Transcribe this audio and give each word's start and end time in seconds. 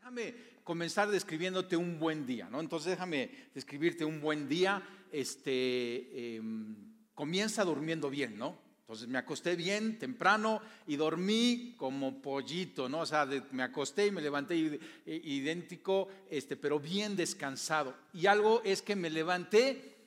Déjame 0.00 0.34
comenzar 0.64 1.10
describiéndote 1.10 1.76
un 1.76 1.98
buen 1.98 2.24
día, 2.24 2.48
¿no? 2.48 2.60
Entonces 2.60 2.92
déjame 2.92 3.30
describirte 3.54 4.02
un 4.06 4.18
buen 4.18 4.48
día. 4.48 4.82
Este, 5.12 6.36
em, 6.36 6.74
comienza 7.14 7.64
durmiendo 7.64 8.08
bien, 8.08 8.38
¿no? 8.38 8.56
Entonces 8.80 9.08
me 9.08 9.18
acosté 9.18 9.56
bien 9.56 9.98
temprano 9.98 10.62
y 10.86 10.96
dormí 10.96 11.74
como 11.76 12.22
pollito, 12.22 12.88
¿no? 12.88 13.00
O 13.00 13.06
sea, 13.06 13.28
me 13.52 13.62
acosté 13.62 14.06
y 14.06 14.10
me 14.10 14.22
levanté 14.22 14.80
idéntico, 15.04 16.08
este, 16.30 16.56
pero 16.56 16.80
bien 16.80 17.14
descansado. 17.14 17.94
Y 18.14 18.24
algo 18.24 18.62
es 18.64 18.80
que 18.80 18.96
me 18.96 19.10
levanté 19.10 19.98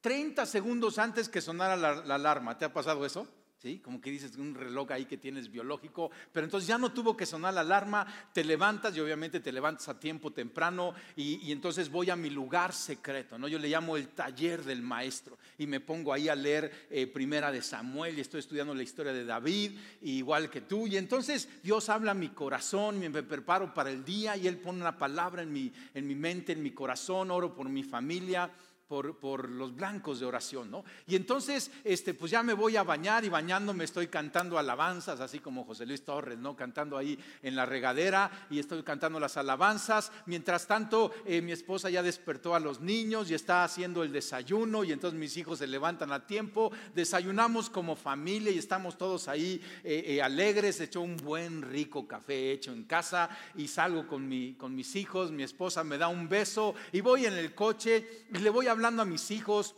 30 0.00 0.44
segundos 0.44 0.98
antes 0.98 1.28
que 1.28 1.40
sonara 1.40 1.76
la 1.76 2.14
alarma. 2.16 2.58
¿Te 2.58 2.64
ha 2.64 2.72
pasado 2.72 3.06
eso? 3.06 3.28
¿Sí? 3.58 3.78
Como 3.78 4.00
que 4.00 4.10
dices 4.10 4.36
un 4.36 4.54
reloj 4.54 4.92
ahí 4.92 5.06
que 5.06 5.16
tienes 5.16 5.50
biológico, 5.50 6.10
pero 6.32 6.44
entonces 6.44 6.68
ya 6.68 6.78
no 6.78 6.92
tuvo 6.92 7.16
que 7.16 7.26
sonar 7.26 7.54
la 7.54 7.62
alarma, 7.62 8.06
te 8.32 8.44
levantas 8.44 8.96
y 8.96 9.00
obviamente 9.00 9.40
te 9.40 9.52
levantas 9.52 9.88
a 9.88 9.98
tiempo 9.98 10.32
temprano 10.32 10.94
y, 11.16 11.50
entonces 11.52 11.90
voy 11.90 12.10
a 12.10 12.16
mi 12.16 12.30
lugar 12.30 12.72
secreto, 12.72 13.38
¿no? 13.38 13.48
Yo 13.48 13.58
le 13.58 13.68
llamo 13.68 13.96
el 13.96 14.08
taller 14.08 14.64
del 14.64 14.82
maestro 14.82 15.38
y 15.58 15.66
me 15.66 15.80
pongo 15.80 16.12
ahí 16.12 16.28
a 16.28 16.34
leer 16.34 16.86
eh, 16.90 17.06
Primera 17.06 17.50
de 17.50 17.62
Samuel 17.62 18.18
y 18.18 18.20
estoy 18.20 18.40
estudiando 18.40 18.74
la 18.74 18.82
historia 18.82 19.12
de 19.12 19.24
David, 19.24 19.78
igual 20.02 20.50
que 20.50 20.60
tú, 20.60 20.86
y 20.86 20.96
entonces 20.96 21.48
Dios 21.62 21.88
habla 21.88 22.10
a 22.10 22.14
mi 22.14 22.28
corazón, 22.28 22.98
me 22.98 23.10
preparo 23.10 23.72
para 23.72 23.90
el 23.90 24.04
día 24.04 24.36
y 24.36 24.46
Él 24.46 24.58
pone 24.58 24.80
una 24.80 24.98
palabra 24.98 25.42
en 25.42 25.52
mi, 25.52 25.72
en 25.94 26.06
mi 26.06 26.14
mente, 26.14 26.52
en 26.52 26.62
mi 26.62 26.72
corazón, 26.72 27.30
oro 27.30 27.54
por 27.54 27.68
mi 27.68 27.82
familia 27.82 28.50
por, 28.88 29.48
los 29.48 29.74
blancos 29.74 30.20
de 30.20 30.26
oración, 30.26 30.70
¿no? 30.70 30.84
Y 31.06 31.16
entonces, 31.16 31.70
este, 31.84 32.14
pues 32.14 32.30
ya 32.30 32.42
me 32.42 32.52
voy 32.52 32.76
a 32.76 32.84
bañar 32.84 33.24
y 33.24 33.28
bañándome 33.28 33.84
estoy 33.84 34.06
cantando 34.06 34.58
alabanzas, 34.58 35.20
así 35.20 35.40
como 35.40 35.64
José 35.64 35.86
Luis 35.86 36.04
Torres, 36.04 36.38
¿no? 36.38 36.54
Cantando 36.54 36.96
ahí 36.96 37.18
en 37.42 37.56
la 37.56 37.66
regadera 37.66 38.46
y 38.50 38.58
estoy 38.58 38.82
cantando 38.82 39.18
las 39.18 39.36
alabanzas. 39.36 40.12
Mientras 40.26 40.66
tanto, 40.66 41.12
eh, 41.24 41.40
mi 41.42 41.52
esposa 41.52 41.90
ya 41.90 42.02
despertó 42.02 42.54
a 42.54 42.60
los 42.60 42.80
niños 42.80 43.30
y 43.30 43.34
está 43.34 43.64
haciendo 43.64 44.02
el 44.02 44.12
desayuno 44.12 44.84
y 44.84 44.92
entonces 44.92 45.18
mis 45.18 45.36
hijos 45.36 45.58
se 45.58 45.66
levantan 45.66 46.12
a 46.12 46.26
tiempo, 46.26 46.70
desayunamos 46.94 47.70
como 47.70 47.96
familia 47.96 48.52
y 48.52 48.58
estamos 48.58 48.96
todos 48.96 49.28
ahí 49.28 49.60
eh, 49.82 50.04
eh, 50.06 50.22
alegres, 50.22 50.80
hecho 50.80 51.00
un 51.00 51.16
buen 51.16 51.62
rico 51.62 52.06
café 52.06 52.52
hecho 52.52 52.72
en 52.72 52.84
casa 52.84 53.30
y 53.56 53.68
salgo 53.68 54.06
con, 54.06 54.28
mi, 54.28 54.54
con 54.54 54.74
mis 54.74 54.94
hijos, 54.96 55.30
mi 55.32 55.42
esposa 55.42 55.82
me 55.82 55.98
da 55.98 56.08
un 56.08 56.28
beso 56.28 56.74
y 56.92 57.00
voy 57.00 57.26
en 57.26 57.34
el 57.34 57.54
coche 57.54 58.26
y 58.32 58.38
le 58.38 58.50
voy 58.50 58.68
a 58.68 58.75
hablando 58.76 59.00
a 59.00 59.06
mis 59.06 59.30
hijos 59.30 59.74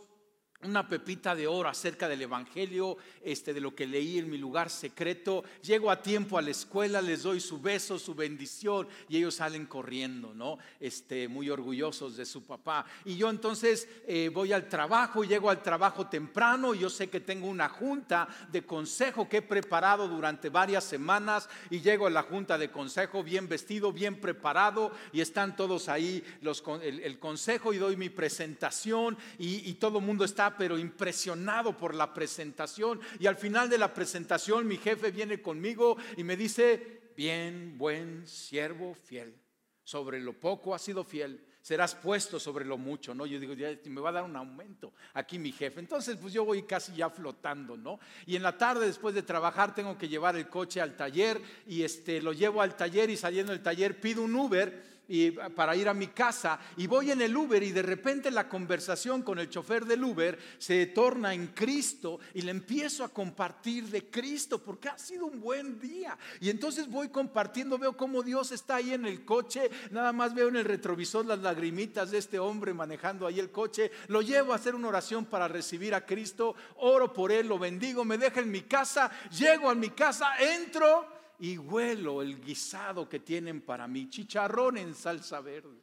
una 0.63 0.85
pepita 0.85 1.35
de 1.35 1.47
oro 1.47 1.69
acerca 1.69 2.09
del 2.09 2.21
Evangelio, 2.21 2.97
este, 3.23 3.53
de 3.53 3.61
lo 3.61 3.73
que 3.73 3.87
leí 3.87 4.17
en 4.17 4.29
mi 4.29 4.37
lugar 4.37 4.69
secreto. 4.69 5.45
Llego 5.61 5.89
a 5.89 6.01
tiempo 6.01 6.37
a 6.37 6.41
la 6.41 6.51
escuela, 6.51 7.01
les 7.01 7.23
doy 7.23 7.39
su 7.39 7.61
beso, 7.61 7.97
su 7.97 8.13
bendición 8.13 8.85
y 9.07 9.17
ellos 9.17 9.35
salen 9.35 9.65
corriendo, 9.65 10.33
¿no? 10.33 10.57
Este, 10.81 11.29
muy 11.29 11.49
orgullosos 11.49 12.17
de 12.17 12.25
su 12.25 12.43
papá. 12.43 12.85
Y 13.05 13.15
yo 13.15 13.29
entonces 13.29 13.87
eh, 14.05 14.29
voy 14.33 14.51
al 14.51 14.67
trabajo, 14.67 15.23
llego 15.23 15.49
al 15.49 15.63
trabajo 15.63 16.07
temprano, 16.07 16.73
yo 16.73 16.89
sé 16.89 17.09
que 17.09 17.21
tengo 17.21 17.47
una 17.47 17.69
junta 17.69 18.27
de 18.51 18.65
consejo 18.65 19.29
que 19.29 19.37
he 19.37 19.41
preparado 19.41 20.09
durante 20.09 20.49
varias 20.49 20.83
semanas 20.83 21.47
y 21.69 21.79
llego 21.79 22.07
a 22.07 22.09
la 22.09 22.23
junta 22.23 22.57
de 22.57 22.69
consejo 22.69 23.23
bien 23.23 23.47
vestido, 23.47 23.93
bien 23.93 24.19
preparado 24.19 24.91
y 25.13 25.21
están 25.21 25.55
todos 25.55 25.87
ahí 25.87 26.21
los, 26.41 26.61
el, 26.81 27.17
consejo 27.17 27.73
y 27.73 27.77
doy 27.77 27.95
mi 27.95 28.09
presentación 28.09 29.17
y 29.37 29.73
todo 29.75 29.99
el 29.99 30.05
mundo 30.05 30.25
está 30.25 30.48
pero 30.57 30.77
impresionado 30.77 31.77
por 31.77 31.95
la 31.95 32.13
presentación. 32.13 32.99
Y 33.19 33.27
al 33.27 33.35
final 33.35 33.69
de 33.69 33.77
la 33.77 33.93
presentación 33.93 34.67
mi 34.67 34.77
jefe 34.77 35.11
viene 35.11 35.41
conmigo 35.41 35.97
y 36.17 36.23
me 36.23 36.37
dice, 36.37 37.11
bien, 37.15 37.77
buen 37.77 38.27
siervo 38.27 38.93
fiel, 38.93 39.35
sobre 39.83 40.19
lo 40.19 40.33
poco 40.39 40.73
has 40.73 40.81
sido 40.81 41.03
fiel, 41.03 41.45
serás 41.61 41.95
puesto 41.95 42.39
sobre 42.39 42.65
lo 42.65 42.77
mucho, 42.77 43.13
¿no? 43.13 43.25
Yo 43.25 43.39
digo, 43.39 43.53
ya 43.53 43.77
me 43.85 44.01
va 44.01 44.09
a 44.09 44.13
dar 44.13 44.23
un 44.23 44.35
aumento 44.35 44.93
aquí 45.13 45.37
mi 45.37 45.51
jefe. 45.51 45.79
Entonces, 45.79 46.17
pues 46.17 46.33
yo 46.33 46.45
voy 46.45 46.63
casi 46.63 46.95
ya 46.95 47.09
flotando, 47.09 47.75
¿no? 47.77 47.99
Y 48.25 48.35
en 48.35 48.43
la 48.43 48.57
tarde, 48.57 48.85
después 48.85 49.13
de 49.13 49.23
trabajar, 49.23 49.75
tengo 49.75 49.97
que 49.97 50.07
llevar 50.07 50.35
el 50.35 50.47
coche 50.47 50.81
al 50.81 50.95
taller 50.95 51.41
y 51.67 51.83
este, 51.83 52.21
lo 52.21 52.33
llevo 52.33 52.61
al 52.61 52.75
taller 52.75 53.09
y 53.09 53.17
saliendo 53.17 53.51
del 53.51 53.61
taller 53.61 53.99
pido 53.99 54.23
un 54.23 54.35
Uber 54.35 54.98
y 55.09 55.31
para 55.31 55.75
ir 55.75 55.89
a 55.89 55.93
mi 55.93 56.07
casa 56.07 56.59
y 56.77 56.87
voy 56.87 57.11
en 57.11 57.21
el 57.21 57.35
Uber 57.35 57.61
y 57.61 57.71
de 57.71 57.81
repente 57.81 58.31
la 58.31 58.47
conversación 58.47 59.23
con 59.23 59.39
el 59.39 59.49
chofer 59.49 59.85
del 59.85 60.03
Uber 60.03 60.37
se 60.59 60.85
torna 60.85 61.33
en 61.33 61.47
Cristo 61.47 62.19
y 62.33 62.43
le 62.43 62.51
empiezo 62.51 63.03
a 63.03 63.09
compartir 63.09 63.87
de 63.87 64.09
Cristo 64.09 64.59
porque 64.59 64.87
ha 64.87 64.97
sido 64.97 65.25
un 65.25 65.41
buen 65.41 65.79
día. 65.79 66.17
Y 66.39 66.49
entonces 66.49 66.87
voy 66.87 67.09
compartiendo, 67.09 67.77
veo 67.77 67.97
cómo 67.97 68.21
Dios 68.21 68.51
está 68.51 68.75
ahí 68.75 68.93
en 68.93 69.05
el 69.05 69.25
coche, 69.25 69.69
nada 69.91 70.13
más 70.13 70.33
veo 70.33 70.47
en 70.47 70.55
el 70.55 70.65
retrovisor 70.65 71.25
las 71.25 71.39
lagrimitas 71.39 72.11
de 72.11 72.19
este 72.19 72.37
hombre 72.37 72.73
manejando 72.73 73.25
ahí 73.25 73.39
el 73.39 73.51
coche, 73.51 73.91
lo 74.07 74.21
llevo 74.21 74.53
a 74.53 74.57
hacer 74.57 74.75
una 74.75 74.89
oración 74.89 75.25
para 75.25 75.47
recibir 75.47 75.95
a 75.95 76.05
Cristo, 76.05 76.55
oro 76.77 77.11
por 77.11 77.31
él, 77.31 77.47
lo 77.47 77.57
bendigo, 77.57 78.05
me 78.05 78.19
deja 78.19 78.41
en 78.41 78.51
mi 78.51 78.61
casa, 78.61 79.09
llego 79.31 79.69
a 79.69 79.75
mi 79.75 79.89
casa, 79.89 80.37
entro 80.37 81.18
y 81.39 81.57
huelo 81.57 82.21
el 82.21 82.41
guisado 82.41 83.07
que 83.07 83.19
tienen 83.19 83.61
para 83.61 83.87
mí, 83.87 84.09
chicharrón 84.09 84.77
en 84.77 84.93
salsa 84.93 85.41
verde. 85.41 85.79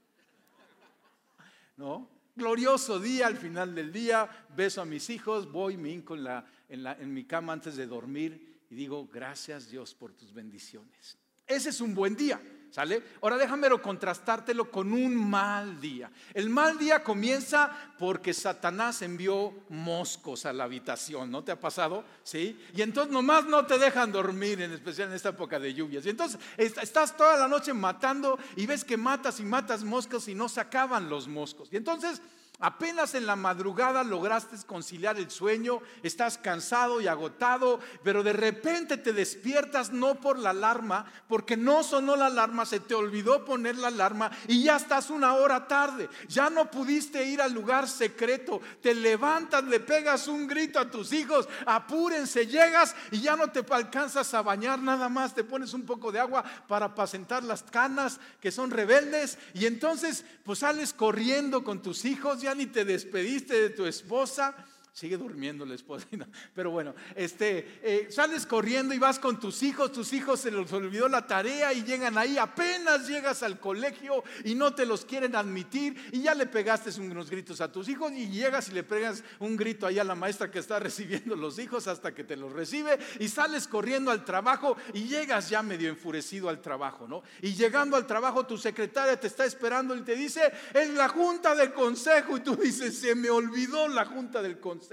¿No? 1.76 2.08
Glorioso 2.34 3.00
día 3.00 3.26
al 3.26 3.36
final 3.36 3.74
del 3.74 3.92
día, 3.92 4.28
beso 4.54 4.82
a 4.82 4.84
mis 4.84 5.08
hijos, 5.08 5.50
voy, 5.50 5.76
me 5.76 5.90
hinco 5.90 6.14
en, 6.14 6.86
en 6.86 7.14
mi 7.14 7.24
cama 7.24 7.54
antes 7.54 7.76
de 7.76 7.86
dormir 7.86 8.60
y 8.68 8.74
digo, 8.74 9.06
gracias 9.06 9.70
Dios 9.70 9.94
por 9.94 10.12
tus 10.12 10.32
bendiciones. 10.34 11.16
Ese 11.46 11.70
es 11.70 11.80
un 11.80 11.94
buen 11.94 12.16
día. 12.16 12.40
¿Sale? 12.70 13.02
Ahora 13.22 13.38
déjamelo 13.38 13.80
contrastártelo 13.80 14.70
con 14.70 14.92
un 14.92 15.16
mal 15.16 15.80
día. 15.80 16.10
El 16.34 16.50
mal 16.50 16.76
día 16.76 17.02
comienza 17.02 17.70
porque 17.98 18.34
Satanás 18.34 19.00
envió 19.00 19.54
moscos 19.70 20.44
a 20.44 20.52
la 20.52 20.64
habitación, 20.64 21.30
¿no 21.30 21.42
te 21.42 21.52
ha 21.52 21.58
pasado? 21.58 22.04
¿Sí? 22.22 22.60
Y 22.74 22.82
entonces 22.82 23.12
nomás 23.12 23.46
no 23.46 23.64
te 23.64 23.78
dejan 23.78 24.12
dormir, 24.12 24.60
en 24.60 24.72
especial 24.72 25.08
en 25.08 25.14
esta 25.14 25.30
época 25.30 25.58
de 25.58 25.72
lluvias. 25.72 26.04
Y 26.04 26.10
entonces 26.10 26.38
estás 26.58 27.16
toda 27.16 27.36
la 27.38 27.48
noche 27.48 27.72
matando 27.72 28.38
y 28.56 28.66
ves 28.66 28.84
que 28.84 28.96
matas 28.96 29.40
y 29.40 29.44
matas 29.44 29.82
moscos 29.82 30.28
y 30.28 30.34
no 30.34 30.48
se 30.48 30.60
acaban 30.60 31.08
los 31.08 31.28
moscos. 31.28 31.68
Y 31.72 31.76
entonces 31.76 32.20
Apenas 32.58 33.14
en 33.14 33.26
la 33.26 33.36
madrugada 33.36 34.02
lograste 34.02 34.56
conciliar 34.66 35.18
el 35.18 35.30
sueño, 35.30 35.80
estás 36.02 36.38
cansado 36.38 37.00
y 37.00 37.06
agotado, 37.06 37.80
pero 38.02 38.22
de 38.22 38.32
repente 38.32 38.96
te 38.96 39.12
despiertas 39.12 39.92
no 39.92 40.14
por 40.14 40.38
la 40.38 40.50
alarma, 40.50 41.04
porque 41.28 41.56
no 41.56 41.82
sonó 41.82 42.16
la 42.16 42.26
alarma, 42.26 42.64
se 42.64 42.80
te 42.80 42.94
olvidó 42.94 43.44
poner 43.44 43.76
la 43.76 43.88
alarma 43.88 44.30
y 44.48 44.62
ya 44.62 44.76
estás 44.76 45.10
una 45.10 45.34
hora 45.34 45.68
tarde. 45.68 46.08
Ya 46.28 46.48
no 46.48 46.70
pudiste 46.70 47.24
ir 47.24 47.42
al 47.42 47.52
lugar 47.52 47.88
secreto. 47.88 48.60
Te 48.80 48.94
levantas, 48.94 49.62
le 49.64 49.80
pegas 49.80 50.26
un 50.26 50.46
grito 50.46 50.78
a 50.78 50.90
tus 50.90 51.12
hijos, 51.12 51.48
apúrense, 51.66 52.46
llegas 52.46 52.96
y 53.10 53.20
ya 53.20 53.36
no 53.36 53.50
te 53.50 53.64
alcanzas 53.70 54.32
a 54.32 54.42
bañar 54.42 54.78
nada 54.78 55.08
más, 55.08 55.34
te 55.34 55.44
pones 55.44 55.74
un 55.74 55.84
poco 55.84 56.10
de 56.10 56.20
agua 56.20 56.42
para 56.66 56.86
apacentar 56.86 57.42
las 57.42 57.62
canas 57.62 58.18
que 58.40 58.50
son 58.50 58.70
rebeldes 58.70 59.38
y 59.52 59.66
entonces 59.66 60.24
pues 60.44 60.60
sales 60.60 60.92
corriendo 60.92 61.62
con 61.62 61.82
tus 61.82 62.04
hijos 62.04 62.40
ya 62.46 62.54
ni 62.54 62.66
te 62.66 62.84
despediste 62.84 63.60
de 63.60 63.70
tu 63.70 63.86
esposa 63.86 64.54
Sigue 64.96 65.18
durmiendo 65.18 65.66
la 65.66 65.74
esposa. 65.74 66.06
Pero 66.54 66.70
bueno, 66.70 66.94
este, 67.14 67.80
eh, 67.82 68.08
sales 68.10 68.46
corriendo 68.46 68.94
y 68.94 68.98
vas 68.98 69.18
con 69.18 69.38
tus 69.38 69.62
hijos, 69.62 69.92
tus 69.92 70.14
hijos 70.14 70.40
se 70.40 70.50
les 70.50 70.72
olvidó 70.72 71.06
la 71.06 71.26
tarea 71.26 71.74
y 71.74 71.84
llegan 71.84 72.16
ahí, 72.16 72.38
apenas 72.38 73.06
llegas 73.06 73.42
al 73.42 73.60
colegio 73.60 74.24
y 74.42 74.54
no 74.54 74.74
te 74.74 74.86
los 74.86 75.04
quieren 75.04 75.36
admitir 75.36 76.02
y 76.12 76.22
ya 76.22 76.34
le 76.34 76.46
pegaste 76.46 76.98
unos 76.98 77.28
gritos 77.28 77.60
a 77.60 77.70
tus 77.70 77.90
hijos 77.90 78.10
y 78.12 78.30
llegas 78.30 78.70
y 78.70 78.72
le 78.72 78.84
pegas 78.84 79.22
un 79.38 79.54
grito 79.58 79.86
ahí 79.86 79.98
a 79.98 80.04
la 80.04 80.14
maestra 80.14 80.50
que 80.50 80.60
está 80.60 80.78
recibiendo 80.80 81.36
los 81.36 81.58
hijos 81.58 81.88
hasta 81.88 82.14
que 82.14 82.24
te 82.24 82.34
los 82.34 82.50
recibe 82.50 82.98
y 83.20 83.28
sales 83.28 83.68
corriendo 83.68 84.10
al 84.10 84.24
trabajo 84.24 84.78
y 84.94 85.02
llegas 85.02 85.50
ya 85.50 85.62
medio 85.62 85.90
enfurecido 85.90 86.48
al 86.48 86.62
trabajo, 86.62 87.06
¿no? 87.06 87.22
Y 87.42 87.52
llegando 87.52 87.98
al 87.98 88.06
trabajo 88.06 88.46
tu 88.46 88.56
secretaria 88.56 89.20
te 89.20 89.26
está 89.26 89.44
esperando 89.44 89.94
y 89.94 90.00
te 90.00 90.16
dice, 90.16 90.50
es 90.72 90.88
la 90.94 91.10
junta 91.10 91.54
del 91.54 91.74
consejo 91.74 92.38
y 92.38 92.40
tú 92.40 92.56
dices, 92.56 92.98
se 92.98 93.14
me 93.14 93.28
olvidó 93.28 93.88
la 93.88 94.06
junta 94.06 94.40
del 94.40 94.58
consejo 94.58 94.85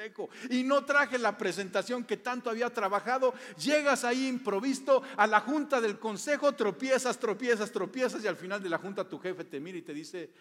y 0.49 0.63
no 0.63 0.85
traje 0.85 1.17
la 1.17 1.37
presentación 1.37 2.03
que 2.03 2.17
tanto 2.17 2.49
había 2.49 2.71
trabajado. 2.71 3.33
Llegas 3.57 4.03
ahí 4.03 4.27
improvisto 4.27 5.03
a 5.17 5.27
la 5.27 5.39
junta 5.39 5.81
del 5.81 5.99
consejo, 5.99 6.53
tropiezas, 6.53 7.19
tropiezas, 7.19 7.71
tropiezas 7.71 8.23
y 8.23 8.27
al 8.27 8.37
final 8.37 8.61
de 8.61 8.69
la 8.69 8.77
junta 8.77 9.07
tu 9.07 9.19
jefe 9.19 9.43
te 9.43 9.59
mira 9.59 9.77
y 9.77 9.81
te 9.81 9.93
dice, 9.93 10.31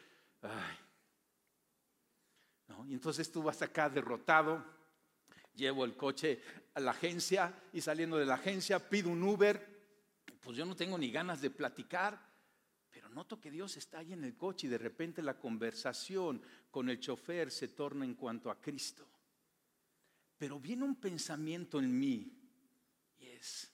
ay. 0.42 0.76
Y 2.88 2.94
entonces 2.94 3.30
tú 3.30 3.42
vas 3.42 3.62
acá 3.62 3.88
derrotado, 3.88 4.64
llevo 5.54 5.84
el 5.84 5.96
coche 5.96 6.42
a 6.74 6.80
la 6.80 6.92
agencia 6.92 7.54
y 7.72 7.80
saliendo 7.80 8.16
de 8.16 8.26
la 8.26 8.34
agencia 8.34 8.88
pido 8.88 9.10
un 9.10 9.22
Uber. 9.22 9.70
Pues 10.40 10.56
yo 10.56 10.64
no 10.64 10.74
tengo 10.74 10.98
ni 10.98 11.10
ganas 11.10 11.40
de 11.40 11.50
platicar, 11.50 12.18
pero 12.90 13.08
noto 13.08 13.40
que 13.40 13.50
Dios 13.50 13.76
está 13.76 13.98
ahí 13.98 14.12
en 14.12 14.24
el 14.24 14.36
coche 14.36 14.66
y 14.66 14.70
de 14.70 14.78
repente 14.78 15.22
la 15.22 15.38
conversación 15.38 16.42
con 16.70 16.88
el 16.88 16.98
chofer 16.98 17.50
se 17.50 17.68
torna 17.68 18.04
en 18.04 18.14
cuanto 18.14 18.50
a 18.50 18.60
Cristo. 18.60 19.06
Pero 20.42 20.58
viene 20.58 20.82
un 20.82 20.96
pensamiento 20.96 21.78
en 21.78 21.96
mí 21.96 22.32
y 23.20 23.28
es, 23.28 23.70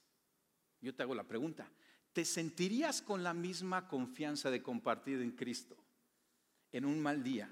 yo 0.83 0.95
te 0.95 1.03
hago 1.03 1.15
la 1.15 1.27
pregunta, 1.27 1.67
¿te 2.13 2.27
sentirías 2.27 3.01
con 3.01 3.23
la 3.23 3.33
misma 3.33 3.89
confianza 3.89 4.51
de 4.51 4.63
compartir 4.63 5.23
en 5.23 5.31
Cristo 5.31 5.79
en 6.71 6.85
un 6.85 7.01
mal 7.01 7.25
día 7.25 7.49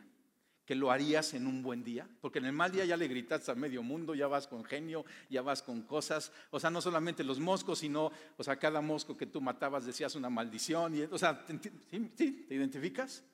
que 0.67 0.75
lo 0.75 0.91
harías 0.91 1.33
en 1.33 1.47
un 1.47 1.63
buen 1.63 1.83
día? 1.83 2.07
Porque 2.21 2.41
en 2.41 2.45
el 2.45 2.53
mal 2.53 2.71
día 2.71 2.85
ya 2.85 2.99
le 2.99 3.09
gritas 3.09 3.49
a 3.49 3.55
medio 3.55 3.83
mundo, 3.83 4.15
ya 4.15 4.27
vas 4.27 4.47
con 4.47 4.63
genio, 4.65 5.07
ya 5.31 5.41
vas 5.41 5.63
con 5.63 5.81
cosas, 5.85 6.31
o 6.51 6.61
sea, 6.61 6.69
no 6.69 6.83
solamente 6.83 7.25
los 7.25 7.41
moscos, 7.41 7.79
sino, 7.79 8.13
o 8.37 8.45
sea, 8.45 8.59
cada 8.59 8.83
mosco 8.83 9.17
que 9.17 9.25
tú 9.25 9.41
matabas 9.41 9.87
decías 9.87 10.15
una 10.15 10.29
maldición, 10.29 10.95
y, 10.95 11.01
o 11.05 11.17
sea, 11.17 11.43
¿te, 11.47 11.57
¿te 11.57 12.55
identificas? 12.55 13.25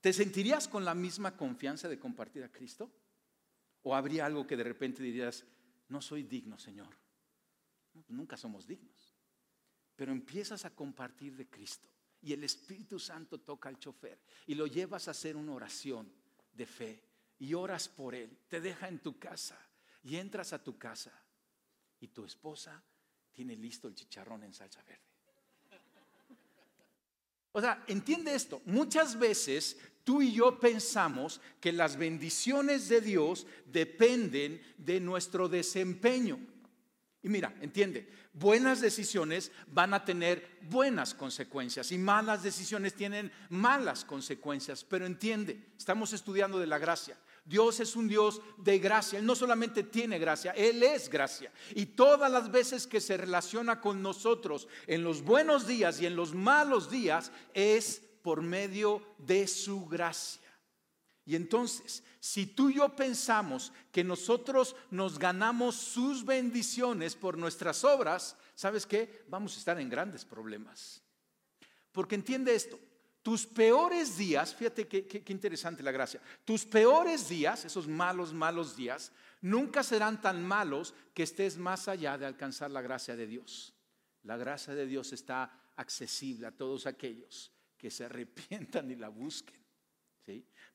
¿Te 0.00 0.14
sentirías 0.14 0.66
con 0.66 0.86
la 0.86 0.94
misma 0.94 1.36
confianza 1.36 1.90
de 1.90 1.98
compartir 1.98 2.42
a 2.42 2.50
Cristo? 2.50 2.90
¿O 3.86 3.94
habría 3.94 4.26
algo 4.26 4.44
que 4.44 4.56
de 4.56 4.64
repente 4.64 5.00
dirías, 5.00 5.44
no 5.90 6.02
soy 6.02 6.24
digno, 6.24 6.58
Señor? 6.58 6.92
Nunca 8.08 8.36
somos 8.36 8.66
dignos. 8.66 9.14
Pero 9.94 10.10
empiezas 10.10 10.64
a 10.64 10.74
compartir 10.74 11.36
de 11.36 11.48
Cristo 11.48 11.88
y 12.20 12.32
el 12.32 12.42
Espíritu 12.42 12.98
Santo 12.98 13.38
toca 13.38 13.68
al 13.68 13.78
chofer 13.78 14.20
y 14.44 14.56
lo 14.56 14.66
llevas 14.66 15.06
a 15.06 15.12
hacer 15.12 15.36
una 15.36 15.52
oración 15.52 16.12
de 16.52 16.66
fe 16.66 17.04
y 17.38 17.54
oras 17.54 17.88
por 17.88 18.16
él, 18.16 18.36
te 18.48 18.60
deja 18.60 18.88
en 18.88 18.98
tu 18.98 19.20
casa 19.20 19.56
y 20.02 20.16
entras 20.16 20.52
a 20.52 20.64
tu 20.64 20.76
casa 20.76 21.12
y 22.00 22.08
tu 22.08 22.24
esposa 22.24 22.82
tiene 23.32 23.54
listo 23.54 23.86
el 23.86 23.94
chicharrón 23.94 24.42
en 24.42 24.52
salsa 24.52 24.82
verde. 24.82 25.05
O 27.56 27.60
sea, 27.62 27.82
entiende 27.86 28.34
esto, 28.34 28.60
muchas 28.66 29.18
veces 29.18 29.78
tú 30.04 30.20
y 30.20 30.30
yo 30.30 30.60
pensamos 30.60 31.40
que 31.58 31.72
las 31.72 31.96
bendiciones 31.96 32.86
de 32.90 33.00
Dios 33.00 33.46
dependen 33.64 34.60
de 34.76 35.00
nuestro 35.00 35.48
desempeño. 35.48 36.38
Y 37.22 37.30
mira, 37.30 37.54
entiende, 37.62 38.10
buenas 38.34 38.82
decisiones 38.82 39.50
van 39.68 39.94
a 39.94 40.04
tener 40.04 40.58
buenas 40.68 41.14
consecuencias 41.14 41.92
y 41.92 41.96
malas 41.96 42.42
decisiones 42.42 42.92
tienen 42.92 43.32
malas 43.48 44.04
consecuencias. 44.04 44.84
Pero 44.84 45.06
entiende, 45.06 45.58
estamos 45.78 46.12
estudiando 46.12 46.58
de 46.58 46.66
la 46.66 46.76
gracia. 46.76 47.16
Dios 47.46 47.78
es 47.78 47.94
un 47.94 48.08
Dios 48.08 48.42
de 48.58 48.78
gracia. 48.80 49.18
Él 49.20 49.24
no 49.24 49.36
solamente 49.36 49.84
tiene 49.84 50.18
gracia, 50.18 50.50
Él 50.50 50.82
es 50.82 51.08
gracia. 51.08 51.52
Y 51.74 51.86
todas 51.86 52.30
las 52.30 52.50
veces 52.50 52.86
que 52.86 53.00
se 53.00 53.16
relaciona 53.16 53.80
con 53.80 54.02
nosotros 54.02 54.66
en 54.86 55.04
los 55.04 55.22
buenos 55.22 55.66
días 55.66 56.00
y 56.00 56.06
en 56.06 56.16
los 56.16 56.34
malos 56.34 56.90
días 56.90 57.30
es 57.54 58.02
por 58.22 58.42
medio 58.42 59.00
de 59.18 59.46
su 59.46 59.86
gracia. 59.86 60.42
Y 61.24 61.36
entonces, 61.36 62.02
si 62.20 62.46
tú 62.46 62.70
y 62.70 62.74
yo 62.74 62.94
pensamos 62.94 63.72
que 63.92 64.02
nosotros 64.02 64.74
nos 64.90 65.18
ganamos 65.18 65.76
sus 65.76 66.24
bendiciones 66.24 67.14
por 67.14 67.38
nuestras 67.38 67.84
obras, 67.84 68.36
¿sabes 68.56 68.86
qué? 68.86 69.24
Vamos 69.28 69.54
a 69.54 69.58
estar 69.58 69.80
en 69.80 69.88
grandes 69.88 70.24
problemas. 70.24 71.02
Porque 71.92 72.16
entiende 72.16 72.54
esto, 72.54 72.78
tus 73.26 73.44
peores 73.44 74.16
días, 74.16 74.54
fíjate 74.54 74.86
qué, 74.86 75.24
interesante 75.32 75.82
la 75.82 75.90
gracia, 75.90 76.20
tus 76.44 76.64
peores 76.64 77.28
días, 77.28 77.64
esos 77.64 77.88
malos, 77.88 78.32
malos 78.32 78.76
días, 78.76 79.10
nunca 79.40 79.82
serán 79.82 80.20
tan 80.20 80.46
malos 80.46 80.94
que 81.12 81.24
estés 81.24 81.58
más 81.58 81.88
allá 81.88 82.16
de 82.16 82.24
alcanzar 82.24 82.70
la 82.70 82.82
gracia 82.82 83.16
de 83.16 83.26
Dios. 83.26 83.74
La 84.22 84.36
gracia 84.36 84.76
de 84.76 84.86
Dios 84.86 85.12
está 85.12 85.72
accesible 85.74 86.46
a 86.46 86.52
todos 86.52 86.86
aquellos 86.86 87.50
que 87.76 87.90
se 87.90 88.04
arrepientan 88.04 88.92
y 88.92 88.94
la 88.94 89.08
busquen. 89.08 89.60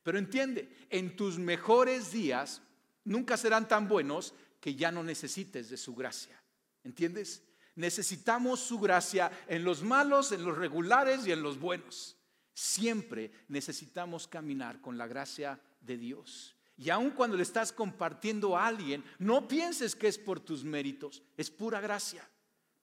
Pero 0.03 0.19
entiende, 0.19 0.75
en 0.89 1.15
tus 1.15 1.39
mejores 1.39 2.11
días 2.11 2.61
nunca 3.05 3.37
serán 3.37 3.65
tan 3.65 3.87
buenos 3.87 4.33
que 4.59 4.75
ya 4.75 4.91
no 4.91 5.03
necesites 5.03 5.69
de 5.69 5.77
su 5.77 5.95
gracia. 5.95 6.37
¿Entiendes? 6.83 7.43
Necesitamos 7.75 8.59
su 8.59 8.77
gracia 8.77 9.31
en 9.47 9.63
los 9.63 9.83
malos, 9.83 10.33
en 10.33 10.43
los 10.43 10.57
regulares 10.57 11.25
y 11.25 11.31
en 11.31 11.43
los 11.43 11.57
buenos. 11.57 12.17
Siempre 12.53 13.31
necesitamos 13.47 14.27
caminar 14.27 14.81
con 14.81 14.97
la 14.97 15.07
gracia 15.07 15.59
de 15.79 15.97
Dios. 15.97 16.55
Y 16.77 16.89
aun 16.89 17.11
cuando 17.11 17.37
le 17.37 17.43
estás 17.43 17.71
compartiendo 17.71 18.57
a 18.57 18.65
alguien, 18.65 19.03
no 19.19 19.47
pienses 19.47 19.95
que 19.95 20.07
es 20.07 20.17
por 20.17 20.39
tus 20.39 20.63
méritos, 20.63 21.21
es 21.37 21.51
pura 21.51 21.79
gracia. 21.79 22.27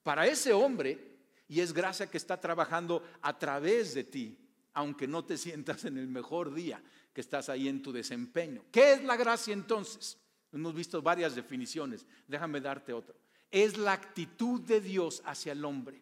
Para 0.03 0.25
ese 0.25 0.53
hombre, 0.53 1.17
y 1.47 1.59
es 1.59 1.73
gracia 1.73 2.09
que 2.09 2.17
está 2.17 2.39
trabajando 2.39 3.03
a 3.21 3.37
través 3.37 3.93
de 3.93 4.03
ti, 4.03 4.37
aunque 4.73 5.07
no 5.07 5.25
te 5.25 5.37
sientas 5.37 5.83
en 5.83 5.97
el 5.97 6.07
mejor 6.07 6.53
día 6.53 6.81
que 7.11 7.21
estás 7.21 7.49
ahí 7.49 7.67
en 7.67 7.81
tu 7.81 7.91
desempeño. 7.91 8.63
¿Qué 8.71 8.93
es 8.93 9.03
la 9.03 9.17
gracia 9.17 9.53
entonces? 9.53 10.17
Hemos 10.53 10.73
visto 10.73 11.01
varias 11.01 11.35
definiciones, 11.35 12.05
déjame 12.27 12.61
darte 12.61 12.93
otro. 12.93 13.15
Es 13.51 13.77
la 13.77 13.93
actitud 13.93 14.61
de 14.61 14.79
Dios 14.79 15.21
hacia 15.25 15.51
el 15.51 15.65
hombre. 15.65 16.01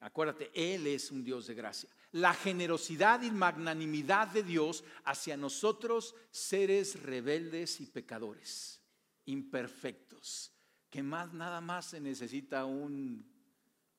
Acuérdate, 0.00 0.50
Él 0.54 0.86
es 0.86 1.10
un 1.10 1.22
Dios 1.22 1.46
de 1.46 1.54
gracia. 1.54 1.90
La 2.12 2.34
generosidad 2.34 3.22
y 3.22 3.30
magnanimidad 3.30 4.28
de 4.28 4.42
Dios 4.42 4.84
hacia 5.04 5.36
nosotros, 5.36 6.14
seres 6.30 7.02
rebeldes 7.02 7.80
y 7.80 7.86
pecadores, 7.86 8.80
imperfectos, 9.24 10.52
que 10.90 11.02
más 11.02 11.32
nada 11.32 11.60
más 11.60 11.86
se 11.86 12.00
necesita 12.00 12.66
un 12.66 13.32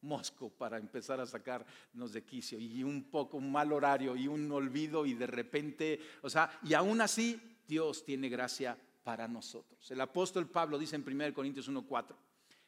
mosco 0.03 0.49
para 0.49 0.77
empezar 0.77 1.19
a 1.19 1.25
sacarnos 1.25 2.13
de 2.13 2.23
quicio 2.23 2.59
y 2.59 2.83
un 2.83 3.09
poco 3.09 3.37
un 3.37 3.51
mal 3.51 3.71
horario 3.71 4.15
y 4.15 4.27
un 4.27 4.51
olvido 4.51 5.05
y 5.05 5.13
de 5.13 5.27
repente, 5.27 5.99
o 6.21 6.29
sea, 6.29 6.59
y 6.63 6.73
aún 6.73 7.01
así 7.01 7.41
Dios 7.67 8.03
tiene 8.05 8.29
gracia 8.29 8.77
para 9.03 9.27
nosotros. 9.27 9.89
El 9.89 10.01
apóstol 10.01 10.47
Pablo 10.49 10.77
dice 10.77 10.95
en 10.95 11.03
1 11.03 11.33
Corintios 11.33 11.67
1:4, 11.69 12.15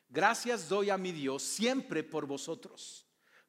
gracias 0.09 0.67
doy 0.67 0.89
a 0.89 0.97
mi 0.97 1.11
Dios 1.11 1.43
siempre 1.43 2.03
por 2.03 2.25
vosotros, 2.25 3.04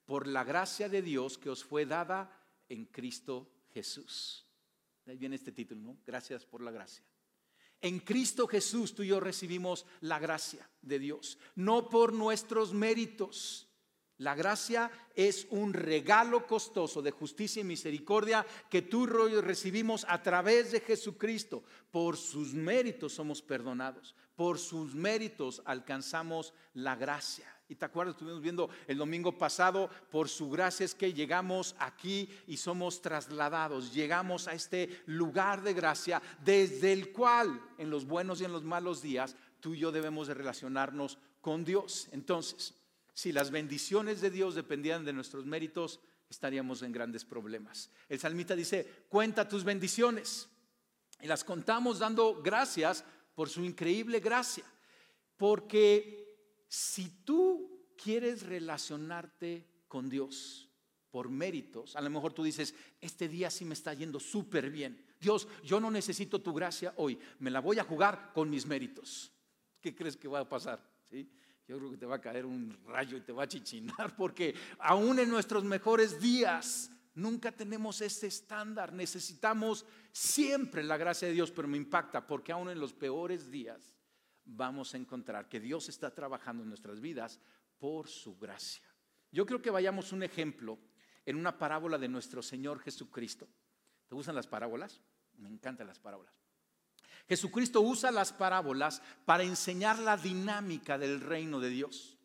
por 0.06 0.26
la 0.26 0.44
gracia 0.44 0.88
de 0.88 1.02
Dios 1.02 1.36
que 1.36 1.50
os 1.50 1.62
fue 1.62 1.84
dada 1.84 2.30
en 2.68 2.86
Cristo 2.86 3.50
Jesús. 3.74 4.46
ahí 5.06 5.18
viene 5.18 5.36
este 5.36 5.52
título, 5.52 5.82
¿no? 5.82 5.98
Gracias 6.06 6.46
por 6.46 6.62
la 6.62 6.70
gracia. 6.70 7.04
En 7.82 8.00
Cristo 8.00 8.46
Jesús 8.46 8.94
tú 8.94 9.02
y 9.02 9.08
yo 9.08 9.20
recibimos 9.20 9.84
la 10.00 10.18
gracia 10.18 10.68
de 10.80 10.98
Dios, 10.98 11.38
no 11.54 11.90
por 11.90 12.12
nuestros 12.12 12.72
méritos, 12.72 13.66
la 14.18 14.34
gracia 14.34 14.90
es 15.14 15.46
un 15.50 15.74
regalo 15.74 16.46
costoso 16.46 17.02
de 17.02 17.10
justicia 17.10 17.60
y 17.60 17.64
misericordia 17.64 18.46
que 18.70 18.80
tú 18.80 19.04
recibimos 19.06 20.06
a 20.08 20.22
través 20.22 20.72
de 20.72 20.80
Jesucristo. 20.80 21.64
Por 21.90 22.16
sus 22.16 22.54
méritos 22.54 23.12
somos 23.12 23.42
perdonados. 23.42 24.14
Por 24.34 24.58
sus 24.58 24.94
méritos 24.94 25.60
alcanzamos 25.66 26.54
la 26.72 26.96
gracia. 26.96 27.55
Y 27.68 27.74
te 27.74 27.84
acuerdas, 27.84 28.14
estuvimos 28.14 28.40
viendo 28.40 28.70
el 28.86 28.96
domingo 28.96 29.36
pasado, 29.36 29.90
por 30.10 30.28
su 30.28 30.48
gracia 30.48 30.84
es 30.84 30.94
que 30.94 31.12
llegamos 31.12 31.74
aquí 31.78 32.28
y 32.46 32.56
somos 32.56 33.02
trasladados, 33.02 33.92
llegamos 33.92 34.46
a 34.46 34.52
este 34.52 35.02
lugar 35.06 35.62
de 35.62 35.74
gracia 35.74 36.22
desde 36.44 36.92
el 36.92 37.10
cual 37.10 37.60
en 37.78 37.90
los 37.90 38.06
buenos 38.06 38.40
y 38.40 38.44
en 38.44 38.52
los 38.52 38.62
malos 38.62 39.02
días 39.02 39.34
tú 39.58 39.74
y 39.74 39.78
yo 39.78 39.90
debemos 39.90 40.28
de 40.28 40.34
relacionarnos 40.34 41.18
con 41.40 41.64
Dios. 41.64 42.08
Entonces, 42.12 42.74
si 43.12 43.32
las 43.32 43.50
bendiciones 43.50 44.20
de 44.20 44.30
Dios 44.30 44.54
dependieran 44.54 45.04
de 45.04 45.12
nuestros 45.12 45.44
méritos, 45.44 46.00
estaríamos 46.28 46.82
en 46.82 46.92
grandes 46.92 47.24
problemas. 47.24 47.90
El 48.08 48.20
salmista 48.20 48.54
dice, 48.54 49.06
cuenta 49.08 49.48
tus 49.48 49.64
bendiciones. 49.64 50.48
Y 51.20 51.26
las 51.26 51.42
contamos 51.44 51.98
dando 51.98 52.42
gracias 52.42 53.04
por 53.34 53.48
su 53.48 53.64
increíble 53.64 54.20
gracia. 54.20 54.64
Porque 55.36 56.25
si 56.68 57.08
tú 57.24 57.86
quieres 58.02 58.42
relacionarte 58.42 59.84
con 59.88 60.08
Dios 60.08 60.70
por 61.10 61.28
méritos, 61.30 61.96
a 61.96 62.00
lo 62.00 62.10
mejor 62.10 62.32
tú 62.32 62.42
dices, 62.42 62.74
este 63.00 63.28
día 63.28 63.50
sí 63.50 63.64
me 63.64 63.74
está 63.74 63.94
yendo 63.94 64.20
súper 64.20 64.70
bien. 64.70 65.04
Dios, 65.20 65.48
yo 65.64 65.80
no 65.80 65.90
necesito 65.90 66.42
tu 66.42 66.52
gracia 66.52 66.92
hoy, 66.96 67.18
me 67.38 67.50
la 67.50 67.60
voy 67.60 67.78
a 67.78 67.84
jugar 67.84 68.32
con 68.34 68.50
mis 68.50 68.66
méritos. 68.66 69.32
¿Qué 69.80 69.94
crees 69.94 70.16
que 70.16 70.28
va 70.28 70.40
a 70.40 70.48
pasar? 70.48 70.84
¿Sí? 71.10 71.30
yo 71.68 71.78
creo 71.78 71.90
que 71.90 71.96
te 71.96 72.06
va 72.06 72.16
a 72.16 72.20
caer 72.20 72.46
un 72.46 72.78
rayo 72.86 73.16
y 73.16 73.22
te 73.22 73.32
va 73.32 73.44
a 73.44 73.48
chichinar, 73.48 74.14
porque 74.16 74.54
aún 74.78 75.18
en 75.18 75.28
nuestros 75.28 75.64
mejores 75.64 76.20
días 76.20 76.90
nunca 77.14 77.50
tenemos 77.50 78.00
ese 78.00 78.28
estándar. 78.28 78.92
Necesitamos 78.92 79.84
siempre 80.12 80.84
la 80.84 80.96
gracia 80.96 81.26
de 81.26 81.34
Dios, 81.34 81.50
pero 81.50 81.66
me 81.66 81.76
impacta 81.76 82.26
porque 82.26 82.52
aún 82.52 82.68
en 82.68 82.78
los 82.78 82.92
peores 82.92 83.50
días 83.50 83.95
vamos 84.46 84.94
a 84.94 84.96
encontrar 84.96 85.48
que 85.48 85.60
Dios 85.60 85.88
está 85.88 86.14
trabajando 86.14 86.62
en 86.62 86.68
nuestras 86.68 87.00
vidas 87.00 87.40
por 87.78 88.08
su 88.08 88.38
gracia. 88.38 88.86
Yo 89.30 89.44
creo 89.44 89.60
que 89.60 89.70
vayamos 89.70 90.12
un 90.12 90.22
ejemplo 90.22 90.78
en 91.26 91.36
una 91.36 91.58
parábola 91.58 91.98
de 91.98 92.08
nuestro 92.08 92.42
Señor 92.42 92.80
Jesucristo. 92.80 93.48
¿Te 94.08 94.14
gustan 94.14 94.36
las 94.36 94.46
parábolas? 94.46 95.02
Me 95.36 95.48
encantan 95.48 95.88
las 95.88 95.98
parábolas. 95.98 96.40
Jesucristo 97.28 97.80
usa 97.80 98.12
las 98.12 98.32
parábolas 98.32 99.02
para 99.24 99.42
enseñar 99.42 99.98
la 99.98 100.16
dinámica 100.16 100.96
del 100.96 101.20
reino 101.20 101.58
de 101.58 101.70
Dios. 101.70 102.16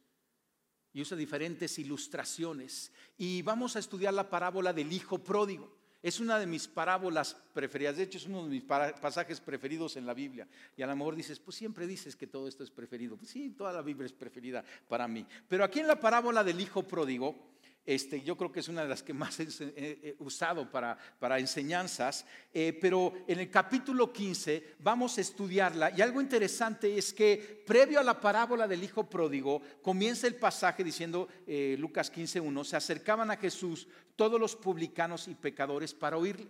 Y 0.94 1.02
usa 1.02 1.18
diferentes 1.18 1.80
ilustraciones. 1.80 2.92
Y 3.18 3.42
vamos 3.42 3.76
a 3.76 3.80
estudiar 3.80 4.14
la 4.14 4.30
parábola 4.30 4.74
del 4.74 4.94
Hijo 4.94 5.18
Pródigo. 5.24 5.81
Es 6.04 6.20
una 6.20 6.40
de 6.40 6.48
mis 6.48 6.68
parábolas 6.68 7.36
preferidas. 7.54 7.98
De 7.98 8.04
hecho, 8.04 8.18
es 8.18 8.26
uno 8.26 8.44
de 8.44 8.50
mis 8.50 8.64
pasajes 8.64 9.40
preferidos 9.40 9.98
en 9.98 10.06
la 10.06 10.14
Biblia. 10.14 10.48
Y 10.76 10.82
a 10.82 10.88
lo 10.88 10.96
mejor 10.96 11.16
dices, 11.16 11.40
pues 11.40 11.56
siempre 11.56 11.86
dices 11.86 12.16
que 12.16 12.26
todo 12.26 12.48
esto 12.48 12.64
es 12.64 12.72
preferido. 12.72 13.18
Pues 13.18 13.30
sí, 13.30 13.52
toda 13.52 13.72
la 13.72 13.82
Biblia 13.82 14.08
es 14.08 14.14
preferida 14.14 14.64
para 14.88 15.08
mí. 15.08 15.26
Pero 15.48 15.64
aquí 15.64 15.80
en 15.80 15.88
la 15.88 16.00
parábola 16.00 16.44
del 16.44 16.60
Hijo 16.60 16.84
Pródigo, 16.84 17.36
Este, 17.84 18.22
yo 18.22 18.38
creo 18.38 18.52
que 18.52 18.60
es 18.60 18.68
una 18.68 18.84
de 18.84 18.90
las 18.90 19.02
que 19.02 19.14
más 19.14 19.40
he 19.40 20.16
usado 20.20 20.70
para, 20.70 20.96
para 21.20 21.40
enseñanzas, 21.40 22.26
eh, 22.54 22.78
pero 22.80 23.14
en 23.28 23.40
el 23.40 23.50
capítulo 23.50 24.14
15 24.14 24.76
vamos 24.80 25.18
a 25.18 25.22
estudiarla 25.22 25.90
y 25.98 26.02
algo 26.02 26.22
interesante 26.22 26.96
es 26.96 27.12
que 27.12 27.64
previo 27.66 28.00
a 28.00 28.04
la 28.04 28.22
parábola 28.22 28.68
del 28.68 28.84
hijo 28.84 29.10
pródigo 29.10 29.64
comienza 29.82 30.28
el 30.28 30.36
pasaje 30.36 30.84
diciendo 30.84 31.28
eh, 31.48 31.76
Lucas 31.80 32.14
15.1, 32.14 32.64
se 32.66 32.76
acercaban 32.76 33.32
a 33.32 33.38
Jesús 33.38 33.88
todos 34.16 34.40
los 34.40 34.56
publicanos 34.56 35.28
y 35.28 35.34
pecadores 35.34 35.96
para 35.96 36.18
oírle. 36.18 36.50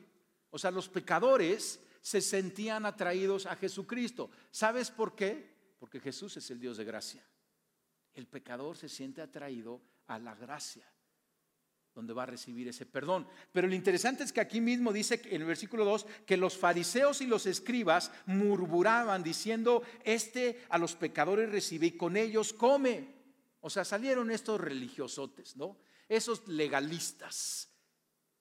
O 0.49 0.59
sea, 0.59 0.69
los 0.69 0.89
pecadores 0.89 1.79
se 2.01 2.19
sentían 2.19 2.85
atraídos 2.85 3.45
a 3.45 3.55
Jesucristo. 3.55 4.29
¿Sabes 4.49 4.91
por 4.91 5.15
qué? 5.15 5.55
Porque 5.79 6.01
Jesús 6.01 6.35
es 6.35 6.51
el 6.51 6.59
Dios 6.59 6.75
de 6.75 6.83
gracia. 6.83 7.25
El 8.13 8.27
pecador 8.27 8.75
se 8.75 8.89
siente 8.89 9.21
atraído 9.21 9.81
a 10.07 10.19
la 10.19 10.35
gracia 10.35 10.85
donde 11.95 12.13
va 12.13 12.23
a 12.23 12.27
recibir 12.27 12.67
ese 12.67 12.85
perdón. 12.85 13.27
Pero 13.51 13.67
lo 13.67 13.75
interesante 13.75 14.23
es 14.23 14.31
que 14.31 14.41
aquí 14.41 14.61
mismo 14.61 14.93
dice 14.93 15.21
en 15.25 15.41
el 15.41 15.47
versículo 15.47 15.85
2 15.85 16.05
que 16.25 16.37
los 16.37 16.57
fariseos 16.57 17.21
y 17.21 17.27
los 17.27 17.45
escribas 17.45 18.11
murmuraban 18.25 19.23
diciendo, 19.23 19.83
este 20.03 20.61
a 20.69 20.77
los 20.77 20.95
pecadores 20.95 21.51
recibe 21.51 21.87
y 21.87 21.91
con 21.97 22.17
ellos 22.17 22.53
come. 22.53 23.15
O 23.61 23.69
sea, 23.69 23.85
salieron 23.85 24.31
estos 24.31 24.59
religiosotes, 24.59 25.55
¿no? 25.55 25.77
Esos 26.09 26.47
legalistas 26.47 27.70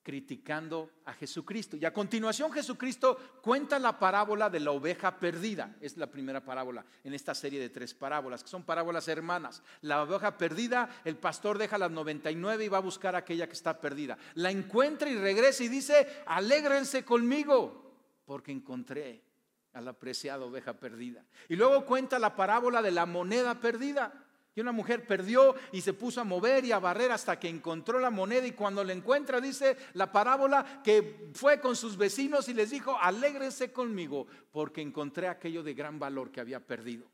criticando 0.03 0.89
a 1.05 1.13
Jesucristo. 1.13 1.77
Y 1.77 1.85
a 1.85 1.93
continuación 1.93 2.51
Jesucristo 2.51 3.17
cuenta 3.41 3.77
la 3.79 3.99
parábola 3.99 4.49
de 4.49 4.59
la 4.59 4.71
oveja 4.71 5.19
perdida. 5.19 5.75
Es 5.79 5.97
la 5.97 6.07
primera 6.07 6.43
parábola 6.43 6.85
en 7.03 7.13
esta 7.13 7.35
serie 7.35 7.59
de 7.59 7.69
tres 7.69 7.93
parábolas, 7.93 8.43
que 8.43 8.49
son 8.49 8.63
parábolas 8.63 9.07
hermanas. 9.07 9.61
La 9.81 10.01
oveja 10.03 10.37
perdida, 10.37 10.89
el 11.05 11.17
pastor 11.17 11.57
deja 11.57 11.77
las 11.77 11.91
99 11.91 12.65
y 12.65 12.69
va 12.69 12.77
a 12.77 12.81
buscar 12.81 13.15
aquella 13.15 13.47
que 13.47 13.53
está 13.53 13.79
perdida. 13.79 14.17
La 14.35 14.51
encuentra 14.51 15.09
y 15.09 15.15
regresa 15.15 15.63
y 15.63 15.67
dice, 15.67 16.23
alégrense 16.25 17.05
conmigo, 17.05 17.93
porque 18.25 18.51
encontré 18.51 19.23
a 19.73 19.81
la 19.81 19.91
apreciada 19.91 20.45
oveja 20.45 20.73
perdida. 20.73 21.23
Y 21.47 21.55
luego 21.55 21.85
cuenta 21.85 22.19
la 22.19 22.35
parábola 22.35 22.81
de 22.81 22.91
la 22.91 23.05
moneda 23.05 23.59
perdida. 23.59 24.27
Y 24.53 24.59
una 24.59 24.73
mujer 24.73 25.07
perdió 25.07 25.55
y 25.71 25.81
se 25.81 25.93
puso 25.93 26.19
a 26.19 26.25
mover 26.25 26.65
y 26.65 26.73
a 26.73 26.79
barrer 26.79 27.11
hasta 27.11 27.39
que 27.39 27.47
encontró 27.47 27.99
la 27.99 28.09
moneda 28.09 28.45
y 28.45 28.51
cuando 28.51 28.83
la 28.83 28.91
encuentra 28.91 29.39
dice 29.39 29.77
la 29.93 30.11
parábola 30.11 30.81
que 30.83 31.29
fue 31.33 31.61
con 31.61 31.75
sus 31.75 31.95
vecinos 31.95 32.49
y 32.49 32.53
les 32.53 32.71
dijo, 32.71 32.97
alégrense 32.99 33.71
conmigo 33.71 34.27
porque 34.51 34.81
encontré 34.81 35.29
aquello 35.29 35.63
de 35.63 35.73
gran 35.73 35.99
valor 35.99 36.31
que 36.31 36.41
había 36.41 36.59
perdido. 36.59 37.07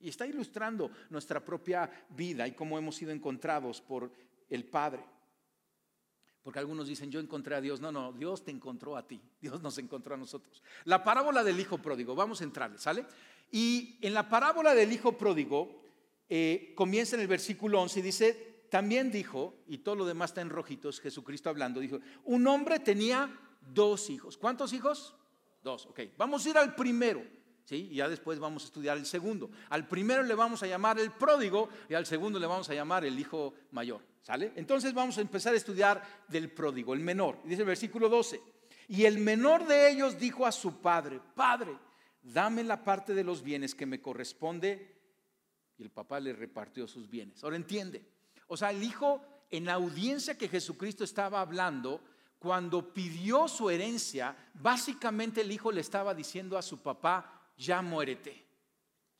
Y 0.00 0.08
está 0.08 0.26
ilustrando 0.26 0.90
nuestra 1.10 1.44
propia 1.44 1.90
vida 2.10 2.46
y 2.46 2.52
cómo 2.52 2.78
hemos 2.78 2.96
sido 2.96 3.12
encontrados 3.12 3.80
por 3.80 4.10
el 4.48 4.64
Padre. 4.64 5.04
Porque 6.42 6.58
algunos 6.58 6.88
dicen, 6.88 7.10
yo 7.10 7.20
encontré 7.20 7.54
a 7.54 7.60
Dios. 7.60 7.80
No, 7.80 7.92
no, 7.92 8.12
Dios 8.12 8.42
te 8.42 8.50
encontró 8.50 8.96
a 8.96 9.06
ti. 9.06 9.20
Dios 9.40 9.60
nos 9.62 9.76
encontró 9.78 10.14
a 10.14 10.18
nosotros. 10.18 10.62
La 10.84 11.04
parábola 11.04 11.44
del 11.44 11.60
Hijo 11.60 11.78
Pródigo, 11.78 12.14
vamos 12.14 12.40
a 12.40 12.44
entrarle, 12.44 12.78
¿sale? 12.78 13.06
Y 13.52 13.98
en 14.00 14.14
la 14.14 14.28
parábola 14.28 14.74
del 14.74 14.92
Hijo 14.92 15.16
Pródigo, 15.16 15.82
eh, 16.32 16.72
comienza 16.76 17.16
en 17.16 17.22
el 17.22 17.28
versículo 17.28 17.80
11 17.82 17.98
y 17.98 18.02
dice, 18.02 18.64
también 18.70 19.10
dijo, 19.10 19.56
y 19.66 19.78
todo 19.78 19.96
lo 19.96 20.06
demás 20.06 20.30
está 20.30 20.40
en 20.40 20.48
rojitos, 20.48 21.00
Jesucristo 21.00 21.50
hablando, 21.50 21.80
dijo, 21.80 21.98
un 22.24 22.46
hombre 22.46 22.78
tenía 22.78 23.36
dos 23.74 24.08
hijos. 24.10 24.36
¿Cuántos 24.38 24.72
hijos? 24.72 25.16
Dos, 25.60 25.86
ok. 25.86 26.00
Vamos 26.16 26.46
a 26.46 26.50
ir 26.50 26.56
al 26.56 26.76
primero, 26.76 27.20
¿sí? 27.64 27.88
Y 27.90 27.96
ya 27.96 28.08
después 28.08 28.38
vamos 28.38 28.62
a 28.62 28.66
estudiar 28.66 28.96
el 28.96 29.06
segundo. 29.06 29.50
Al 29.70 29.88
primero 29.88 30.22
le 30.22 30.34
vamos 30.36 30.62
a 30.62 30.68
llamar 30.68 31.00
el 31.00 31.10
pródigo 31.10 31.68
y 31.88 31.94
al 31.94 32.06
segundo 32.06 32.38
le 32.38 32.46
vamos 32.46 32.70
a 32.70 32.74
llamar 32.74 33.04
el 33.04 33.18
hijo 33.18 33.52
mayor, 33.72 34.00
¿sale? 34.22 34.52
Entonces 34.54 34.94
vamos 34.94 35.18
a 35.18 35.22
empezar 35.22 35.52
a 35.52 35.56
estudiar 35.56 36.24
del 36.28 36.52
pródigo, 36.52 36.94
el 36.94 37.00
menor. 37.00 37.40
Dice 37.44 37.62
el 37.62 37.66
versículo 37.66 38.08
12, 38.08 38.40
y 38.86 39.04
el 39.04 39.18
menor 39.18 39.66
de 39.66 39.90
ellos 39.90 40.16
dijo 40.16 40.46
a 40.46 40.52
su 40.52 40.80
padre, 40.80 41.20
Padre, 41.34 41.76
dame 42.22 42.62
la 42.62 42.84
parte 42.84 43.14
de 43.14 43.24
los 43.24 43.42
bienes 43.42 43.74
que 43.74 43.86
me 43.86 44.00
corresponde 44.00 44.99
y 45.80 45.82
el 45.82 45.90
papá 45.90 46.20
le 46.20 46.34
repartió 46.34 46.86
sus 46.86 47.08
bienes. 47.08 47.42
Ahora 47.42 47.56
entiende. 47.56 48.04
O 48.48 48.56
sea, 48.56 48.70
el 48.70 48.82
hijo 48.82 49.22
en 49.50 49.64
la 49.64 49.74
audiencia 49.74 50.36
que 50.36 50.46
Jesucristo 50.46 51.04
estaba 51.04 51.40
hablando, 51.40 52.02
cuando 52.38 52.92
pidió 52.92 53.48
su 53.48 53.70
herencia, 53.70 54.36
básicamente 54.54 55.40
el 55.40 55.50
hijo 55.50 55.72
le 55.72 55.80
estaba 55.80 56.14
diciendo 56.14 56.58
a 56.58 56.62
su 56.62 56.82
papá, 56.82 57.50
ya 57.56 57.80
muérete. 57.80 58.44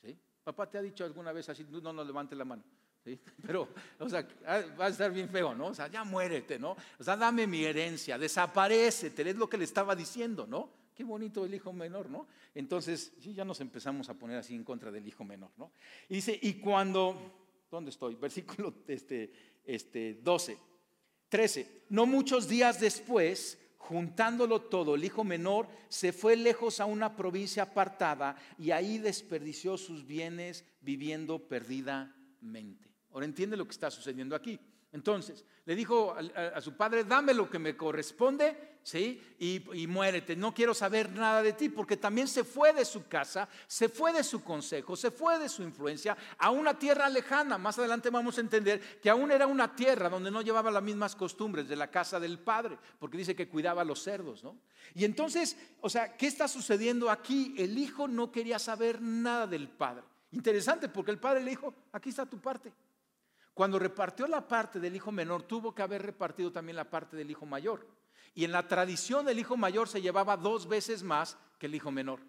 ¿Sí? 0.03 0.15
Papá 0.43 0.69
te 0.69 0.77
ha 0.77 0.83
dicho 0.83 1.03
alguna 1.03 1.31
vez 1.31 1.49
así, 1.49 1.65
no, 1.67 1.91
no 1.91 2.03
levante 2.03 2.35
la 2.35 2.45
mano. 2.45 2.63
¿Sí? 3.03 3.19
Pero, 3.47 3.67
o 3.97 4.07
sea, 4.07 4.27
ah, 4.45 4.61
va 4.79 4.85
a 4.85 4.89
estar 4.89 5.11
bien 5.11 5.29
feo, 5.29 5.55
¿no? 5.55 5.67
O 5.67 5.73
sea, 5.73 5.87
ya 5.87 6.03
muérete, 6.03 6.59
¿no? 6.59 6.77
O 6.99 7.03
sea, 7.03 7.17
dame 7.17 7.47
mi 7.47 7.63
herencia, 7.65 8.19
desaparece, 8.19 9.11
es 9.17 9.35
lo 9.35 9.49
que 9.49 9.57
le 9.57 9.63
estaba 9.63 9.95
diciendo, 9.95 10.45
¿no? 10.45 10.80
Qué 10.93 11.03
bonito 11.03 11.45
el 11.45 11.53
hijo 11.53 11.71
menor, 11.71 12.09
¿no? 12.09 12.27
Entonces, 12.53 13.13
ya 13.19 13.45
nos 13.45 13.61
empezamos 13.61 14.09
a 14.09 14.13
poner 14.13 14.37
así 14.37 14.53
en 14.53 14.63
contra 14.63 14.91
del 14.91 15.07
hijo 15.07 15.23
menor, 15.23 15.51
¿no? 15.57 15.71
Y 16.09 16.15
dice, 16.15 16.37
y 16.41 16.55
cuando, 16.55 17.15
¿dónde 17.69 17.91
estoy? 17.91 18.15
Versículo 18.21 18.73
este, 18.87 19.31
este 19.65 20.15
12, 20.15 20.57
13, 21.29 21.83
no 21.89 22.05
muchos 22.05 22.49
días 22.49 22.79
después, 22.79 23.57
juntándolo 23.77 24.61
todo, 24.61 24.95
el 24.95 25.03
hijo 25.03 25.23
menor 25.23 25.67
se 25.87 26.11
fue 26.11 26.35
lejos 26.35 26.79
a 26.79 26.85
una 26.85 27.15
provincia 27.15 27.63
apartada 27.63 28.35
y 28.59 28.71
ahí 28.71 28.97
desperdició 28.97 29.77
sus 29.77 30.05
bienes 30.05 30.65
viviendo 30.81 31.39
perdidamente. 31.47 32.89
Ahora 33.11 33.25
entiende 33.25 33.57
lo 33.57 33.65
que 33.65 33.71
está 33.71 33.89
sucediendo 33.89 34.35
aquí. 34.35 34.59
Entonces, 34.93 35.45
le 35.65 35.75
dijo 35.75 36.13
a, 36.13 36.59
su 36.59 36.75
padre, 36.75 37.05
dame 37.05 37.33
lo 37.33 37.49
que 37.49 37.59
me 37.59 37.77
corresponde, 37.77 38.79
¿sí? 38.83 39.21
Y, 39.39 39.87
muérete, 39.87 40.35
no 40.35 40.53
quiero 40.53 40.73
saber 40.73 41.11
nada 41.11 41.41
de 41.41 41.53
ti, 41.53 41.69
porque 41.69 41.95
también 41.95 42.27
se 42.27 42.43
fue 42.43 42.73
de 42.73 42.83
su 42.83 43.07
casa, 43.07 43.47
se 43.67 43.87
fue 43.87 44.11
de 44.11 44.23
su 44.23 44.43
consejo, 44.43 44.97
se 44.97 45.11
fue 45.11 45.39
de 45.39 45.47
su 45.47 45.63
influencia 45.63 46.17
a 46.37 46.49
una 46.49 46.77
tierra 46.77 47.07
lejana. 47.07 47.57
Más 47.57 47.79
adelante 47.79 48.09
vamos 48.09 48.37
a 48.37 48.41
entender 48.41 48.99
que 48.99 49.09
aún 49.09 49.31
era 49.31 49.47
una 49.47 49.73
tierra 49.75 50.09
donde 50.09 50.29
no 50.29 50.41
llevaba 50.41 50.69
las 50.71 50.83
mismas 50.83 51.15
costumbres 51.15 51.69
de 51.69 51.77
la 51.77 51.89
casa 51.89 52.19
del 52.19 52.39
padre, 52.39 52.77
porque 52.99 53.17
dice 53.17 53.35
que 53.35 53.47
cuidaba 53.47 53.83
a 53.83 53.85
los 53.85 54.03
cerdos, 54.03 54.43
¿no? 54.43 54.57
Y 54.93 55.05
entonces, 55.05 55.55
o 55.79 55.89
sea, 55.89 56.17
¿qué 56.17 56.27
está 56.27 56.49
sucediendo 56.49 57.09
aquí? 57.09 57.55
El 57.57 57.77
hijo 57.77 58.09
no 58.09 58.29
quería 58.29 58.59
saber 58.59 59.01
nada 59.01 59.47
del 59.47 59.69
padre. 59.69 60.03
Interesante, 60.31 60.89
porque 60.89 61.11
el 61.11 61.19
padre 61.19 61.43
le 61.43 61.51
dijo, 61.51 61.73
aquí 61.93 62.09
está 62.09 62.25
tu 62.25 62.39
parte. 62.39 62.73
Cuando 63.53 63.79
repartió 63.79 64.27
la 64.27 64.47
parte 64.47 64.79
del 64.79 64.95
hijo 64.95 65.11
menor, 65.11 65.43
tuvo 65.43 65.75
que 65.75 65.81
haber 65.81 66.01
repartido 66.01 66.51
también 66.51 66.75
la 66.75 66.89
parte 66.89 67.17
del 67.17 67.29
hijo 67.29 67.45
mayor. 67.45 67.87
Y 68.33 68.45
en 68.45 68.51
la 68.51 68.67
tradición 68.67 69.27
el 69.27 69.39
hijo 69.39 69.57
mayor 69.57 69.87
se 69.87 70.01
llevaba 70.01 70.37
dos 70.37 70.67
veces 70.67 71.03
más 71.03 71.37
que 71.59 71.65
el 71.65 71.75
hijo 71.75 71.91
menor. 71.91 72.21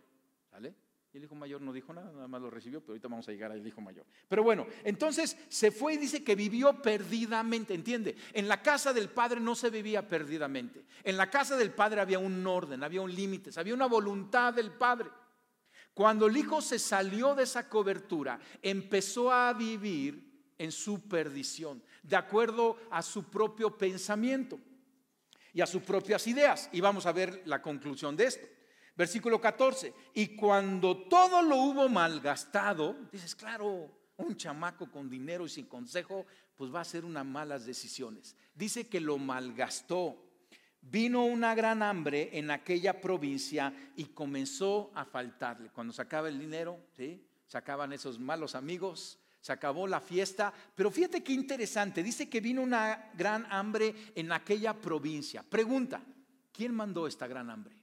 ¿Sale? 0.50 0.74
Y 1.12 1.18
el 1.18 1.24
hijo 1.24 1.34
mayor 1.34 1.60
no 1.60 1.74
dijo 1.74 1.92
nada, 1.92 2.10
nada 2.10 2.26
más 2.26 2.40
lo 2.40 2.48
recibió, 2.48 2.80
pero 2.80 2.92
ahorita 2.92 3.06
vamos 3.06 3.28
a 3.28 3.32
llegar 3.32 3.52
al 3.52 3.66
hijo 3.66 3.82
mayor. 3.82 4.06
Pero 4.28 4.42
bueno, 4.42 4.66
entonces 4.82 5.36
se 5.48 5.70
fue 5.70 5.94
y 5.94 5.98
dice 5.98 6.24
que 6.24 6.34
vivió 6.34 6.80
perdidamente, 6.80 7.74
¿entiende? 7.74 8.16
En 8.32 8.48
la 8.48 8.62
casa 8.62 8.94
del 8.94 9.10
padre 9.10 9.38
no 9.38 9.54
se 9.54 9.68
vivía 9.68 10.08
perdidamente. 10.08 10.86
En 11.04 11.18
la 11.18 11.28
casa 11.28 11.56
del 11.58 11.72
padre 11.72 12.00
había 12.00 12.18
un 12.18 12.46
orden, 12.46 12.82
había 12.82 13.02
un 13.02 13.14
límite, 13.14 13.50
había 13.60 13.74
una 13.74 13.86
voluntad 13.86 14.54
del 14.54 14.72
padre. 14.72 15.10
Cuando 15.92 16.26
el 16.26 16.36
hijo 16.36 16.62
se 16.62 16.78
salió 16.78 17.34
de 17.34 17.42
esa 17.42 17.68
cobertura, 17.68 18.40
empezó 18.62 19.30
a 19.30 19.52
vivir 19.52 20.31
en 20.62 20.70
su 20.70 21.08
perdición, 21.08 21.82
de 22.04 22.14
acuerdo 22.14 22.76
a 22.88 23.02
su 23.02 23.24
propio 23.24 23.76
pensamiento 23.76 24.60
y 25.52 25.60
a 25.60 25.66
sus 25.66 25.82
propias 25.82 26.24
ideas. 26.28 26.70
Y 26.72 26.80
vamos 26.80 27.04
a 27.04 27.12
ver 27.12 27.42
la 27.46 27.60
conclusión 27.60 28.16
de 28.16 28.26
esto. 28.26 28.46
Versículo 28.94 29.40
14. 29.40 29.92
Y 30.14 30.36
cuando 30.36 30.96
todo 31.08 31.42
lo 31.42 31.56
hubo 31.56 31.88
malgastado, 31.88 32.96
dices, 33.10 33.34
claro, 33.34 33.90
un 34.18 34.36
chamaco 34.36 34.88
con 34.88 35.10
dinero 35.10 35.46
y 35.46 35.48
sin 35.48 35.66
consejo, 35.66 36.26
pues 36.54 36.72
va 36.72 36.78
a 36.78 36.82
hacer 36.82 37.04
unas 37.04 37.26
malas 37.26 37.66
decisiones. 37.66 38.36
Dice 38.54 38.86
que 38.86 39.00
lo 39.00 39.18
malgastó. 39.18 40.16
Vino 40.80 41.24
una 41.24 41.56
gran 41.56 41.82
hambre 41.82 42.30
en 42.32 42.52
aquella 42.52 43.00
provincia 43.00 43.74
y 43.96 44.06
comenzó 44.06 44.92
a 44.94 45.04
faltarle. 45.04 45.70
Cuando 45.70 45.92
sacaba 45.92 46.28
el 46.28 46.38
dinero, 46.38 46.78
¿sí? 46.96 47.24
sacaban 47.46 47.92
esos 47.92 48.18
malos 48.18 48.54
amigos, 48.54 49.18
se 49.42 49.52
acabó 49.52 49.88
la 49.88 50.00
fiesta, 50.00 50.54
pero 50.72 50.88
fíjate 50.88 51.24
qué 51.24 51.32
interesante, 51.32 52.00
dice 52.00 52.30
que 52.30 52.40
vino 52.40 52.62
una 52.62 53.10
gran 53.14 53.44
hambre 53.50 53.92
en 54.14 54.30
aquella 54.30 54.72
provincia. 54.72 55.42
Pregunta, 55.42 56.00
¿quién 56.52 56.72
mandó 56.72 57.08
esta 57.08 57.26
gran 57.26 57.50
hambre? 57.50 57.74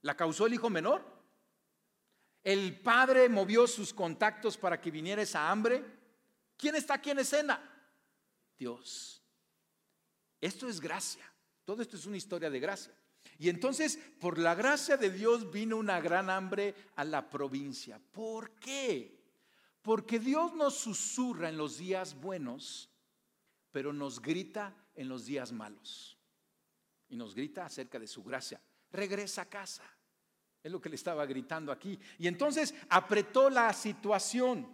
¿La 0.00 0.16
causó 0.16 0.46
el 0.46 0.54
hijo 0.54 0.70
menor? 0.70 1.04
¿El 2.42 2.80
padre 2.80 3.28
movió 3.28 3.66
sus 3.66 3.92
contactos 3.92 4.56
para 4.56 4.80
que 4.80 4.90
viniera 4.90 5.20
esa 5.20 5.50
hambre? 5.50 5.84
¿Quién 6.56 6.74
está 6.74 6.94
aquí 6.94 7.10
en 7.10 7.18
escena? 7.18 7.60
Dios. 8.58 9.22
Esto 10.40 10.70
es 10.70 10.80
gracia. 10.80 11.30
Todo 11.66 11.82
esto 11.82 11.98
es 11.98 12.06
una 12.06 12.16
historia 12.16 12.48
de 12.48 12.60
gracia. 12.60 12.94
Y 13.38 13.50
entonces, 13.50 13.98
por 14.18 14.38
la 14.38 14.54
gracia 14.54 14.96
de 14.96 15.10
Dios 15.10 15.52
vino 15.52 15.76
una 15.76 16.00
gran 16.00 16.30
hambre 16.30 16.74
a 16.96 17.04
la 17.04 17.28
provincia. 17.28 18.00
¿Por 18.10 18.52
qué? 18.52 19.23
Porque 19.84 20.18
Dios 20.18 20.52
nos 20.54 20.74
susurra 20.74 21.48
en 21.48 21.56
los 21.56 21.78
días 21.78 22.20
buenos 22.20 22.90
pero 23.74 23.92
nos 23.92 24.22
grita 24.22 24.72
en 24.94 25.08
los 25.08 25.26
días 25.26 25.50
malos. 25.50 26.16
Y 27.08 27.16
nos 27.16 27.34
grita 27.34 27.66
acerca 27.66 27.98
de 27.98 28.06
su 28.06 28.22
gracia. 28.22 28.60
Regresa 28.92 29.42
a 29.42 29.48
casa. 29.48 29.82
Es 30.62 30.70
lo 30.70 30.80
que 30.80 30.88
le 30.88 30.94
estaba 30.94 31.26
gritando 31.26 31.72
aquí. 31.72 31.98
Y 32.20 32.28
entonces 32.28 32.72
apretó 32.88 33.50
la 33.50 33.72
situación. 33.72 34.72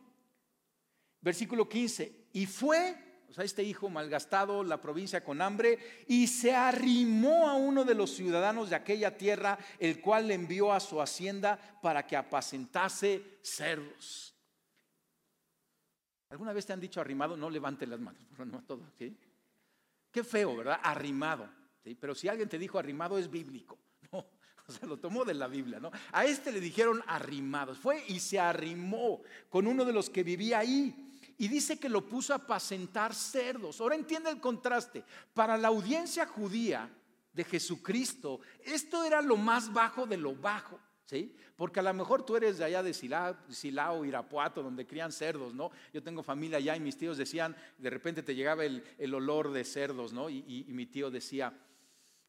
Versículo 1.22 1.66
15. 1.66 2.28
Y 2.34 2.44
fue 2.44 3.22
o 3.30 3.32
sea, 3.32 3.42
este 3.42 3.62
hijo 3.62 3.88
malgastado 3.88 4.62
la 4.62 4.82
provincia 4.82 5.24
con 5.24 5.40
hambre 5.40 5.78
y 6.06 6.26
se 6.26 6.54
arrimó 6.54 7.48
a 7.48 7.54
uno 7.54 7.86
de 7.86 7.94
los 7.94 8.10
ciudadanos 8.14 8.68
de 8.68 8.76
aquella 8.76 9.16
tierra, 9.16 9.58
el 9.78 10.02
cual 10.02 10.28
le 10.28 10.34
envió 10.34 10.74
a 10.74 10.80
su 10.80 11.00
hacienda 11.00 11.80
para 11.80 12.06
que 12.06 12.18
apacentase 12.18 13.38
cerdos. 13.40 14.34
¿Alguna 16.30 16.52
vez 16.52 16.64
te 16.64 16.72
han 16.72 16.80
dicho 16.80 17.00
arrimado? 17.00 17.36
No 17.36 17.50
levante 17.50 17.86
las 17.86 18.00
manos, 18.00 18.22
no 18.38 18.62
todo, 18.62 18.82
¿sí? 18.98 19.16
Qué 20.10 20.24
feo, 20.24 20.56
¿verdad? 20.56 20.80
Arrimado. 20.82 21.48
Pero 21.98 22.14
si 22.14 22.28
alguien 22.28 22.48
te 22.48 22.58
dijo 22.58 22.78
arrimado 22.78 23.18
es 23.18 23.30
bíblico. 23.30 23.78
No, 24.12 24.26
o 24.66 24.72
sea, 24.72 24.88
lo 24.88 24.98
tomó 24.98 25.24
de 25.24 25.34
la 25.34 25.48
Biblia, 25.48 25.80
¿no? 25.80 25.90
A 26.12 26.24
este 26.24 26.52
le 26.52 26.60
dijeron 26.60 27.02
arrimados. 27.06 27.78
Fue 27.78 28.04
y 28.08 28.20
se 28.20 28.38
arrimó 28.38 29.22
con 29.48 29.66
uno 29.66 29.84
de 29.84 29.92
los 29.92 30.10
que 30.10 30.22
vivía 30.22 30.60
ahí 30.60 31.10
y 31.38 31.48
dice 31.48 31.78
que 31.78 31.88
lo 31.88 32.08
puso 32.08 32.32
a 32.32 32.36
apacentar 32.36 33.14
cerdos. 33.14 33.80
Ahora 33.80 33.94
entiende 33.94 34.30
el 34.30 34.40
contraste. 34.40 35.04
Para 35.32 35.56
la 35.56 35.68
audiencia 35.68 36.26
judía 36.26 36.88
de 37.32 37.44
Jesucristo, 37.44 38.40
esto 38.64 39.02
era 39.04 39.22
lo 39.22 39.36
más 39.36 39.72
bajo 39.72 40.06
de 40.06 40.16
lo 40.16 40.34
bajo. 40.34 40.78
¿Sí? 41.10 41.34
Porque 41.56 41.80
a 41.80 41.82
lo 41.82 41.92
mejor 41.92 42.24
tú 42.24 42.36
eres 42.36 42.58
de 42.58 42.64
allá 42.64 42.84
de 42.84 42.94
Silao, 42.94 44.04
Irapuato, 44.04 44.62
donde 44.62 44.86
crían 44.86 45.10
cerdos, 45.10 45.52
¿no? 45.52 45.72
Yo 45.92 46.04
tengo 46.04 46.22
familia 46.22 46.58
allá 46.58 46.76
y 46.76 46.80
mis 46.80 46.96
tíos 46.96 47.18
decían, 47.18 47.56
de 47.78 47.90
repente 47.90 48.22
te 48.22 48.32
llegaba 48.32 48.64
el, 48.64 49.12
olor 49.12 49.50
de 49.50 49.64
cerdos, 49.64 50.12
¿no? 50.12 50.30
Y, 50.30 50.64
mi 50.68 50.86
tío 50.86 51.10
decía, 51.10 51.52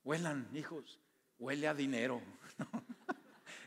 huelan, 0.04 0.50
hijos, 0.56 1.00
huele 1.38 1.68
a 1.68 1.76
dinero. 1.76 2.22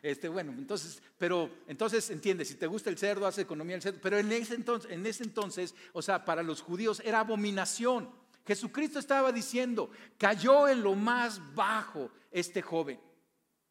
Este, 0.03 0.29
bueno, 0.29 0.53
entonces, 0.53 1.03
pero 1.17 1.51
entonces 1.67 2.11
entiende, 2.11 2.45
si 2.45 2.57
te 2.57 2.67
gusta 2.67 2.91
el 2.91 2.99
cerdo, 2.99 3.27
hace 3.27 3.41
economía 3.41 3.77
el 3.77 3.81
cerdo, 3.81 4.01
pero 4.03 4.19
en 4.19 4.31
ese 4.33 4.55
entonces, 4.55 4.91
en 4.91 5.07
ese 5.07 5.25
entonces, 5.25 5.75
o 5.95 6.03
sea, 6.03 6.27
para 6.27 6.43
los 6.43 6.61
judíos 6.61 7.01
era 7.03 7.21
abominación. 7.21 8.11
Jesucristo 8.47 8.99
estaba 8.99 9.33
diciendo, 9.33 9.89
cayó 10.19 10.69
en 10.69 10.83
lo 10.83 10.95
más 10.95 11.41
bajo 11.55 12.11
este 12.31 12.61
joven, 12.61 13.01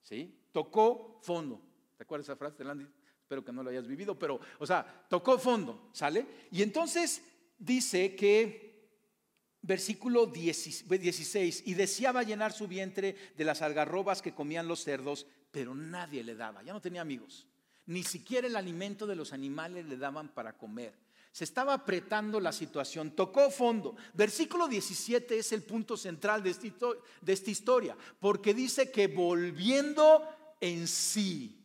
¿sí? 0.01 0.35
Tocó 0.53 1.19
fondo. 1.21 1.61
¿Te 1.97 2.03
acuerdas 2.03 2.27
esa 2.27 2.37
frase, 2.37 2.63
Landy? 2.63 2.87
Espero 3.19 3.43
que 3.43 3.51
no 3.51 3.63
lo 3.63 3.69
hayas 3.69 3.87
vivido, 3.87 4.17
pero, 4.17 4.39
o 4.59 4.65
sea, 4.65 5.05
tocó 5.09 5.37
fondo, 5.37 5.89
¿sale? 5.91 6.25
Y 6.51 6.61
entonces 6.61 7.21
dice 7.57 8.15
que 8.15 8.63
versículo 9.63 10.27
16, 10.27 11.63
y 11.65 11.73
deseaba 11.73 12.21
llenar 12.23 12.51
su 12.51 12.67
vientre 12.67 13.15
de 13.35 13.45
las 13.45 13.61
algarrobas 13.61 14.21
que 14.21 14.33
comían 14.35 14.67
los 14.67 14.83
cerdos, 14.83 15.25
pero 15.51 15.73
nadie 15.73 16.23
le 16.23 16.35
daba, 16.35 16.61
ya 16.63 16.73
no 16.73 16.81
tenía 16.81 17.01
amigos. 17.01 17.47
Ni 17.85 18.03
siquiera 18.03 18.45
el 18.45 18.57
alimento 18.57 19.07
de 19.07 19.15
los 19.15 19.33
animales 19.33 19.85
le 19.85 19.97
daban 19.97 20.29
para 20.29 20.57
comer. 20.57 20.93
Se 21.31 21.45
estaba 21.45 21.73
apretando 21.73 22.39
la 22.39 22.51
situación, 22.51 23.11
tocó 23.11 23.49
fondo. 23.49 23.95
Versículo 24.13 24.67
17 24.67 25.39
es 25.39 25.51
el 25.51 25.63
punto 25.63 25.97
central 25.97 26.43
de 26.43 26.51
esta 27.33 27.49
historia, 27.49 27.97
porque 28.19 28.53
dice 28.53 28.91
que 28.91 29.07
volviendo 29.07 30.27
en 30.63 30.87
sí, 30.87 31.61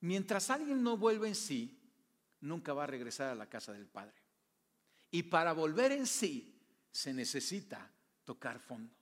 mientras 0.00 0.50
alguien 0.50 0.84
no 0.84 0.96
vuelve 0.96 1.26
en 1.26 1.34
sí, 1.34 1.76
nunca 2.40 2.72
va 2.72 2.84
a 2.84 2.86
regresar 2.86 3.30
a 3.30 3.34
la 3.34 3.48
casa 3.48 3.72
del 3.72 3.86
Padre. 3.86 4.14
Y 5.10 5.24
para 5.24 5.52
volver 5.52 5.90
en 5.90 6.06
sí 6.06 6.54
se 6.92 7.12
necesita 7.12 7.90
tocar 8.24 8.60
fondo. 8.60 8.94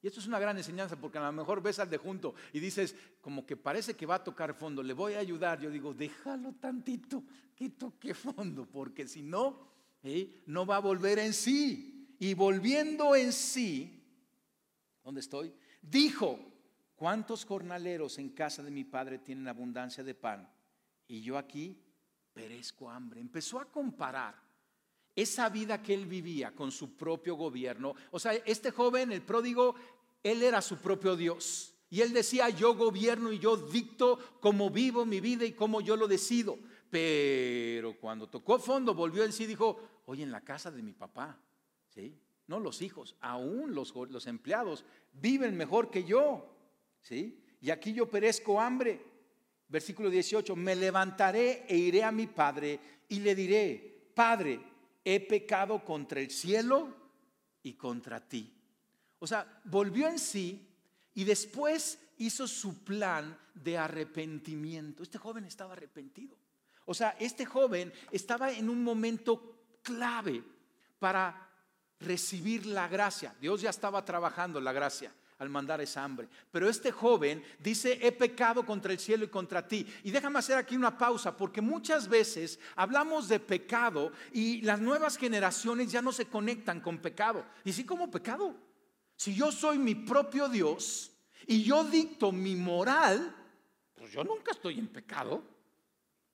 Y 0.00 0.06
esto 0.06 0.20
es 0.20 0.26
una 0.26 0.38
gran 0.38 0.56
enseñanza 0.56 0.96
porque 0.96 1.18
a 1.18 1.26
lo 1.26 1.32
mejor 1.32 1.62
ves 1.62 1.78
al 1.78 1.90
de 1.90 1.98
junto 1.98 2.34
y 2.54 2.60
dices, 2.60 2.94
como 3.20 3.44
que 3.44 3.56
parece 3.56 3.94
que 3.94 4.06
va 4.06 4.16
a 4.16 4.24
tocar 4.24 4.54
fondo, 4.54 4.82
le 4.82 4.94
voy 4.94 5.12
a 5.12 5.18
ayudar. 5.18 5.60
Yo 5.60 5.70
digo, 5.70 5.92
déjalo 5.92 6.54
tantito, 6.54 7.24
que 7.54 7.70
toque 7.70 8.14
fondo, 8.14 8.64
porque 8.64 9.06
si 9.06 9.20
no, 9.20 9.68
¿eh? 10.02 10.42
no 10.46 10.64
va 10.64 10.76
a 10.76 10.80
volver 10.80 11.18
en 11.18 11.34
sí. 11.34 12.16
Y 12.18 12.32
volviendo 12.32 13.14
en 13.14 13.34
sí, 13.34 14.02
¿dónde 15.04 15.20
estoy? 15.20 15.52
Dijo, 15.82 16.55
¿cuántos 16.96 17.44
jornaleros 17.44 18.18
en 18.18 18.30
casa 18.30 18.62
de 18.62 18.70
mi 18.70 18.84
padre 18.84 19.18
tienen 19.18 19.46
abundancia 19.46 20.02
de 20.02 20.14
pan? 20.14 20.50
Y 21.06 21.20
yo 21.20 21.38
aquí 21.38 21.80
perezco 22.32 22.90
hambre. 22.90 23.20
Empezó 23.20 23.60
a 23.60 23.70
comparar 23.70 24.34
esa 25.14 25.48
vida 25.48 25.82
que 25.82 25.94
él 25.94 26.06
vivía 26.06 26.54
con 26.54 26.70
su 26.70 26.96
propio 26.96 27.36
gobierno. 27.36 27.94
O 28.10 28.18
sea, 28.18 28.34
este 28.34 28.70
joven, 28.70 29.12
el 29.12 29.22
pródigo, 29.22 29.74
él 30.22 30.42
era 30.42 30.60
su 30.60 30.76
propio 30.76 31.16
Dios. 31.16 31.74
Y 31.88 32.00
él 32.00 32.12
decía, 32.12 32.50
yo 32.50 32.74
gobierno 32.74 33.32
y 33.32 33.38
yo 33.38 33.56
dicto 33.56 34.18
cómo 34.40 34.70
vivo 34.70 35.06
mi 35.06 35.20
vida 35.20 35.44
y 35.44 35.52
cómo 35.52 35.80
yo 35.80 35.96
lo 35.96 36.08
decido. 36.08 36.58
Pero 36.90 37.98
cuando 37.98 38.28
tocó 38.28 38.58
fondo, 38.58 38.94
volvió 38.94 39.24
en 39.24 39.32
sí 39.32 39.44
y 39.44 39.48
dijo, 39.48 39.80
oye, 40.06 40.22
en 40.22 40.32
la 40.32 40.42
casa 40.42 40.70
de 40.70 40.82
mi 40.82 40.92
papá, 40.92 41.38
¿sí? 41.88 42.18
No 42.46 42.60
los 42.60 42.82
hijos, 42.82 43.16
aún 43.20 43.74
los, 43.74 43.94
los 43.94 44.26
empleados 44.26 44.84
viven 45.12 45.56
mejor 45.56 45.90
que 45.90 46.04
yo, 46.04 46.55
Y 47.10 47.70
aquí 47.70 47.92
yo 47.92 48.08
perezco 48.08 48.60
hambre. 48.60 49.00
Versículo 49.68 50.08
18, 50.10 50.54
me 50.54 50.76
levantaré 50.76 51.64
e 51.68 51.76
iré 51.76 52.04
a 52.04 52.12
mi 52.12 52.26
padre 52.26 52.78
y 53.08 53.18
le 53.20 53.34
diré, 53.34 54.10
Padre, 54.14 54.60
he 55.04 55.20
pecado 55.20 55.84
contra 55.84 56.20
el 56.20 56.30
cielo 56.30 56.94
y 57.62 57.74
contra 57.74 58.20
ti 58.20 58.56
o 59.18 59.26
sea, 59.26 59.60
volvió 59.64 60.08
en 60.08 60.18
sí 60.18 60.68
y 61.14 61.24
después 61.24 61.98
hizo 62.18 62.46
su 62.46 62.84
plan 62.84 63.38
de 63.54 63.78
arrepentimiento. 63.78 65.02
Este 65.02 65.18
joven 65.18 65.44
estaba 65.44 65.72
arrepentido. 65.72 66.36
O 66.84 66.94
sea, 66.94 67.16
este 67.18 67.44
joven 67.44 67.92
estaba 68.12 68.52
en 68.52 68.68
un 68.68 68.82
momento 68.82 69.78
clave 69.82 70.44
para 70.98 71.50
recibir 71.98 72.66
la 72.66 72.88
gracia. 72.88 73.34
Dios 73.40 73.62
ya 73.62 73.70
estaba 73.70 74.04
trabajando 74.04 74.60
la 74.60 74.72
gracia 74.72 75.12
al 75.38 75.48
mandar 75.48 75.80
esa 75.80 76.02
hambre. 76.02 76.28
Pero 76.50 76.68
este 76.68 76.90
joven 76.90 77.42
dice, 77.58 77.98
he 78.02 78.12
pecado 78.12 78.64
contra 78.64 78.92
el 78.92 78.98
cielo 78.98 79.24
y 79.24 79.28
contra 79.28 79.66
ti. 79.66 79.86
Y 80.02 80.10
déjame 80.10 80.38
hacer 80.38 80.56
aquí 80.56 80.76
una 80.76 80.96
pausa, 80.96 81.36
porque 81.36 81.60
muchas 81.60 82.08
veces 82.08 82.58
hablamos 82.74 83.28
de 83.28 83.40
pecado 83.40 84.12
y 84.32 84.62
las 84.62 84.80
nuevas 84.80 85.16
generaciones 85.16 85.92
ya 85.92 86.02
no 86.02 86.12
se 86.12 86.26
conectan 86.26 86.80
con 86.80 86.98
pecado. 86.98 87.44
¿Y 87.64 87.72
sí 87.72 87.84
como 87.84 88.10
pecado? 88.10 88.54
Si 89.16 89.34
yo 89.34 89.52
soy 89.52 89.78
mi 89.78 89.94
propio 89.94 90.48
Dios 90.48 91.12
y 91.46 91.62
yo 91.62 91.84
dicto 91.84 92.32
mi 92.32 92.56
moral, 92.56 93.34
pues 93.94 94.12
yo 94.12 94.24
nunca 94.24 94.52
estoy 94.52 94.78
en 94.78 94.88
pecado. 94.88 95.42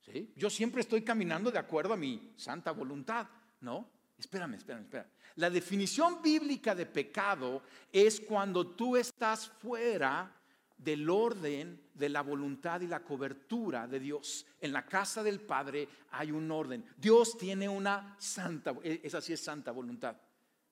¿sí? 0.01 0.33
Yo 0.37 0.51
siempre 0.51 0.81
estoy 0.81 1.03
caminando 1.03 1.51
de 1.51 1.59
acuerdo 1.59 1.95
a 1.95 1.97
mi 1.97 2.33
santa 2.37 2.73
voluntad. 2.73 3.27
¿No? 3.61 3.89
Espérame, 4.23 4.55
espérame, 4.55 4.85
espérame. 4.85 5.11
La 5.37 5.51
definición 5.51 6.23
bíblica 6.23 6.77
de 6.77 6.87
pecado 6.87 7.63
es 7.91 8.21
cuando 8.21 8.69
tú 8.69 8.97
estás 8.97 9.49
fuera 9.49 10.33
del 10.77 11.11
orden 11.11 11.81
de 11.93 12.09
la 12.09 12.23
voluntad 12.23 12.81
y 12.83 12.87
la 12.87 13.01
cobertura 13.01 13.89
de 13.89 13.99
Dios. 13.99 14.47
En 14.61 14.73
la 14.73 14.87
casa 14.87 15.25
del 15.25 15.41
Padre 15.41 15.89
hay 16.13 16.31
un 16.31 16.49
orden. 16.53 16.85
Dios 16.97 17.37
tiene 17.37 17.69
una 17.69 18.15
santa, 18.19 18.75
esa 18.85 19.21
sí 19.21 19.33
es 19.33 19.41
santa 19.41 19.73
voluntad. 19.73 20.17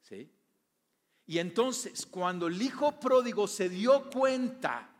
¿Sí? 0.00 0.30
Y 1.26 1.38
entonces, 1.38 2.06
cuando 2.06 2.46
el 2.46 2.62
hijo 2.62 3.00
pródigo 3.00 3.48
se 3.48 3.68
dio 3.68 4.08
cuenta 4.10 4.90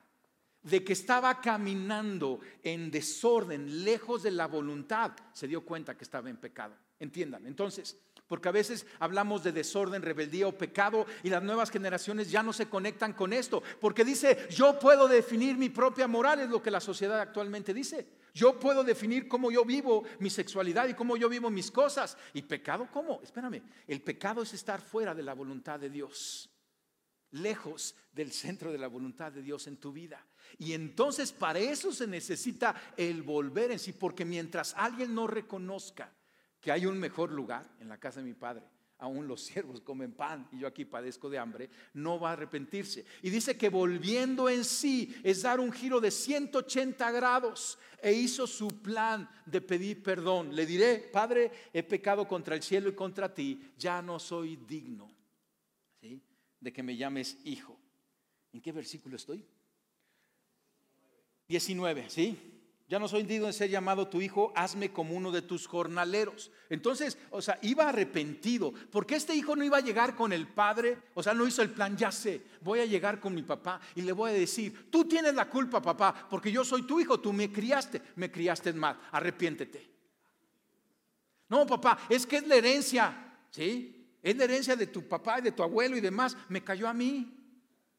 de 0.63 0.83
que 0.85 0.93
estaba 0.93 1.41
caminando 1.41 2.41
en 2.63 2.91
desorden, 2.91 3.85
lejos 3.85 4.25
de 4.25 4.33
la 4.33 4.47
voluntad, 4.47 5.13
se 5.33 5.47
dio 5.47 5.65
cuenta 5.65 5.97
que 5.97 6.05
estaba 6.05 6.29
en 6.29 6.37
pecado. 6.37 6.77
Entiendan, 6.99 7.47
entonces, 7.47 7.99
porque 8.31 8.49
a 8.49 8.53
veces 8.53 8.87
hablamos 9.01 9.43
de 9.43 9.51
desorden, 9.51 10.03
rebeldía 10.03 10.47
o 10.47 10.57
pecado 10.57 11.05
y 11.25 11.31
las 11.31 11.43
nuevas 11.43 11.69
generaciones 11.69 12.31
ya 12.31 12.45
no 12.45 12.53
se 12.53 12.69
conectan 12.69 13.13
con 13.13 13.33
esto, 13.33 13.61
porque 13.81 14.05
dice, 14.05 14.47
yo 14.51 14.79
puedo 14.79 15.09
definir 15.09 15.57
mi 15.57 15.69
propia 15.69 16.07
moral, 16.07 16.39
es 16.39 16.49
lo 16.49 16.63
que 16.63 16.71
la 16.71 16.79
sociedad 16.79 17.19
actualmente 17.19 17.75
dice. 17.75 18.07
Yo 18.33 18.61
puedo 18.61 18.85
definir 18.85 19.27
cómo 19.27 19.51
yo 19.51 19.65
vivo 19.65 20.05
mi 20.21 20.31
sexualidad 20.31 20.87
y 20.87 20.95
cómo 20.95 21.17
yo 21.17 21.29
vivo 21.29 21.51
mis 21.51 21.73
cosas. 21.73 22.17
¿Y 22.33 22.43
pecado 22.43 22.87
cómo? 22.93 23.21
Espérame, 23.21 23.65
el 23.89 24.01
pecado 24.01 24.43
es 24.43 24.55
estar 24.55 24.81
fuera 24.81 25.13
de 25.13 25.25
la 25.25 25.35
voluntad 25.35 25.81
de 25.81 25.91
Dios, 25.91 26.49
lejos 27.33 27.97
del 28.13 28.31
centro 28.31 28.71
de 28.71 28.79
la 28.79 28.87
voluntad 28.87 29.33
de 29.33 29.43
Dios 29.43 29.67
en 29.67 29.79
tu 29.79 29.93
vida. 29.93 30.25
Y 30.57 30.75
entonces 30.75 31.33
para 31.33 31.59
eso 31.59 31.91
se 31.91 32.07
necesita 32.07 32.81
el 32.97 33.25
volver 33.25 33.73
en 33.73 33.81
sí, 33.81 33.93
porque 33.93 34.25
mientras 34.25 34.73
alguien 34.77 35.17
no 35.17 35.27
reconozca 35.27 36.13
que 36.61 36.73
hay 36.73 36.87
un 36.87 36.99
mejor 36.99 37.31
lugar 37.31 37.69
en 37.81 37.89
la 37.89 37.99
casa 37.99 38.21
de 38.21 38.27
mi 38.27 38.35
Padre, 38.35 38.65
aún 38.99 39.27
los 39.27 39.41
siervos 39.47 39.81
comen 39.81 40.13
pan 40.13 40.49
y 40.53 40.59
yo 40.59 40.67
aquí 40.67 40.85
padezco 40.85 41.31
de 41.31 41.39
hambre, 41.39 41.71
no 41.95 42.21
va 42.21 42.31
a 42.31 42.33
arrepentirse. 42.35 43.05
Y 43.23 43.31
dice 43.31 43.57
que 43.57 43.69
volviendo 43.69 44.49
en 44.49 44.65
sí 44.65 45.15
es 45.23 45.43
dar 45.43 45.61
un 45.61 45.73
giro 45.73 46.01
de 46.01 46.11
180 46.11 47.11
grados 47.11 47.79
e 48.03 48.13
hizo 48.13 48.47
su 48.47 48.69
plan 48.69 49.29
de 49.47 49.61
pedir 49.61 50.03
perdón. 50.03 50.55
Le 50.55 50.67
diré, 50.67 50.99
Padre, 51.13 51.51
he 51.73 51.83
pecado 51.83 52.29
contra 52.29 52.55
el 52.55 52.63
cielo 52.63 52.91
y 52.91 52.95
contra 52.95 53.33
ti, 53.33 53.73
ya 53.79 54.03
no 54.03 54.19
soy 54.19 54.57
digno 54.57 55.21
de 56.61 56.73
que 56.73 56.83
me 56.83 56.97
llames 56.97 57.39
hijo. 57.45 57.79
¿En 58.53 58.61
qué 58.61 58.73
versículo 58.73 59.17
estoy? 59.17 59.45
19, 61.49 62.11
¿sí? 62.11 62.39
Ya 62.91 62.99
no 62.99 63.07
soy 63.07 63.23
digno 63.23 63.47
de 63.47 63.53
ser 63.53 63.71
llamado 63.71 64.09
tu 64.09 64.21
hijo, 64.21 64.53
hazme 64.57 64.91
como 64.91 65.15
uno 65.15 65.31
de 65.31 65.43
tus 65.43 65.69
jornaleros. 65.69 66.51
Entonces, 66.69 67.17
o 67.31 67.41
sea, 67.41 67.57
iba 67.63 67.89
arrepentido, 67.89 68.75
porque 68.91 69.15
este 69.15 69.33
hijo 69.33 69.55
no 69.55 69.63
iba 69.63 69.77
a 69.77 69.81
llegar 69.81 70.17
con 70.17 70.33
el 70.33 70.49
padre, 70.49 70.99
o 71.15 71.23
sea, 71.23 71.33
no 71.33 71.47
hizo 71.47 71.63
el 71.63 71.71
plan, 71.71 71.97
ya 71.97 72.11
sé, 72.11 72.43
voy 72.61 72.81
a 72.81 72.87
llegar 72.87 73.21
con 73.21 73.33
mi 73.33 73.45
papá 73.45 73.81
y 73.95 74.03
le 74.03 74.11
voy 74.11 74.31
a 74.33 74.35
decir, 74.35 74.91
tú 74.91 75.05
tienes 75.05 75.37
la 75.37 75.49
culpa, 75.49 75.81
papá, 75.81 76.27
porque 76.29 76.51
yo 76.51 76.65
soy 76.65 76.83
tu 76.83 76.99
hijo, 76.99 77.21
tú 77.21 77.33
me 77.33 77.53
criaste, 77.53 78.03
me 78.17 78.29
criaste 78.29 78.73
mal, 78.73 78.99
arrepiéntete. 79.13 79.89
No, 81.49 81.65
papá, 81.69 81.97
es 82.09 82.27
que 82.27 82.39
es 82.39 82.47
la 82.49 82.57
herencia, 82.57 83.37
¿sí? 83.51 84.17
Es 84.21 84.37
la 84.37 84.43
herencia 84.43 84.75
de 84.75 84.89
tu 84.89 85.07
papá 85.07 85.39
y 85.39 85.43
de 85.43 85.53
tu 85.53 85.63
abuelo 85.63 85.97
y 85.97 86.01
demás, 86.01 86.37
me 86.49 86.65
cayó 86.65 86.89
a 86.89 86.93
mí. 86.93 87.37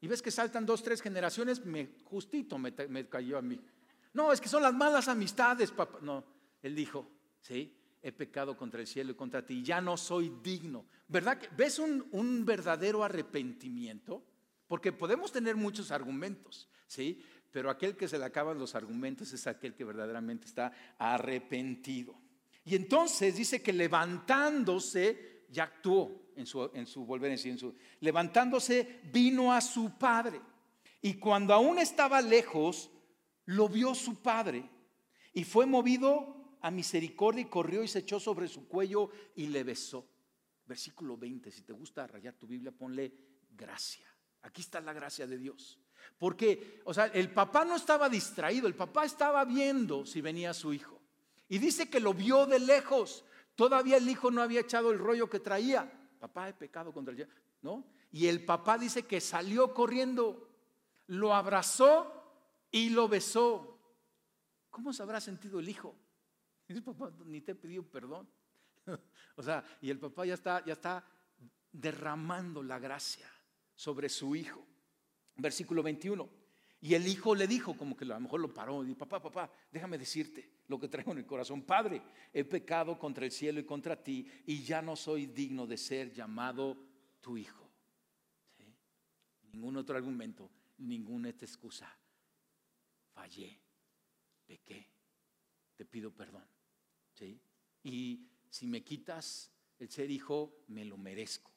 Y 0.02 0.06
ves 0.06 0.20
que 0.20 0.30
saltan 0.30 0.66
dos, 0.66 0.82
tres 0.82 1.00
generaciones, 1.00 1.64
me, 1.64 1.88
justito 2.04 2.58
me, 2.58 2.74
me 2.90 3.08
cayó 3.08 3.38
a 3.38 3.42
mí. 3.42 3.58
No, 4.14 4.32
es 4.32 4.40
que 4.40 4.48
son 4.48 4.62
las 4.62 4.74
malas 4.74 5.08
amistades, 5.08 5.70
papá. 5.70 5.98
No, 6.02 6.24
él 6.62 6.74
dijo, 6.74 7.08
sí, 7.40 7.74
he 8.02 8.12
pecado 8.12 8.56
contra 8.56 8.80
el 8.80 8.86
cielo 8.86 9.12
y 9.12 9.14
contra 9.14 9.44
ti, 9.44 9.62
ya 9.62 9.80
no 9.80 9.96
soy 9.96 10.32
digno. 10.42 10.86
¿Verdad? 11.08 11.38
¿Ves 11.56 11.78
un, 11.78 12.08
un 12.12 12.44
verdadero 12.44 13.04
arrepentimiento? 13.04 14.24
Porque 14.66 14.92
podemos 14.92 15.30
tener 15.32 15.56
muchos 15.56 15.90
argumentos, 15.90 16.68
¿sí? 16.86 17.22
Pero 17.50 17.68
aquel 17.68 17.96
que 17.96 18.08
se 18.08 18.18
le 18.18 18.24
acaban 18.24 18.58
los 18.58 18.74
argumentos 18.74 19.32
es 19.32 19.46
aquel 19.46 19.74
que 19.74 19.84
verdaderamente 19.84 20.46
está 20.46 20.72
arrepentido. 20.98 22.14
Y 22.64 22.76
entonces 22.76 23.36
dice 23.36 23.62
que 23.62 23.72
levantándose, 23.72 25.44
ya 25.50 25.64
actuó 25.64 26.32
en 26.36 26.46
su, 26.46 26.70
en 26.72 26.86
su 26.86 27.04
volver 27.04 27.32
en 27.32 27.38
sí, 27.38 27.50
en 27.50 27.58
su, 27.58 27.74
levantándose 28.00 29.00
vino 29.12 29.52
a 29.52 29.60
su 29.60 29.98
padre. 29.98 30.40
Y 31.02 31.14
cuando 31.14 31.52
aún 31.52 31.78
estaba 31.78 32.22
lejos, 32.22 32.90
lo 33.46 33.68
vio 33.68 33.94
su 33.94 34.22
padre 34.22 34.68
y 35.32 35.44
fue 35.44 35.66
movido 35.66 36.56
a 36.60 36.70
misericordia 36.70 37.42
y 37.42 37.46
corrió 37.46 37.82
y 37.82 37.88
se 37.88 38.00
echó 38.00 38.20
sobre 38.20 38.48
su 38.48 38.68
cuello 38.68 39.10
y 39.34 39.46
le 39.48 39.64
besó. 39.64 40.06
Versículo 40.66 41.16
20, 41.16 41.50
si 41.50 41.62
te 41.62 41.72
gusta 41.72 42.06
rayar 42.06 42.34
tu 42.34 42.46
Biblia, 42.46 42.70
ponle 42.72 43.12
gracia. 43.50 44.06
Aquí 44.42 44.60
está 44.60 44.80
la 44.80 44.92
gracia 44.92 45.26
de 45.26 45.38
Dios. 45.38 45.78
Porque, 46.18 46.80
o 46.84 46.94
sea, 46.94 47.06
el 47.06 47.30
papá 47.30 47.64
no 47.64 47.76
estaba 47.76 48.08
distraído, 48.08 48.66
el 48.66 48.74
papá 48.74 49.04
estaba 49.04 49.44
viendo 49.44 50.06
si 50.06 50.20
venía 50.20 50.54
su 50.54 50.72
hijo. 50.72 51.00
Y 51.48 51.58
dice 51.58 51.90
que 51.90 52.00
lo 52.00 52.14
vio 52.14 52.46
de 52.46 52.60
lejos. 52.60 53.24
Todavía 53.54 53.96
el 53.96 54.08
hijo 54.08 54.30
no 54.30 54.40
había 54.40 54.60
echado 54.60 54.90
el 54.90 54.98
rollo 54.98 55.28
que 55.28 55.40
traía. 55.40 55.90
Papá, 56.18 56.48
he 56.48 56.54
pecado 56.54 56.92
contra 56.92 57.12
el... 57.12 57.28
¿No? 57.60 57.84
Y 58.10 58.26
el 58.26 58.44
papá 58.44 58.78
dice 58.78 59.04
que 59.04 59.20
salió 59.20 59.72
corriendo, 59.72 60.48
lo 61.06 61.34
abrazó 61.34 62.21
y 62.72 62.88
lo 62.88 63.06
besó. 63.06 63.78
¿Cómo 64.70 64.92
se 64.92 65.02
habrá 65.02 65.20
sentido 65.20 65.60
el 65.60 65.68
hijo? 65.68 65.94
El 66.66 66.82
papá 66.82 67.12
ni 67.26 67.42
te 67.42 67.54
pidió 67.54 67.86
perdón. 67.86 68.26
o 69.36 69.42
sea, 69.42 69.62
y 69.82 69.90
el 69.90 69.98
papá 69.98 70.24
ya 70.24 70.34
está, 70.34 70.64
ya 70.64 70.72
está 70.72 71.06
derramando 71.70 72.62
la 72.62 72.78
gracia 72.78 73.30
sobre 73.74 74.08
su 74.08 74.34
hijo. 74.34 74.66
Versículo 75.36 75.82
21. 75.82 76.28
Y 76.80 76.94
el 76.94 77.06
hijo 77.06 77.34
le 77.34 77.46
dijo, 77.46 77.76
como 77.76 77.96
que 77.96 78.04
a 78.04 78.08
lo 78.08 78.20
mejor 78.20 78.40
lo 78.40 78.52
paró, 78.52 78.82
y 78.82 78.88
dijo, 78.88 78.98
papá, 78.98 79.22
papá, 79.22 79.52
déjame 79.70 79.98
decirte 79.98 80.50
lo 80.66 80.80
que 80.80 80.88
traigo 80.88 81.12
en 81.12 81.18
el 81.18 81.26
corazón. 81.26 81.62
Padre, 81.62 82.02
he 82.32 82.42
pecado 82.42 82.98
contra 82.98 83.24
el 83.24 83.30
cielo 83.30 83.60
y 83.60 83.64
contra 83.64 84.02
ti, 84.02 84.26
y 84.46 84.64
ya 84.64 84.82
no 84.82 84.96
soy 84.96 85.26
digno 85.26 85.64
de 85.64 85.76
ser 85.76 86.12
llamado 86.12 86.76
tu 87.20 87.36
hijo. 87.36 87.70
Ningún 89.52 89.76
otro 89.76 89.96
argumento, 89.96 90.50
ninguna 90.78 91.28
excusa 91.28 91.96
fallé, 93.14 93.58
pequé, 94.46 94.88
te 95.76 95.84
pido 95.84 96.12
perdón. 96.12 96.44
¿sí? 97.14 97.40
Y 97.82 98.28
si 98.48 98.66
me 98.66 98.82
quitas 98.82 99.52
el 99.78 99.90
ser 99.90 100.10
hijo, 100.10 100.64
me 100.68 100.84
lo 100.84 100.96
merezco. 100.96 101.50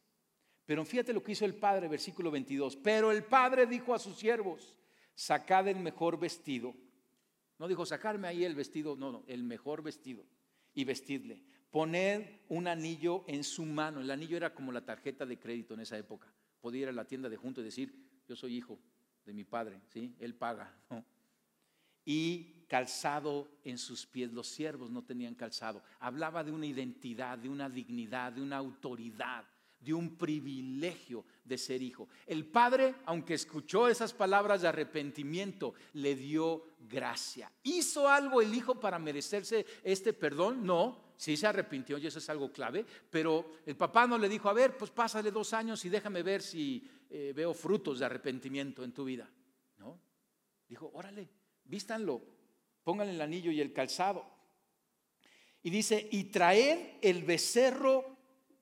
Pero 0.66 0.84
fíjate 0.84 1.14
lo 1.14 1.22
que 1.22 1.34
hizo 1.34 1.46
el 1.46 1.56
padre, 1.56 1.88
versículo 1.88 2.32
22. 2.32 2.76
Pero 2.78 3.12
el 3.12 3.24
padre 3.24 3.68
dijo 3.68 3.94
a 3.94 4.00
sus 4.00 4.18
siervos, 4.18 4.76
sacad 5.14 5.68
el 5.68 5.80
mejor 5.80 6.20
vestido. 6.20 6.74
No 7.60 7.68
dijo 7.68 7.86
sacarme 7.86 8.28
ahí 8.28 8.44
el 8.44 8.56
vestido, 8.56 8.96
no, 8.96 9.12
no, 9.12 9.24
el 9.28 9.44
mejor 9.44 9.84
vestido 9.84 10.26
y 10.74 10.84
vestidle. 10.84 11.44
Poned 11.70 12.42
un 12.50 12.68
anillo 12.68 13.24
en 13.28 13.44
su 13.44 13.64
mano. 13.66 14.02
El 14.02 14.10
anillo 14.10 14.38
era 14.38 14.54
como 14.54 14.72
la 14.72 14.86
tarjeta 14.86 15.26
de 15.26 15.38
crédito 15.38 15.74
en 15.74 15.82
esa 15.82 15.98
época. 15.98 16.34
Podía 16.62 16.84
ir 16.84 16.90
a 16.90 16.94
la 16.94 17.06
tienda 17.06 17.30
de 17.30 17.38
junto 17.38 17.62
y 17.62 17.66
decir, 17.66 17.94
yo 18.28 18.36
soy 18.36 18.56
hijo 18.56 18.80
de 19.26 19.34
mi 19.34 19.44
padre, 19.44 19.82
¿sí? 19.90 20.16
Él 20.20 20.36
paga. 20.36 20.76
¿no? 20.90 21.06
Y 22.06 22.56
calzado 22.68 23.48
en 23.64 23.78
sus 23.78 24.06
pies. 24.06 24.32
Los 24.32 24.48
siervos 24.48 24.90
no 24.92 25.04
tenían 25.04 25.36
calzado. 25.36 25.84
Hablaba 26.00 26.44
de 26.44 26.52
una 26.52 26.66
identidad, 26.66 27.38
de 27.38 27.50
una 27.50 27.70
dignidad, 27.70 28.34
de 28.34 28.42
una 28.42 28.58
autoridad, 28.58 29.46
de 29.80 29.94
un 29.94 30.18
privilegio 30.18 31.26
de 31.44 31.58
ser 31.58 31.82
hijo. 31.82 32.10
El 32.26 32.46
padre, 32.46 32.96
aunque 33.06 33.36
escuchó 33.36 33.88
esas 33.88 34.14
palabras 34.14 34.62
de 34.62 34.68
arrepentimiento, 34.68 35.74
le 35.94 36.16
dio 36.16 36.76
gracia. 36.80 37.52
¿Hizo 37.64 38.10
algo 38.10 38.42
el 38.42 38.54
hijo 38.54 38.80
para 38.80 39.00
merecerse 39.00 39.66
este 39.84 40.14
perdón? 40.14 40.66
No. 40.66 41.06
Sí 41.18 41.38
se 41.38 41.48
arrepintió 41.48 41.98
y 41.98 42.08
eso 42.08 42.20
es 42.20 42.30
algo 42.30 42.52
clave, 42.52 42.86
pero 43.10 43.60
el 43.66 43.78
papá 43.78 44.06
no 44.06 44.18
le 44.18 44.28
dijo, 44.28 44.50
a 44.50 44.54
ver, 44.54 44.76
pues 44.76 44.92
pásale 44.92 45.32
dos 45.32 45.54
años 45.54 45.86
y 45.86 45.90
déjame 45.90 46.24
ver 46.24 46.42
si 46.42 46.86
eh, 47.10 47.32
veo 47.34 47.54
frutos 47.54 48.00
de 48.00 48.06
arrepentimiento 48.06 48.84
en 48.84 48.92
tu 48.92 49.06
vida. 49.06 49.30
No, 49.78 49.98
dijo, 50.68 50.92
órale, 50.94 51.30
vístanlo, 51.66 52.22
pónganle 52.84 53.14
el 53.14 53.22
anillo 53.22 53.52
y 53.52 53.62
el 53.62 53.74
calzado. 53.74 54.26
Y 55.64 55.70
dice, 55.70 56.08
y 56.12 56.26
traer 56.26 57.00
el 57.02 57.24
becerro 57.24 58.18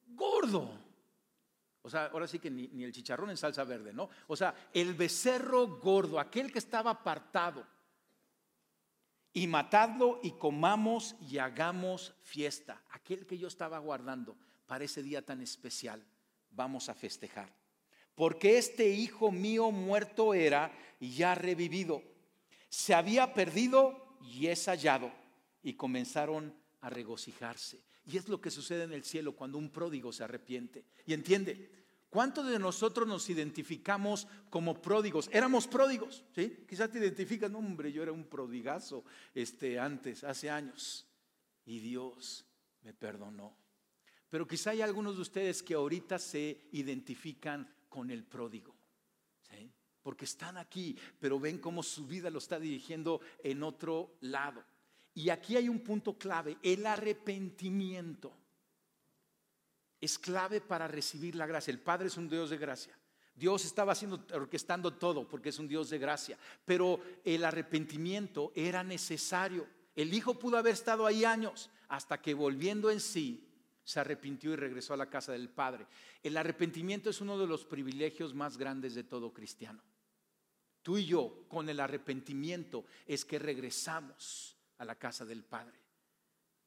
gordo. 0.08 0.80
O 1.82 1.89
sea, 1.89 2.06
ahora 2.06 2.28
sí 2.28 2.39
que 2.39 2.50
ni, 2.50 2.84
el 2.84 2.94
chicharrón 2.94 3.30
en 3.30 3.38
salsa 3.38 3.66
verde, 3.66 3.92
¿no? 3.92 4.10
O 4.28 4.38
sea, 4.38 4.70
el 4.74 4.94
becerro 4.94 5.80
gordo, 5.80 6.18
aquel 6.18 6.52
que 6.52 6.60
estaba 6.60 6.92
apartado. 6.92 7.68
Y 9.34 9.48
matadlo 9.48 10.20
y 10.24 10.32
comamos 10.32 11.16
y 11.20 11.39
hagamos 11.39 12.13
fiesta. 12.22 12.84
Aquel 12.92 13.26
que 13.26 13.38
yo 13.38 13.48
estaba 13.48 13.80
guardando 13.80 14.38
para 14.66 14.86
ese 14.86 15.04
día 15.04 15.26
tan 15.26 15.42
especial. 15.42 16.06
Vamos 16.52 16.88
a 16.88 16.94
festejar. 16.94 17.54
Porque 18.16 18.58
este 18.58 18.89
hijo 18.89 19.32
mío 19.32 19.72
muerto 19.72 20.34
era 20.34 20.72
y 21.00 21.16
ya 21.16 21.36
revivido 21.36 22.12
se 22.74 22.96
había 22.96 23.36
perdido 23.36 24.18
y 24.20 24.48
es 24.48 24.66
hallado. 24.66 25.12
Y 25.62 25.74
comenzaron 25.74 26.56
a 26.82 26.90
regocijarse. 26.90 27.84
Y 28.04 28.18
es 28.18 28.28
lo 28.28 28.42
que 28.42 28.50
sucede 28.50 28.84
en 28.84 28.94
el 28.94 29.04
cielo 29.04 29.36
cuando 29.36 29.60
un 29.60 29.70
pródigo 29.70 30.12
se 30.12 30.24
arrepiente. 30.24 30.84
Y 31.06 31.14
entiende, 31.14 31.70
¿cuántos 32.10 32.48
de 32.48 32.58
nosotros 32.58 33.08
nos 33.08 33.30
identificamos 33.30 34.28
como 34.50 34.82
pródigos? 34.82 35.30
Éramos 35.32 35.68
pródigos, 35.68 36.26
¿sí? 36.36 36.66
Quizás 36.68 36.92
te 36.92 36.98
identificas, 36.98 37.52
no, 37.52 37.60
hombre, 37.60 37.92
yo 37.92 38.02
era 38.02 38.12
un 38.12 38.24
prodigazo 38.24 39.06
este, 39.36 39.78
antes, 39.80 40.24
hace 40.24 40.50
años. 40.50 41.06
Y 41.68 41.78
Dios 41.78 42.44
me 42.82 42.94
perdonó. 42.94 43.56
Pero 44.32 44.48
quizá 44.48 44.72
hay 44.72 44.82
algunos 44.82 45.16
de 45.16 45.22
ustedes 45.22 45.62
que 45.62 45.76
ahorita 45.76 46.18
se 46.18 46.68
identifican 46.72 47.72
con 47.88 48.10
el 48.10 48.24
pródigo 48.24 48.76
porque 50.04 50.26
están 50.26 50.58
aquí, 50.58 50.96
pero 51.20 51.39
ven 51.39 51.58
cómo 51.58 51.82
su 51.82 52.06
vida 52.06 52.30
lo 52.30 52.38
está 52.38 52.60
dirigiendo 52.60 53.22
en 53.42 53.63
otro 53.63 54.18
lado. 54.22 54.63
Y 55.16 55.30
aquí 55.30 55.56
hay 55.56 55.70
un 55.70 55.80
punto 55.80 56.18
clave, 56.18 56.58
el 56.62 56.86
arrepentimiento. 56.86 58.34
Es 60.02 60.20
clave 60.20 60.60
para 60.60 60.88
recibir 60.88 61.36
la 61.36 61.48
gracia. 61.48 61.72
El 61.72 61.80
Padre 61.80 62.08
es 62.08 62.18
un 62.18 62.28
Dios 62.28 62.50
de 62.50 62.58
gracia. 62.58 62.98
Dios 63.36 63.66
estaba 63.66 63.94
haciendo, 63.94 64.26
orquestando 64.34 64.94
todo 64.94 65.28
porque 65.28 65.50
es 65.50 65.60
un 65.60 65.68
Dios 65.68 65.89
de 65.89 65.98
gracia. 65.98 66.38
Pero 66.66 67.00
el 67.24 67.46
arrepentimiento 67.46 68.52
era 68.54 68.84
necesario. 68.84 69.66
El 69.96 70.13
Hijo 70.13 70.38
pudo 70.38 70.58
haber 70.58 70.74
estado 70.74 71.06
ahí 71.06 71.24
años 71.24 71.70
hasta 71.88 72.22
que 72.22 72.34
volviendo 72.34 72.92
en 72.92 73.00
sí 73.00 73.48
se 73.84 74.00
arrepintió 74.00 74.54
y 74.54 74.56
regresó 74.56 74.94
a 74.94 74.98
la 74.98 75.10
casa 75.10 75.32
del 75.32 75.50
Padre. 75.50 75.88
El 76.22 76.38
arrepentimiento 76.38 77.10
es 77.10 77.22
uno 77.22 77.38
de 77.38 77.48
los 77.48 77.66
privilegios 77.66 78.34
más 78.34 78.58
grandes 78.58 78.96
de 78.96 79.04
todo 79.04 79.34
cristiano. 79.34 79.82
Tú 80.84 80.98
y 80.98 81.06
yo, 81.06 81.46
con 81.48 81.69
el 81.69 81.80
arrepentimiento, 81.80 82.86
es 83.08 83.24
que 83.24 83.39
regresamos 83.39 84.58
a 84.78 84.86
la 84.86 84.96
casa 84.96 85.26
del 85.26 85.43
Padre. 85.43 85.80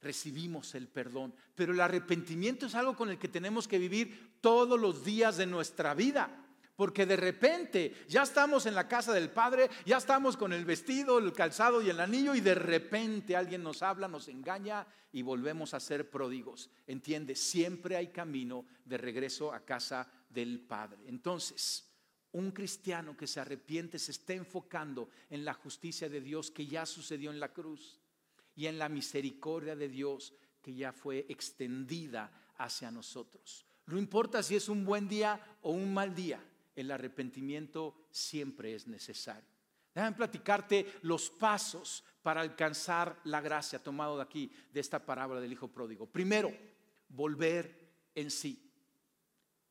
recibimos 0.00 0.74
el 0.74 0.88
perdón. 0.88 1.34
Pero 1.54 1.72
el 1.72 1.80
arrepentimiento 1.80 2.66
es 2.66 2.74
algo 2.74 2.94
con 2.94 3.08
el 3.10 3.18
que 3.18 3.28
tenemos 3.28 3.66
que 3.66 3.78
vivir 3.78 4.38
todos 4.40 4.78
los 4.78 5.04
días 5.04 5.36
de 5.36 5.46
nuestra 5.46 5.94
vida. 5.94 6.44
Porque 6.76 7.06
de 7.06 7.16
repente 7.16 8.04
ya 8.06 8.22
estamos 8.22 8.66
en 8.66 8.74
la 8.74 8.86
casa 8.86 9.12
del 9.12 9.30
Padre, 9.30 9.68
ya 9.84 9.96
estamos 9.96 10.36
con 10.36 10.52
el 10.52 10.64
vestido, 10.64 11.18
el 11.18 11.32
calzado 11.32 11.80
y 11.82 11.90
el 11.90 11.98
anillo 11.98 12.34
y 12.34 12.40
de 12.40 12.54
repente 12.54 13.34
alguien 13.34 13.62
nos 13.62 13.82
habla, 13.82 14.06
nos 14.06 14.28
engaña 14.28 14.86
y 15.10 15.22
volvemos 15.22 15.72
a 15.72 15.80
ser 15.80 16.10
pródigos. 16.10 16.70
Entiende, 16.86 17.34
siempre 17.34 17.96
hay 17.96 18.08
camino 18.08 18.66
de 18.84 18.98
regreso 18.98 19.52
a 19.52 19.64
casa 19.64 20.06
del 20.28 20.60
Padre. 20.60 20.98
Entonces, 21.06 21.90
un 22.36 22.50
cristiano 22.50 23.16
que 23.16 23.26
se 23.26 23.40
arrepiente 23.40 23.98
se 23.98 24.10
está 24.10 24.34
enfocando 24.34 25.08
en 25.30 25.44
la 25.44 25.54
justicia 25.54 26.08
de 26.08 26.20
Dios 26.20 26.50
que 26.50 26.66
ya 26.66 26.84
sucedió 26.84 27.30
en 27.30 27.40
la 27.40 27.52
cruz 27.52 27.98
y 28.54 28.66
en 28.66 28.78
la 28.78 28.90
misericordia 28.90 29.74
de 29.74 29.88
Dios 29.88 30.34
que 30.60 30.74
ya 30.74 30.92
fue 30.92 31.24
extendida 31.30 32.30
hacia 32.58 32.90
nosotros. 32.90 33.64
No 33.86 33.98
importa 33.98 34.42
si 34.42 34.54
es 34.54 34.68
un 34.68 34.84
buen 34.84 35.08
día 35.08 35.58
o 35.62 35.70
un 35.70 35.94
mal 35.94 36.14
día 36.14 36.38
el 36.74 36.90
arrepentimiento 36.90 37.94
siempre 38.10 38.74
es 38.74 38.86
necesario. 38.86 39.48
Déjame 39.94 40.14
platicarte 40.14 40.98
los 41.02 41.30
pasos 41.30 42.04
para 42.20 42.42
alcanzar 42.42 43.18
la 43.24 43.40
gracia 43.40 43.82
tomado 43.82 44.16
de 44.16 44.22
aquí, 44.22 44.52
de 44.74 44.80
esta 44.80 45.06
parábola 45.06 45.40
del 45.40 45.52
Hijo 45.52 45.68
Pródigo. 45.68 46.06
Primero, 46.06 46.52
volver 47.08 47.94
en 48.14 48.30
sí. 48.30 48.70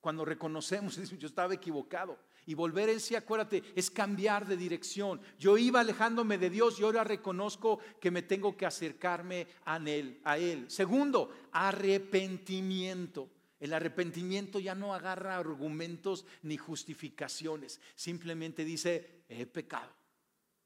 Cuando 0.01 0.25
reconocemos, 0.25 0.95
yo 1.19 1.27
estaba 1.27 1.53
equivocado. 1.53 2.17
Y 2.45 2.53
volver 2.53 2.89
en 2.89 2.99
sí, 2.99 3.15
acuérdate, 3.15 3.63
es 3.75 3.89
cambiar 3.89 4.45
de 4.45 4.55
dirección. 4.55 5.19
Yo 5.39 5.57
iba 5.57 5.79
alejándome 5.79 6.37
de 6.37 6.49
Dios 6.49 6.79
y 6.79 6.83
ahora 6.83 7.03
reconozco 7.03 7.79
que 7.99 8.11
me 8.11 8.21
tengo 8.21 8.55
que 8.55 8.65
acercarme 8.65 9.47
a 9.65 9.77
Él. 9.77 10.21
A 10.23 10.37
él. 10.37 10.69
Segundo, 10.69 11.31
arrepentimiento. 11.51 13.29
El 13.59 13.73
arrepentimiento 13.73 14.59
ya 14.59 14.75
no 14.75 14.93
agarra 14.93 15.37
argumentos 15.37 16.25
ni 16.43 16.57
justificaciones, 16.57 17.79
simplemente 17.95 18.65
dice, 18.65 19.23
he 19.29 19.45
pecado 19.45 19.91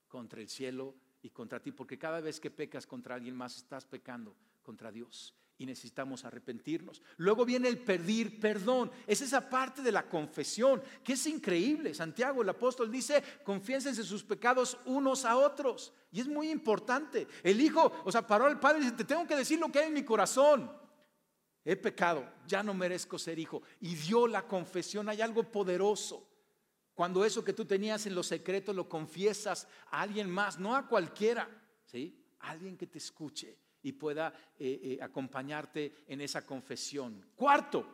contra 0.08 0.42
el 0.42 0.50
cielo 0.50 0.96
y 1.22 1.30
contra 1.30 1.62
ti, 1.62 1.72
porque 1.72 2.00
cada 2.00 2.20
vez 2.20 2.40
que 2.40 2.50
pecas 2.50 2.88
contra 2.88 3.16
alguien 3.16 3.36
más 3.36 3.58
estás 3.58 3.86
pecando 3.86 4.36
contra 4.64 4.92
Dios 4.92 5.39
y 5.60 5.66
necesitamos 5.66 6.26
arrepentirnos. 6.26 7.02
Luego 7.18 7.46
viene 7.46 7.68
el 7.68 7.78
pedir 7.78 8.40
perdón. 8.40 8.90
Es 9.06 9.22
esa 9.22 9.50
parte 9.50 9.82
de 9.82 9.92
la 9.92 10.10
confesión 10.10 10.82
que 11.04 11.14
es 11.14 11.28
increíble. 11.28 11.94
Santiago, 11.94 12.42
el 12.42 12.50
apóstol, 12.50 12.90
dice, 12.90 13.22
confiénsense 13.44 14.04
sus 14.04 14.24
pecados 14.24 14.78
unos 14.86 15.26
a 15.26 15.36
otros. 15.36 15.94
Y 16.12 16.22
es 16.22 16.28
muy 16.28 16.50
importante. 16.50 17.28
El 17.44 17.60
hijo, 17.60 17.92
o 18.06 18.12
sea, 18.12 18.26
paró 18.26 18.46
al 18.46 18.60
padre 18.60 18.80
y 18.80 18.84
dice, 18.84 18.96
te 18.96 19.04
tengo 19.04 19.28
que 19.28 19.36
decir 19.36 19.60
lo 19.60 19.70
que 19.70 19.80
hay 19.80 19.90
en 19.90 19.94
mi 19.94 20.04
corazón 20.04 20.72
he 21.66 21.76
pecado, 21.76 22.28
ya 22.48 22.64
no 22.64 22.74
merezco 22.74 23.20
ser 23.20 23.38
hijo. 23.38 23.62
Y 23.82 23.94
dio 23.94 24.28
la 24.28 24.48
confesión, 24.48 25.08
hay 25.08 25.22
algo 25.22 25.44
poderoso. 25.44 26.26
Cuando 26.96 27.24
eso 27.24 27.44
que 27.44 27.54
tú 27.54 27.66
tenías 27.66 28.08
en 28.08 28.16
lo 28.16 28.24
secreto 28.24 28.74
lo 28.74 28.90
confiesas 28.90 29.68
a 29.92 30.02
alguien 30.02 30.30
más, 30.30 30.58
no 30.58 30.76
a 30.76 30.88
cualquiera, 30.88 31.48
¿sí? 31.86 32.26
alguien 32.40 32.76
que 32.76 32.88
te 32.88 32.98
escuche 32.98 33.69
y 33.84 33.94
pueda 33.94 34.34
eh, 34.58 34.80
eh, 34.84 35.00
acompañarte 35.02 36.04
en 36.08 36.22
esa 36.22 36.46
confesión. 36.46 37.26
Cuarto, 37.36 37.86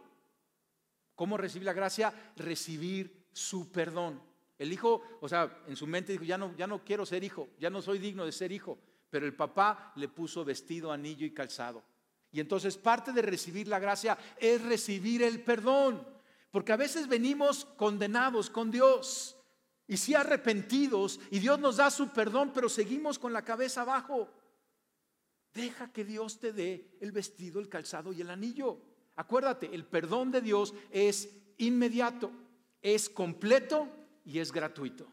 ¿cómo 1.16 1.38
recibir 1.38 1.66
la 1.66 1.74
gracia? 1.74 2.14
Recibir 2.36 3.28
su 3.32 3.72
perdón. 3.72 4.22
El 4.58 4.72
hijo, 4.72 5.02
o 5.22 5.28
sea, 5.28 5.64
en 5.68 5.76
su 5.76 5.86
mente 5.86 6.14
dijo, 6.14 6.24
ya 6.24 6.38
no, 6.38 6.56
ya 6.56 6.68
no 6.68 6.84
quiero 6.84 7.06
ser 7.06 7.24
hijo, 7.24 7.50
ya 7.60 7.70
no 7.70 7.82
soy 7.82 8.00
digno 8.00 8.26
de 8.26 8.32
ser 8.32 8.52
hijo, 8.52 8.80
pero 9.10 9.26
el 9.26 9.36
papá 9.36 9.92
le 9.96 10.08
puso 10.08 10.46
vestido, 10.46 10.92
anillo 10.92 11.26
y 11.26 11.34
calzado. 11.34 11.84
Y 12.32 12.40
entonces 12.40 12.78
parte 12.78 13.12
de 13.12 13.22
recibir 13.22 13.68
la 13.68 13.80
gracia 13.80 14.18
es 14.38 14.62
recibir 14.62 15.24
el 15.24 15.42
perdón. 15.42 16.06
Porque 16.52 16.72
a 16.72 16.78
veces 16.78 17.08
venimos 17.08 17.66
condenados 17.78 18.50
con 18.50 18.72
Dios 18.72 19.38
y 19.88 19.98
sí 19.98 20.16
arrepentidos 20.16 21.20
y 21.30 21.40
Dios 21.40 21.60
nos 21.60 21.78
da 21.78 21.92
su 21.92 22.10
perdón, 22.10 22.52
pero 22.54 22.70
seguimos 22.70 23.20
con 23.20 23.34
la 23.34 23.44
cabeza 23.44 23.82
abajo. 23.82 24.30
Deja 25.56 25.92
que 25.94 26.04
Dios 26.04 26.38
te 26.38 26.52
dé 26.52 26.98
el 27.00 27.14
vestido, 27.14 27.62
el 27.62 27.70
calzado 27.70 28.12
y 28.12 28.20
el 28.20 28.30
anillo. 28.30 28.78
Acuérdate, 29.16 29.74
el 29.74 29.86
perdón 29.86 30.30
de 30.30 30.42
Dios 30.42 30.74
es 30.92 31.30
inmediato, 31.58 32.30
es 32.82 33.10
completo 33.10 33.88
y 34.26 34.40
es 34.40 34.52
gratuito. 34.52 35.08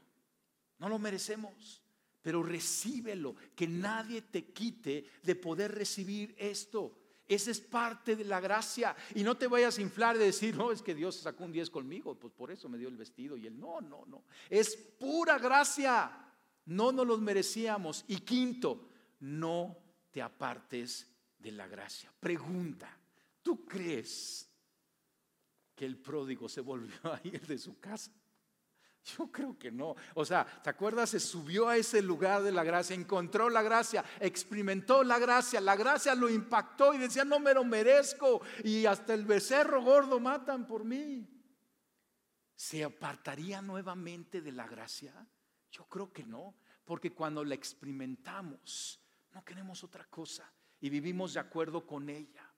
No 0.80 0.88
lo 0.88 0.98
merecemos, 0.98 1.80
pero 2.22 2.42
recíbelo, 2.42 3.36
que 3.54 3.68
nadie 3.68 4.20
te 4.20 4.46
quite 4.46 5.06
de 5.22 5.36
poder 5.36 5.76
recibir 5.76 6.34
esto. 6.36 6.98
Esa 7.28 7.52
es 7.52 7.60
parte 7.60 8.16
de 8.16 8.24
la 8.24 8.40
gracia. 8.40 8.96
Y 9.14 9.22
no 9.22 9.36
te 9.36 9.46
vayas 9.46 9.78
a 9.78 9.82
inflar 9.82 10.18
de 10.18 10.24
decir, 10.24 10.56
no, 10.56 10.72
es 10.72 10.82
que 10.82 10.96
Dios 10.96 11.14
sacó 11.14 11.44
un 11.44 11.52
10 11.52 11.70
conmigo, 11.70 12.16
pues 12.16 12.32
por 12.32 12.50
eso 12.50 12.68
me 12.68 12.78
dio 12.78 12.88
el 12.88 12.96
vestido. 12.96 13.36
Y 13.36 13.46
él, 13.46 13.60
no, 13.60 13.80
no, 13.80 14.04
no. 14.06 14.24
Es 14.50 14.74
pura 14.76 15.38
gracia. 15.38 16.18
No 16.64 16.90
nos 16.90 17.06
los 17.06 17.20
merecíamos. 17.20 18.04
Y 18.08 18.16
quinto, 18.18 18.88
no 19.20 19.81
te 20.12 20.22
apartes 20.22 21.08
de 21.38 21.50
la 21.50 21.66
gracia. 21.66 22.12
Pregunta, 22.20 22.88
¿tú 23.42 23.64
crees 23.64 24.48
que 25.74 25.84
el 25.84 25.96
pródigo 25.96 26.48
se 26.48 26.60
volvió 26.60 26.94
a 27.12 27.20
ir 27.24 27.44
de 27.46 27.58
su 27.58 27.80
casa? 27.80 28.12
Yo 29.16 29.26
creo 29.32 29.58
que 29.58 29.72
no. 29.72 29.96
O 30.14 30.24
sea, 30.24 30.44
¿te 30.62 30.70
acuerdas? 30.70 31.10
Se 31.10 31.18
subió 31.18 31.68
a 31.68 31.76
ese 31.76 32.00
lugar 32.00 32.42
de 32.42 32.52
la 32.52 32.62
gracia, 32.62 32.94
encontró 32.94 33.50
la 33.50 33.60
gracia, 33.62 34.04
experimentó 34.20 35.02
la 35.02 35.18
gracia, 35.18 35.60
la 35.60 35.74
gracia 35.74 36.14
lo 36.14 36.30
impactó 36.30 36.94
y 36.94 36.98
decía, 36.98 37.24
no 37.24 37.40
me 37.40 37.52
lo 37.52 37.64
merezco. 37.64 38.42
Y 38.62 38.86
hasta 38.86 39.12
el 39.14 39.24
becerro 39.24 39.82
gordo 39.82 40.20
matan 40.20 40.68
por 40.68 40.84
mí. 40.84 41.28
¿Se 42.54 42.84
apartaría 42.84 43.60
nuevamente 43.60 44.40
de 44.40 44.52
la 44.52 44.68
gracia? 44.68 45.26
Yo 45.72 45.84
creo 45.86 46.12
que 46.12 46.22
no, 46.22 46.54
porque 46.84 47.12
cuando 47.12 47.42
la 47.42 47.56
experimentamos, 47.56 49.01
no 49.32 49.44
queremos 49.44 49.82
otra 49.84 50.04
cosa 50.04 50.50
y 50.80 50.90
vivimos 50.90 51.34
de 51.34 51.40
acuerdo 51.40 51.86
con 51.86 52.08
ella. 52.08 52.48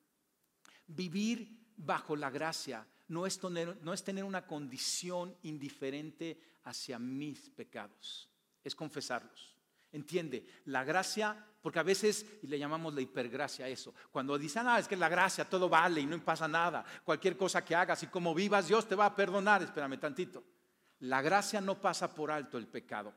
Vivir 0.87 1.73
bajo 1.77 2.17
la 2.17 2.31
gracia 2.31 2.87
no 3.09 3.27
es, 3.27 3.39
tener, 3.39 3.79
no 3.83 3.93
es 3.93 4.03
tener 4.03 4.25
una 4.25 4.47
condición 4.47 5.37
indiferente 5.43 6.41
hacia 6.65 6.99
mis 6.99 7.51
pecados, 7.51 8.29
es 8.63 8.75
confesarlos. 8.75 9.55
Entiende, 9.93 10.45
la 10.65 10.83
gracia, 10.83 11.37
porque 11.63 11.79
a 11.79 11.85
veces 11.85 12.27
le 12.43 12.59
llamamos 12.59 12.95
la 12.95 13.01
hipergracia 13.01 13.67
a 13.67 13.69
eso. 13.69 13.95
Cuando 14.11 14.37
dicen, 14.37 14.67
ah, 14.67 14.79
es 14.79 14.89
que 14.89 14.97
la 14.97 15.09
gracia 15.09 15.49
todo 15.49 15.69
vale 15.69 16.01
y 16.01 16.07
no 16.07 16.19
pasa 16.25 16.49
nada, 16.49 16.85
cualquier 17.05 17.37
cosa 17.37 17.65
que 17.65 17.77
hagas 17.77 18.03
y 18.03 18.09
como 18.09 18.35
vivas, 18.35 18.67
Dios 18.67 18.89
te 18.89 18.97
va 18.97 19.07
a 19.07 19.15
perdonar. 19.15 19.63
Espérame 19.63 20.01
tantito. 20.01 20.43
La 21.01 21.23
gracia 21.23 21.61
no 21.61 21.81
pasa 21.81 22.13
por 22.13 22.31
alto 22.31 22.59
el 22.59 22.67
pecado. 22.67 23.15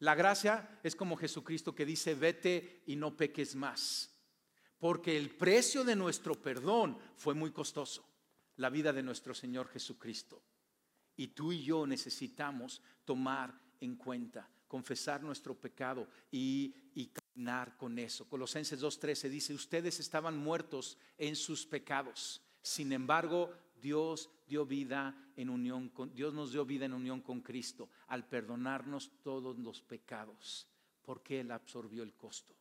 La 0.00 0.14
gracia 0.14 0.80
es 0.82 0.96
como 0.96 1.16
Jesucristo 1.16 1.74
que 1.74 1.86
dice, 1.86 2.14
vete 2.14 2.82
y 2.86 2.96
no 2.96 3.16
peques 3.16 3.54
más. 3.54 4.10
Porque 4.78 5.16
el 5.16 5.30
precio 5.30 5.84
de 5.84 5.94
nuestro 5.94 6.34
perdón 6.34 6.98
fue 7.16 7.34
muy 7.34 7.52
costoso 7.52 8.06
la 8.56 8.70
vida 8.70 8.92
de 8.92 9.02
nuestro 9.02 9.34
Señor 9.34 9.68
Jesucristo. 9.68 10.42
Y 11.16 11.28
tú 11.28 11.52
y 11.52 11.62
yo 11.62 11.86
necesitamos 11.86 12.80
tomar 13.04 13.58
en 13.78 13.96
cuenta, 13.96 14.48
confesar 14.66 15.22
nuestro 15.22 15.54
pecado 15.54 16.08
y, 16.30 16.74
y 16.94 17.08
caminar 17.08 17.76
con 17.76 17.98
eso. 17.98 18.26
Colosenses 18.26 18.80
2.13 18.82 19.28
dice, 19.28 19.54
ustedes 19.54 20.00
estaban 20.00 20.36
muertos 20.36 20.96
en 21.18 21.36
sus 21.36 21.66
pecados. 21.66 22.42
Sin 22.62 22.92
embargo, 22.92 23.52
Dios 23.80 24.30
dio 24.46 24.66
vida 24.66 25.14
en 25.36 25.48
unión 25.48 25.88
con 25.88 26.14
Dios 26.14 26.34
nos 26.34 26.52
dio 26.52 26.64
vida 26.64 26.84
en 26.84 26.92
unión 26.92 27.20
con 27.20 27.40
Cristo 27.40 27.88
al 28.08 28.28
perdonarnos 28.28 29.10
todos 29.22 29.58
los 29.58 29.80
pecados, 29.80 30.66
porque 31.02 31.40
él 31.40 31.50
absorbió 31.50 32.02
el 32.02 32.14
costo. 32.14 32.54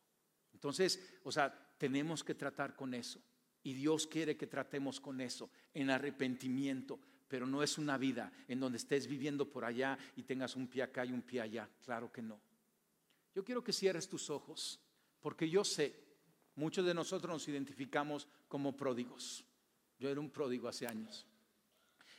Entonces, 0.54 1.20
o 1.24 1.32
sea, 1.32 1.54
tenemos 1.78 2.24
que 2.24 2.36
tratar 2.36 2.76
con 2.76 2.94
eso. 2.94 3.22
Y 3.64 3.74
Dios 3.74 4.08
quiere 4.08 4.38
que 4.38 4.48
tratemos 4.48 5.00
con 5.00 5.20
eso, 5.20 5.50
en 5.74 5.90
arrepentimiento, 5.90 7.00
pero 7.28 7.46
no 7.46 7.62
es 7.62 7.78
una 7.78 7.98
vida 7.98 8.32
en 8.48 8.60
donde 8.60 8.78
estés 8.78 9.08
viviendo 9.08 9.50
por 9.50 9.66
allá 9.66 9.98
y 10.16 10.24
tengas 10.24 10.56
un 10.56 10.68
pie 10.68 10.84
acá 10.84 11.06
y 11.06 11.12
un 11.12 11.22
pie 11.22 11.42
allá. 11.42 11.70
Claro 11.84 12.12
que 12.12 12.22
no. 12.22 12.40
Yo 13.36 13.44
quiero 13.44 13.64
que 13.64 13.74
cierres 13.74 14.08
tus 14.08 14.30
ojos, 14.30 14.80
porque 15.20 15.50
yo 15.50 15.64
sé, 15.64 15.96
muchos 16.56 16.86
de 16.86 16.94
nosotros 16.94 17.32
nos 17.32 17.48
identificamos 17.48 18.28
como 18.48 18.76
pródigos. 18.76 19.46
Yo 20.00 20.10
era 20.10 20.20
un 20.20 20.30
pródigo 20.30 20.68
hace 20.68 20.88
años. 20.88 21.26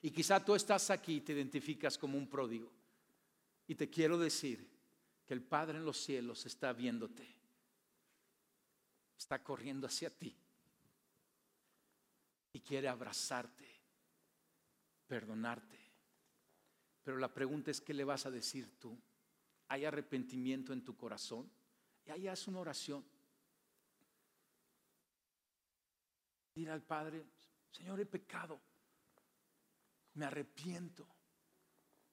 Y 0.02 0.10
quizá 0.10 0.44
tú 0.44 0.54
estás 0.54 0.90
aquí 0.90 1.16
y 1.16 1.20
te 1.20 1.32
identificas 1.32 1.98
como 1.98 2.16
un 2.16 2.28
pródigo. 2.28 2.70
Y 3.66 3.74
te 3.74 3.88
quiero 3.90 4.18
decir 4.18 4.68
que 5.26 5.34
el 5.34 5.42
Padre 5.42 5.78
en 5.78 5.84
los 5.84 5.98
cielos 5.98 6.44
está 6.46 6.72
viéndote. 6.72 7.26
Está 9.18 9.42
corriendo 9.42 9.86
hacia 9.86 10.10
ti 10.10 10.34
y 12.52 12.60
quiere 12.60 12.88
abrazarte, 12.88 13.68
perdonarte. 15.06 15.78
Pero 17.04 17.18
la 17.18 17.32
pregunta 17.32 17.70
es, 17.70 17.80
¿qué 17.80 17.94
le 17.94 18.04
vas 18.04 18.26
a 18.26 18.30
decir 18.30 18.78
tú? 18.78 18.98
¿Hay 19.68 19.84
arrepentimiento 19.84 20.72
en 20.72 20.84
tu 20.84 20.96
corazón? 20.96 21.50
Y 22.06 22.10
ahí 22.10 22.28
haz 22.28 22.48
una 22.48 22.60
oración. 22.60 23.04
Ir 26.54 26.70
al 26.70 26.82
Padre, 26.82 27.24
Señor, 27.70 28.00
he 28.00 28.06
pecado. 28.06 28.60
Me 30.14 30.26
arrepiento 30.26 31.06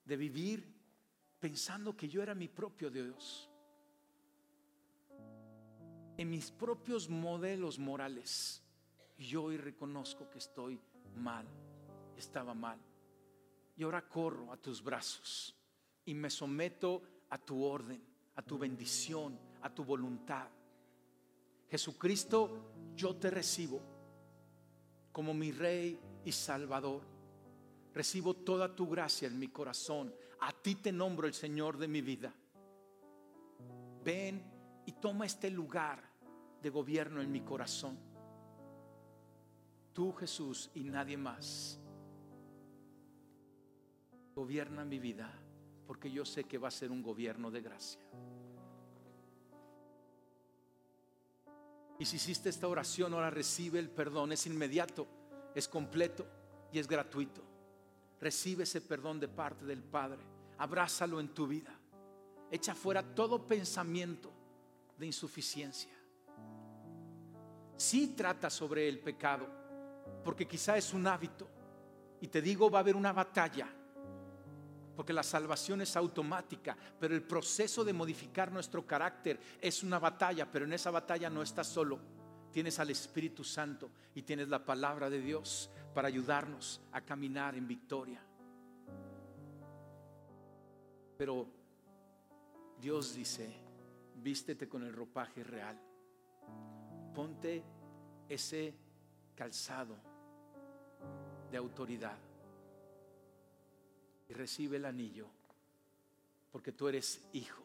de 0.06 0.15
vivir 0.15 0.78
pensando 1.39 1.96
que 1.96 2.08
yo 2.08 2.22
era 2.22 2.36
mi 2.36 2.48
propio 2.48 2.89
Dios. 2.89 3.50
En 6.17 6.30
mis 6.30 6.52
propios 6.52 7.10
modelos 7.10 7.78
morales. 7.78 8.63
Yo 9.17 9.43
hoy 9.43 9.58
reconozco 9.58 10.30
que 10.30 10.38
estoy 10.38 10.80
mal, 11.15 11.48
estaba 12.15 12.54
mal. 12.54 12.80
Y 13.76 13.84
ahora 13.84 14.08
corro 14.08 14.52
a 14.52 14.58
tus 14.58 14.84
brazos 14.84 15.56
y 16.06 16.13
me 16.13 16.30
someto 16.30 17.04
a 17.30 17.38
tu 17.38 17.63
orden, 17.63 18.02
a 18.36 18.41
tu 18.41 18.58
bendición, 18.58 19.39
a 19.62 19.74
tu 19.74 19.84
voluntad. 19.84 20.48
Jesucristo, 21.70 22.72
yo 22.96 23.15
te 23.17 23.30
recibo 23.30 23.97
como 25.17 25.34
mi 25.34 25.51
Rey 25.51 25.99
y 26.25 26.32
Salvador. 26.32 27.01
Recibo 27.91 28.36
toda 28.36 28.75
tu 28.75 28.88
gracia 28.88 29.27
en 29.27 29.39
mi 29.39 29.47
corazón. 29.47 30.13
A 30.41 30.53
ti 30.53 30.75
te 30.75 30.91
nombro 30.91 31.25
el 31.25 31.34
Señor 31.34 31.80
de 31.80 31.88
mi 31.88 32.01
vida. 32.01 32.32
Ven 34.03 34.43
y 34.86 34.91
toma 34.91 35.25
este 35.25 35.49
lugar 35.49 36.03
de 36.62 36.69
gobierno 36.69 37.19
en 37.19 37.32
mi 37.32 37.41
corazón. 37.41 37.97
Tú, 39.91 40.13
Jesús, 40.13 40.69
y 40.75 40.84
nadie 40.84 41.17
más. 41.17 41.80
Gobierna 44.36 44.86
mi 44.86 44.99
vida 44.99 45.34
porque 45.88 46.12
yo 46.12 46.25
sé 46.25 46.43
que 46.43 46.60
va 46.60 46.67
a 46.67 46.71
ser 46.71 46.91
un 46.91 47.01
gobierno 47.01 47.49
de 47.49 47.62
gracia. 47.62 48.03
Y 52.00 52.06
si 52.06 52.18
hiciste 52.18 52.50
esta 52.50 52.68
oración, 52.68 53.14
ahora 53.14 53.30
recibe 53.30 53.80
el 53.80 53.90
perdón. 53.90 54.32
Es 54.32 54.46
inmediato, 54.46 55.08
es 55.56 55.68
completo 55.68 56.28
y 56.72 56.80
es 56.80 56.88
gratuito. 56.88 57.42
Recibe 58.20 58.64
ese 58.64 58.82
perdón 58.82 59.20
de 59.20 59.28
parte 59.28 59.66
del 59.66 59.84
Padre. 59.84 60.20
Abrázalo 60.58 61.20
en 61.20 61.34
tu 61.34 61.48
vida. 61.48 61.74
Echa 62.52 62.76
fuera 62.76 63.04
todo 63.04 63.46
pensamiento 63.46 64.32
de 64.98 65.06
insuficiencia. 65.06 65.92
Si 67.76 68.08
trata 68.16 68.50
sobre 68.50 68.88
el 68.88 69.00
pecado, 69.00 69.48
porque 70.24 70.48
quizá 70.48 70.78
es 70.78 70.94
un 70.94 71.06
hábito. 71.08 71.48
Y 72.22 72.28
te 72.28 72.42
digo, 72.42 72.70
va 72.70 72.80
a 72.80 72.82
haber 72.82 72.96
una 72.96 73.14
batalla 73.14 73.68
porque 74.98 75.14
la 75.14 75.22
salvación 75.22 75.82
es 75.82 75.96
automática, 75.96 76.76
pero 77.00 77.14
el 77.14 77.22
proceso 77.22 77.86
de 77.86 77.94
modificar 77.94 78.52
nuestro 78.52 78.84
carácter 78.88 79.40
es 79.62 79.84
una 79.84 80.00
batalla, 80.00 80.52
pero 80.52 80.66
en 80.66 80.74
esa 80.74 80.90
batalla 80.90 81.30
no 81.30 81.44
estás 81.44 81.68
solo. 81.68 82.00
Tienes 82.52 82.80
al 82.80 82.90
Espíritu 82.90 83.44
Santo 83.44 83.92
y 84.16 84.24
tienes 84.24 84.48
la 84.48 84.66
palabra 84.66 85.08
de 85.08 85.22
Dios 85.22 85.70
para 85.94 86.08
ayudarnos 86.08 86.82
a 86.92 87.02
caminar 87.02 87.54
en 87.54 87.68
victoria. 87.68 88.20
Pero 91.16 91.48
Dios 92.82 93.14
dice, 93.14 93.54
vístete 94.16 94.68
con 94.68 94.82
el 94.82 94.94
ropaje 94.94 95.44
real. 95.44 95.80
Ponte 97.14 97.64
ese 98.28 98.74
calzado 99.36 99.96
de 101.52 101.58
autoridad 101.58 102.18
y 104.30 104.34
recibe 104.34 104.78
el 104.78 104.86
anillo, 104.86 105.28
porque 106.52 106.72
tú 106.72 106.88
eres 106.88 107.28
hijo. 107.34 107.63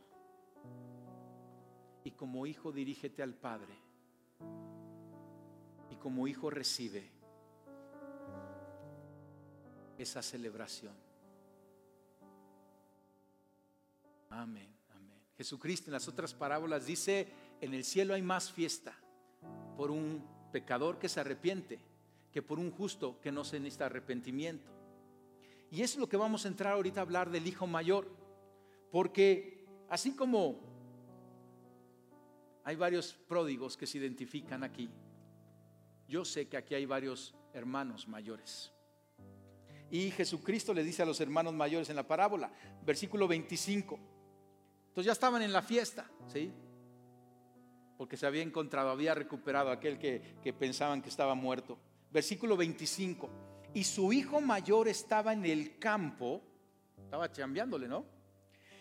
Y 2.05 2.13
como 2.13 2.47
hijo 2.47 2.73
dirígete 2.73 3.23
al 3.23 3.35
Padre. 3.35 3.75
Y 5.91 5.97
como 5.97 6.27
hijo 6.27 6.51
recibe 6.51 7.09
esa 9.99 10.23
celebración. 10.23 10.95
Amén, 14.31 14.69
amén. 14.95 15.19
Jesucristo 15.37 15.91
en 15.91 15.93
las 15.93 16.09
otras 16.09 16.35
parábolas 16.35 16.87
dice, 16.87 17.29
en 17.61 17.75
el 17.75 17.85
cielo 17.85 18.15
hay 18.15 18.23
más 18.23 18.51
fiesta 18.51 18.97
por 19.77 19.91
un 19.91 20.25
pecador 20.53 20.99
que 20.99 21.09
se 21.09 21.21
arrepiente 21.21 21.81
que 22.33 22.43
por 22.43 22.59
un 22.59 22.71
justo 22.71 23.21
que 23.21 23.31
no 23.31 23.45
se 23.45 23.61
necesita 23.61 23.87
arrepentimiento. 23.87 24.71
Y 25.73 25.81
es 25.81 25.97
lo 25.97 26.07
que 26.07 26.19
vamos 26.19 26.45
a 26.45 26.49
entrar 26.49 26.75
ahorita 26.75 27.01
a 27.01 27.03
hablar 27.03 27.31
del 27.31 27.47
hijo 27.47 27.67
mayor. 27.67 28.07
Porque 28.91 29.65
así 29.89 30.15
como 30.15 30.61
hay 32.63 32.77
varios 32.77 33.15
pródigos 33.15 33.79
que 33.79 33.87
se 33.87 33.97
identifican 33.97 34.65
aquí, 34.65 34.91
yo 36.07 36.27
sé 36.27 36.47
que 36.47 36.59
aquí 36.59 36.75
hay 36.75 36.85
varios 36.85 37.35
hermanos 37.55 38.07
mayores. 38.07 38.71
Y 39.91 40.11
Jesucristo 40.11 40.75
le 40.75 40.85
dice 40.85 41.05
a 41.05 41.07
los 41.07 41.23
hermanos 41.23 41.55
mayores 41.55 41.89
en 41.89 41.97
la 41.97 42.07
parábola, 42.07 42.53
versículo 42.85 43.27
25. 43.27 43.99
Entonces 44.89 45.07
ya 45.07 45.13
estaban 45.13 45.41
en 45.41 45.55
la 45.55 45.63
fiesta, 45.63 46.11
¿sí? 46.27 46.53
Porque 47.97 48.19
se 48.19 48.27
había 48.27 48.43
encontrado, 48.43 48.91
había 48.91 49.15
recuperado 49.15 49.71
aquel 49.71 49.99
que, 49.99 50.37
que 50.43 50.53
pensaban 50.53 51.01
que 51.01 51.09
estaba 51.09 51.35
muerto. 51.35 51.79
Versículo 52.11 52.59
25 52.59 53.52
y 53.75 53.85
su 53.85 54.13
hijo 54.13 54.41
mayor 54.41 54.89
estaba 54.89 55.33
en 55.33 55.45
el 55.47 55.79
campo, 55.79 56.43
estaba 56.97 57.31
chambeándole, 57.31 57.89
¿no? 57.89 58.05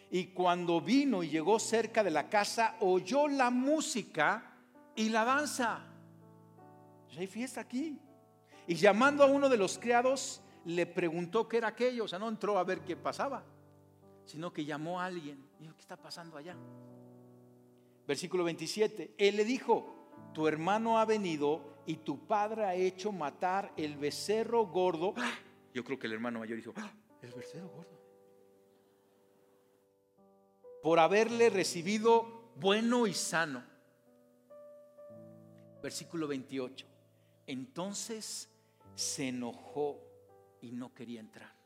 Y 0.09 0.27
cuando 0.27 0.81
vino 0.81 1.23
y 1.23 1.29
llegó 1.29 1.57
cerca 1.59 2.03
de 2.03 2.11
la 2.11 2.29
casa, 2.29 2.75
oyó 2.81 3.27
la 3.29 3.49
música 3.49 4.57
y 4.95 5.09
la 5.09 5.23
danza. 5.23 5.87
Hay 7.17 7.27
fiesta 7.27 7.61
aquí. 7.61 7.97
Y 8.67 8.75
llamando 8.75 9.23
a 9.23 9.27
uno 9.27 9.47
de 9.47 9.57
los 9.57 9.77
criados, 9.77 10.41
le 10.65 10.85
preguntó 10.85 11.47
qué 11.47 11.57
era 11.57 11.69
aquello. 11.69 12.03
O 12.03 12.07
sea, 12.07 12.19
no 12.19 12.27
entró 12.27 12.57
a 12.57 12.63
ver 12.63 12.81
qué 12.81 12.97
pasaba, 12.97 13.43
sino 14.25 14.51
que 14.51 14.65
llamó 14.65 14.99
a 14.99 15.05
alguien. 15.05 15.45
Dijo, 15.59 15.73
¿qué 15.75 15.81
está 15.81 15.95
pasando 15.95 16.37
allá? 16.37 16.55
Versículo 18.05 18.43
27. 18.43 19.15
Él 19.17 19.37
le 19.37 19.45
dijo, 19.45 20.09
tu 20.33 20.47
hermano 20.47 20.99
ha 20.99 21.05
venido 21.05 21.70
y 21.85 21.97
tu 21.97 22.27
padre 22.27 22.65
ha 22.65 22.75
hecho 22.75 23.11
matar 23.11 23.73
el 23.77 23.97
becerro 23.97 24.67
gordo. 24.67 25.13
Yo 25.73 25.83
creo 25.83 25.97
que 25.97 26.07
el 26.07 26.13
hermano 26.13 26.39
mayor 26.39 26.57
dijo, 26.57 26.73
¡Ah! 26.75 26.91
el 27.21 27.33
becerro 27.33 27.69
gordo. 27.69 28.01
Por 30.81 30.99
haberle 30.99 31.49
recibido 31.49 32.51
bueno 32.55 33.07
y 33.07 33.13
sano. 33.13 33.63
Versículo 35.81 36.27
28. 36.27 36.85
Entonces 37.47 38.49
se 38.95 39.29
enojó 39.29 39.99
y 40.61 40.71
no 40.71 40.93
quería 40.93 41.19
entrar. 41.19 41.60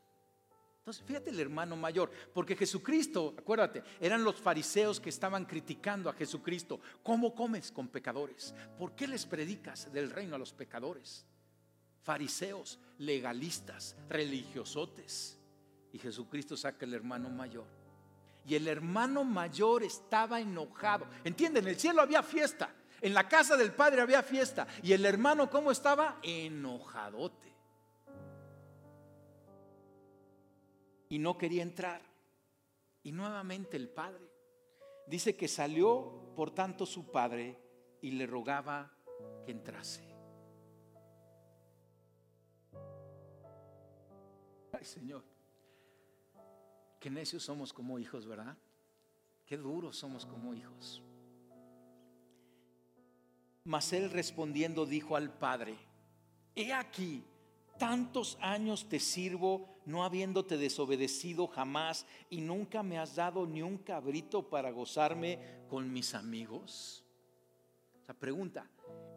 Entonces, 0.86 1.04
fíjate 1.04 1.30
el 1.30 1.40
hermano 1.40 1.74
mayor, 1.74 2.12
porque 2.32 2.54
Jesucristo, 2.54 3.34
acuérdate, 3.36 3.82
eran 4.00 4.22
los 4.22 4.36
fariseos 4.36 5.00
que 5.00 5.08
estaban 5.08 5.44
criticando 5.44 6.08
a 6.08 6.12
Jesucristo. 6.12 6.78
¿Cómo 7.02 7.34
comes 7.34 7.72
con 7.72 7.88
pecadores? 7.88 8.54
¿Por 8.78 8.94
qué 8.94 9.08
les 9.08 9.26
predicas 9.26 9.92
del 9.92 10.12
reino 10.12 10.36
a 10.36 10.38
los 10.38 10.52
pecadores? 10.52 11.26
Fariseos, 12.04 12.78
legalistas, 12.98 13.96
religiosotes. 14.08 15.36
Y 15.92 15.98
Jesucristo 15.98 16.56
saca 16.56 16.86
el 16.86 16.94
hermano 16.94 17.30
mayor. 17.30 17.66
Y 18.46 18.54
el 18.54 18.68
hermano 18.68 19.24
mayor 19.24 19.82
estaba 19.82 20.40
enojado. 20.40 21.08
¿Entienden? 21.24 21.64
En 21.64 21.70
el 21.70 21.80
cielo 21.80 22.00
había 22.00 22.22
fiesta. 22.22 22.72
En 23.00 23.12
la 23.12 23.28
casa 23.28 23.56
del 23.56 23.72
Padre 23.72 24.02
había 24.02 24.22
fiesta. 24.22 24.68
Y 24.84 24.92
el 24.92 25.04
hermano, 25.04 25.50
¿cómo 25.50 25.72
estaba? 25.72 26.20
Enojadote. 26.22 27.45
Y 31.08 31.18
no 31.18 31.36
quería 31.38 31.62
entrar. 31.62 32.02
Y 33.02 33.12
nuevamente 33.12 33.76
el 33.76 33.88
padre 33.88 34.28
dice 35.06 35.36
que 35.36 35.48
salió 35.48 36.32
por 36.34 36.50
tanto 36.50 36.86
su 36.86 37.10
padre 37.10 37.56
y 38.00 38.10
le 38.12 38.26
rogaba 38.26 38.92
que 39.44 39.52
entrase. 39.52 40.04
Ay 44.72 44.84
Señor, 44.84 45.24
qué 47.00 47.08
necios 47.08 47.42
somos 47.42 47.72
como 47.72 47.98
hijos, 47.98 48.26
¿verdad? 48.26 48.56
Qué 49.46 49.56
duros 49.56 49.96
somos 49.96 50.26
como 50.26 50.52
hijos. 50.54 51.02
Mas 53.64 53.92
él 53.92 54.10
respondiendo 54.10 54.86
dijo 54.86 55.16
al 55.16 55.32
padre, 55.32 55.76
he 56.54 56.72
aquí, 56.72 57.24
tantos 57.78 58.36
años 58.40 58.88
te 58.88 59.00
sirvo 59.00 59.75
no 59.86 60.04
habiéndote 60.04 60.58
desobedecido 60.58 61.46
jamás 61.46 62.06
y 62.28 62.40
nunca 62.40 62.82
me 62.82 62.98
has 62.98 63.14
dado 63.14 63.46
ni 63.46 63.62
un 63.62 63.78
cabrito 63.78 64.50
para 64.50 64.70
gozarme 64.70 65.62
con 65.68 65.90
mis 65.92 66.14
amigos? 66.14 67.04
La 68.06 68.14
pregunta, 68.14 68.68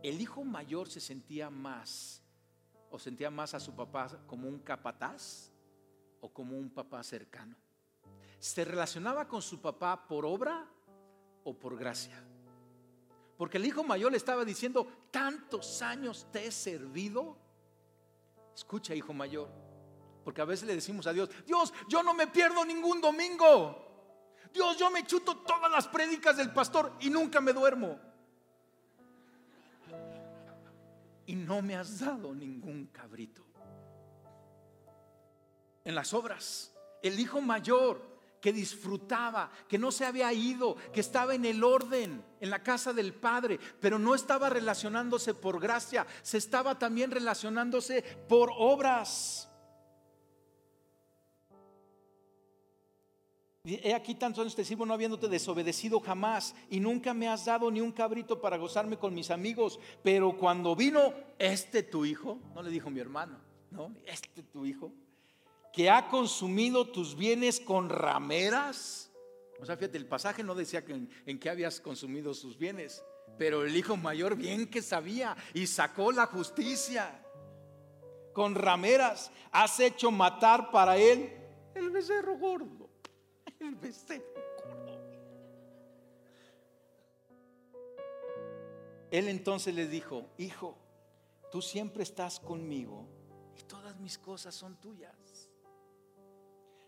¿el 0.03 0.21
hijo 0.21 0.43
mayor 0.43 0.87
se 0.87 0.99
sentía 0.99 1.49
más 1.49 2.21
o 2.91 2.97
sentía 2.97 3.29
más 3.29 3.53
a 3.53 3.59
su 3.59 3.75
papá 3.75 4.09
como 4.25 4.47
un 4.47 4.59
capataz 4.59 5.51
o 6.21 6.29
como 6.29 6.57
un 6.57 6.69
papá 6.69 7.03
cercano? 7.03 7.55
¿Se 8.37 8.63
relacionaba 8.63 9.27
con 9.27 9.41
su 9.41 9.59
papá 9.59 10.07
por 10.07 10.25
obra 10.25 10.65
o 11.43 11.53
por 11.53 11.77
gracia? 11.77 12.23
Porque 13.37 13.57
el 13.57 13.65
hijo 13.65 13.83
mayor 13.83 14.11
le 14.11 14.17
estaba 14.17 14.45
diciendo, 14.45 14.85
tantos 15.11 15.81
años 15.81 16.27
te 16.31 16.45
he 16.45 16.51
servido. 16.51 17.37
Escucha, 18.53 18.93
hijo 18.93 19.13
mayor, 19.13 19.49
porque 20.29 20.41
a 20.41 20.45
veces 20.45 20.67
le 20.67 20.75
decimos 20.75 21.07
a 21.07 21.11
Dios, 21.11 21.27
Dios, 21.43 21.73
yo 21.87 22.03
no 22.03 22.13
me 22.13 22.27
pierdo 22.27 22.63
ningún 22.63 23.01
domingo. 23.01 24.37
Dios, 24.53 24.77
yo 24.77 24.91
me 24.91 25.03
chuto 25.03 25.37
todas 25.37 25.71
las 25.71 25.87
prédicas 25.87 26.37
del 26.37 26.53
pastor 26.53 26.93
y 26.99 27.09
nunca 27.09 27.41
me 27.41 27.51
duermo. 27.51 27.99
Y 31.25 31.33
no 31.33 31.63
me 31.63 31.75
has 31.75 31.97
dado 31.97 32.35
ningún 32.35 32.85
cabrito. 32.93 33.43
En 35.83 35.95
las 35.95 36.13
obras, 36.13 36.75
el 37.01 37.19
hijo 37.19 37.41
mayor 37.41 38.07
que 38.39 38.53
disfrutaba, 38.53 39.51
que 39.67 39.79
no 39.79 39.91
se 39.91 40.05
había 40.05 40.31
ido, 40.31 40.75
que 40.93 40.99
estaba 40.99 41.33
en 41.33 41.45
el 41.45 41.63
orden, 41.63 42.23
en 42.39 42.49
la 42.51 42.61
casa 42.61 42.93
del 42.93 43.15
Padre, 43.15 43.59
pero 43.81 43.97
no 43.97 44.13
estaba 44.13 44.47
relacionándose 44.47 45.33
por 45.33 45.59
gracia, 45.59 46.05
se 46.21 46.37
estaba 46.37 46.77
también 46.77 47.09
relacionándose 47.09 48.03
por 48.03 48.51
obras. 48.55 49.48
He 53.65 53.93
aquí 53.93 54.15
tantos 54.15 54.41
años 54.41 54.55
te 54.55 54.63
sirvo 54.63 54.85
no 54.85 54.93
habiéndote 54.93 55.27
desobedecido 55.27 55.99
jamás 55.99 56.55
y 56.69 56.79
nunca 56.79 57.13
me 57.13 57.27
has 57.27 57.43
dado 57.43 57.69
ni 57.69 57.81
un 57.81 57.91
cabrito 57.91 58.39
para 58.39 58.55
gozarme 58.55 58.97
con 58.97 59.13
mis 59.13 59.31
amigos. 59.31 59.81
Pero 60.01 60.37
cuando 60.37 60.77
vino 60.77 61.13
este 61.37 61.83
tu 61.83 62.05
hijo, 62.05 62.39
no 62.55 62.63
le 62.63 62.69
dijo 62.69 62.89
mi 62.89 63.01
hermano, 63.01 63.37
no, 63.69 63.93
este 64.05 64.43
tu 64.43 64.65
hijo, 64.65 64.93
que 65.73 65.89
ha 65.89 66.07
consumido 66.07 66.87
tus 66.87 67.17
bienes 67.17 67.59
con 67.59 67.89
rameras. 67.89 69.11
O 69.59 69.65
sea, 69.65 69.75
fíjate, 69.75 69.97
el 69.97 70.07
pasaje 70.07 70.41
no 70.41 70.55
decía 70.55 70.81
en, 70.87 71.09
en 71.25 71.37
qué 71.37 71.49
habías 71.49 71.81
consumido 71.81 72.33
sus 72.33 72.57
bienes, 72.57 73.03
pero 73.37 73.65
el 73.65 73.75
hijo 73.75 73.97
mayor 73.97 74.37
bien 74.37 74.67
que 74.67 74.81
sabía 74.81 75.35
y 75.53 75.67
sacó 75.67 76.13
la 76.13 76.27
justicia. 76.27 77.25
Con 78.31 78.55
rameras 78.55 79.31
has 79.51 79.81
hecho 79.81 80.11
matar 80.11 80.71
para 80.71 80.95
él 80.95 81.29
el 81.75 81.89
becerro 81.89 82.37
gordo 82.37 82.88
el 83.59 83.75
Él 89.11 89.27
entonces 89.27 89.73
le 89.73 89.87
dijo, 89.87 90.27
hijo, 90.37 90.77
tú 91.51 91.61
siempre 91.61 92.03
estás 92.03 92.39
conmigo 92.39 93.07
y 93.57 93.63
todas 93.63 93.99
mis 93.99 94.17
cosas 94.17 94.53
son 94.53 94.79
tuyas. 94.79 95.49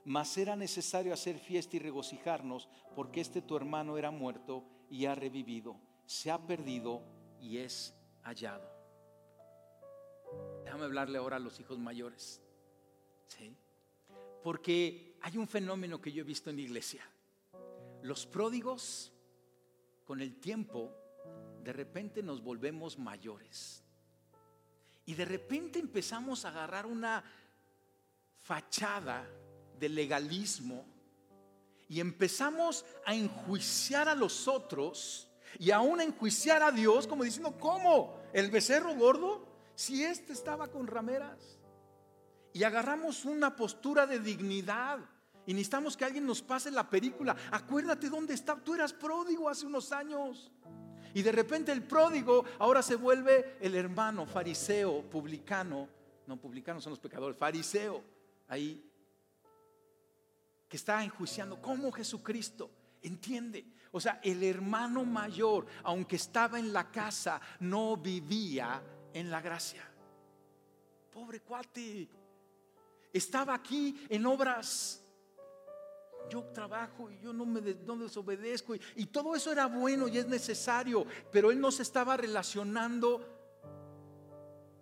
Mas 0.06 0.38
era 0.38 0.56
necesario 0.56 1.14
hacer 1.14 1.38
fiesta 1.38 1.76
y 1.76 1.80
regocijarnos 1.80 2.70
porque 2.96 3.22
este 3.22 3.42
tu 3.42 3.56
hermano 3.56 3.98
era 3.98 4.12
muerto 4.12 4.64
y 4.90 5.06
ha 5.06 5.16
revivido, 5.16 5.80
se 6.06 6.32
ha 6.32 6.40
perdido 6.40 7.02
y 7.40 7.58
es 7.58 7.94
hallado. 8.24 8.70
Déjame 10.64 10.86
hablarle 10.86 11.18
ahora 11.18 11.38
a 11.38 11.40
los 11.40 11.60
hijos 11.60 11.78
mayores. 11.78 12.42
¿Sí? 13.28 13.56
Porque 14.44 15.11
hay 15.22 15.38
un 15.38 15.48
fenómeno 15.48 16.02
que 16.02 16.12
yo 16.12 16.22
he 16.22 16.26
visto 16.26 16.50
en 16.50 16.56
la 16.56 16.64
iglesia. 16.64 17.04
Los 18.02 18.26
pródigos, 18.26 19.12
con 20.06 20.22
el 20.22 20.40
tiempo, 20.40 20.92
de 21.64 21.74
repente 21.74 22.24
nos 22.24 22.42
volvemos 22.42 22.98
mayores. 22.98 23.84
Y 25.06 25.14
de 25.14 25.26
repente 25.26 25.80
empezamos 25.80 26.46
a 26.46 26.50
agarrar 26.50 26.86
una 26.86 27.24
fachada 28.42 29.28
de 29.78 29.90
legalismo 29.90 30.86
y 31.88 32.00
empezamos 32.00 32.86
a 33.06 33.14
enjuiciar 33.14 34.08
a 34.08 34.16
los 34.16 34.48
otros 34.48 35.28
y 35.60 35.72
aún 35.72 36.00
a 36.00 36.04
enjuiciar 36.04 36.64
a 36.64 36.72
Dios 36.72 37.06
como 37.06 37.24
diciendo, 37.24 37.58
¿cómo? 37.60 38.18
¿El 38.34 38.50
becerro 38.50 38.96
gordo? 38.96 39.46
Si 39.76 40.04
este 40.04 40.34
estaba 40.34 40.68
con 40.68 40.88
rameras 40.88 41.60
y 42.54 42.64
agarramos 42.64 43.26
una 43.26 43.56
postura 43.56 44.06
de 44.06 44.20
dignidad. 44.20 45.00
Y 45.46 45.54
necesitamos 45.54 45.98
que 45.98 46.06
alguien 46.06 46.26
nos 46.26 46.42
pase 46.42 46.70
la 46.70 46.90
película. 46.90 47.36
Acuérdate 47.52 48.10
dónde 48.10 48.34
está. 48.34 48.56
Tú 48.56 48.76
eras 48.76 48.94
pródigo 48.94 49.50
hace 49.50 49.66
unos 49.66 49.92
años. 49.92 50.52
Y 51.14 51.22
de 51.22 51.32
repente 51.32 51.72
el 51.72 51.84
pródigo 51.84 52.46
ahora 52.60 52.82
se 52.82 52.96
vuelve 52.96 53.58
el 53.60 53.76
hermano 53.76 54.26
fariseo, 54.26 55.10
publicano. 55.10 55.88
No, 56.28 56.38
publicanos 56.38 56.84
son 56.84 56.92
los 56.92 57.00
pecadores. 57.00 57.38
Fariseo. 57.38 58.04
Ahí. 58.48 58.88
Que 60.70 60.78
está 60.78 61.04
enjuiciando. 61.04 61.62
¿Cómo 61.62 61.92
Jesucristo? 61.92 62.70
Entiende. 63.02 63.66
O 63.92 64.00
sea, 64.00 64.20
el 64.24 64.44
hermano 64.44 65.04
mayor, 65.04 65.66
aunque 65.84 66.16
estaba 66.16 66.60
en 66.60 66.72
la 66.72 66.92
casa, 66.92 67.42
no 67.60 67.98
vivía 67.98 68.82
en 69.14 69.30
la 69.32 69.42
gracia. 69.42 69.84
Pobre 71.12 71.42
cuate 71.42 72.08
estaba 73.14 73.54
aquí 73.54 74.06
en 74.10 74.26
obras. 74.26 75.04
Yo 76.30 76.44
trabajo 76.54 77.12
y 77.12 77.20
yo 77.20 77.34
no 77.34 77.46
me 77.46 77.62
desobedezco. 77.62 78.76
Y, 78.96 79.06
todo 79.08 79.36
eso 79.36 79.52
era 79.52 79.66
bueno 79.66 80.08
y 80.08 80.18
es 80.18 80.28
necesario. 80.28 81.06
Pero 81.32 81.52
él 81.52 81.60
no 81.60 81.72
se 81.72 81.84
estaba 81.84 82.16
relacionando 82.16 83.28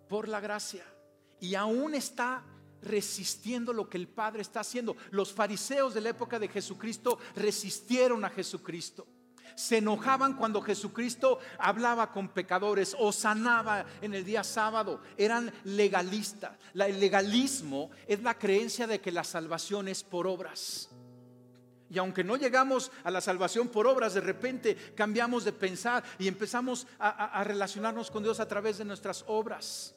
por 0.08 0.28
la 0.28 0.40
gracia. 0.40 0.84
Y 1.40 1.54
aún 1.54 1.94
está 1.94 2.44
resistiendo 2.82 3.72
lo 3.72 3.88
que 3.88 3.98
el 3.98 4.08
Padre 4.08 4.42
está 4.42 4.60
haciendo. 4.60 4.96
Los 5.10 5.32
fariseos 5.32 5.92
de 5.94 6.02
la 6.02 6.10
época 6.10 6.38
de 6.38 6.48
Jesucristo 6.48 7.18
resistieron 7.34 8.24
a 8.24 8.30
Jesucristo 8.30 9.06
se 9.54 9.78
enojaban 9.78 10.34
cuando 10.34 10.62
Jesucristo 10.62 11.38
hablaba 11.58 12.12
con 12.12 12.28
pecadores 12.28 12.96
o 12.98 13.12
sanaba 13.12 13.84
en 14.00 14.14
el 14.14 14.24
día 14.24 14.44
sábado. 14.44 15.00
Eran 15.16 15.52
legalistas. 15.64 16.52
El 16.74 17.00
legalismo 17.00 17.90
es 18.06 18.22
la 18.22 18.38
creencia 18.38 18.86
de 18.86 19.00
que 19.00 19.12
la 19.12 19.24
salvación 19.24 19.88
es 19.88 20.02
por 20.02 20.26
obras. 20.26 20.88
Y 21.90 21.98
aunque 21.98 22.22
no 22.22 22.36
llegamos 22.36 22.92
a 23.02 23.10
la 23.10 23.20
salvación 23.20 23.68
por 23.68 23.86
obras, 23.86 24.14
de 24.14 24.20
repente 24.20 24.76
cambiamos 24.94 25.44
de 25.44 25.52
pensar 25.52 26.04
y 26.18 26.28
empezamos 26.28 26.86
a, 27.00 27.42
relacionarnos 27.42 28.10
con 28.12 28.22
Dios 28.22 28.38
a 28.38 28.46
través 28.46 28.78
de 28.78 28.84
nuestras 28.84 29.24
obras. 29.26 29.96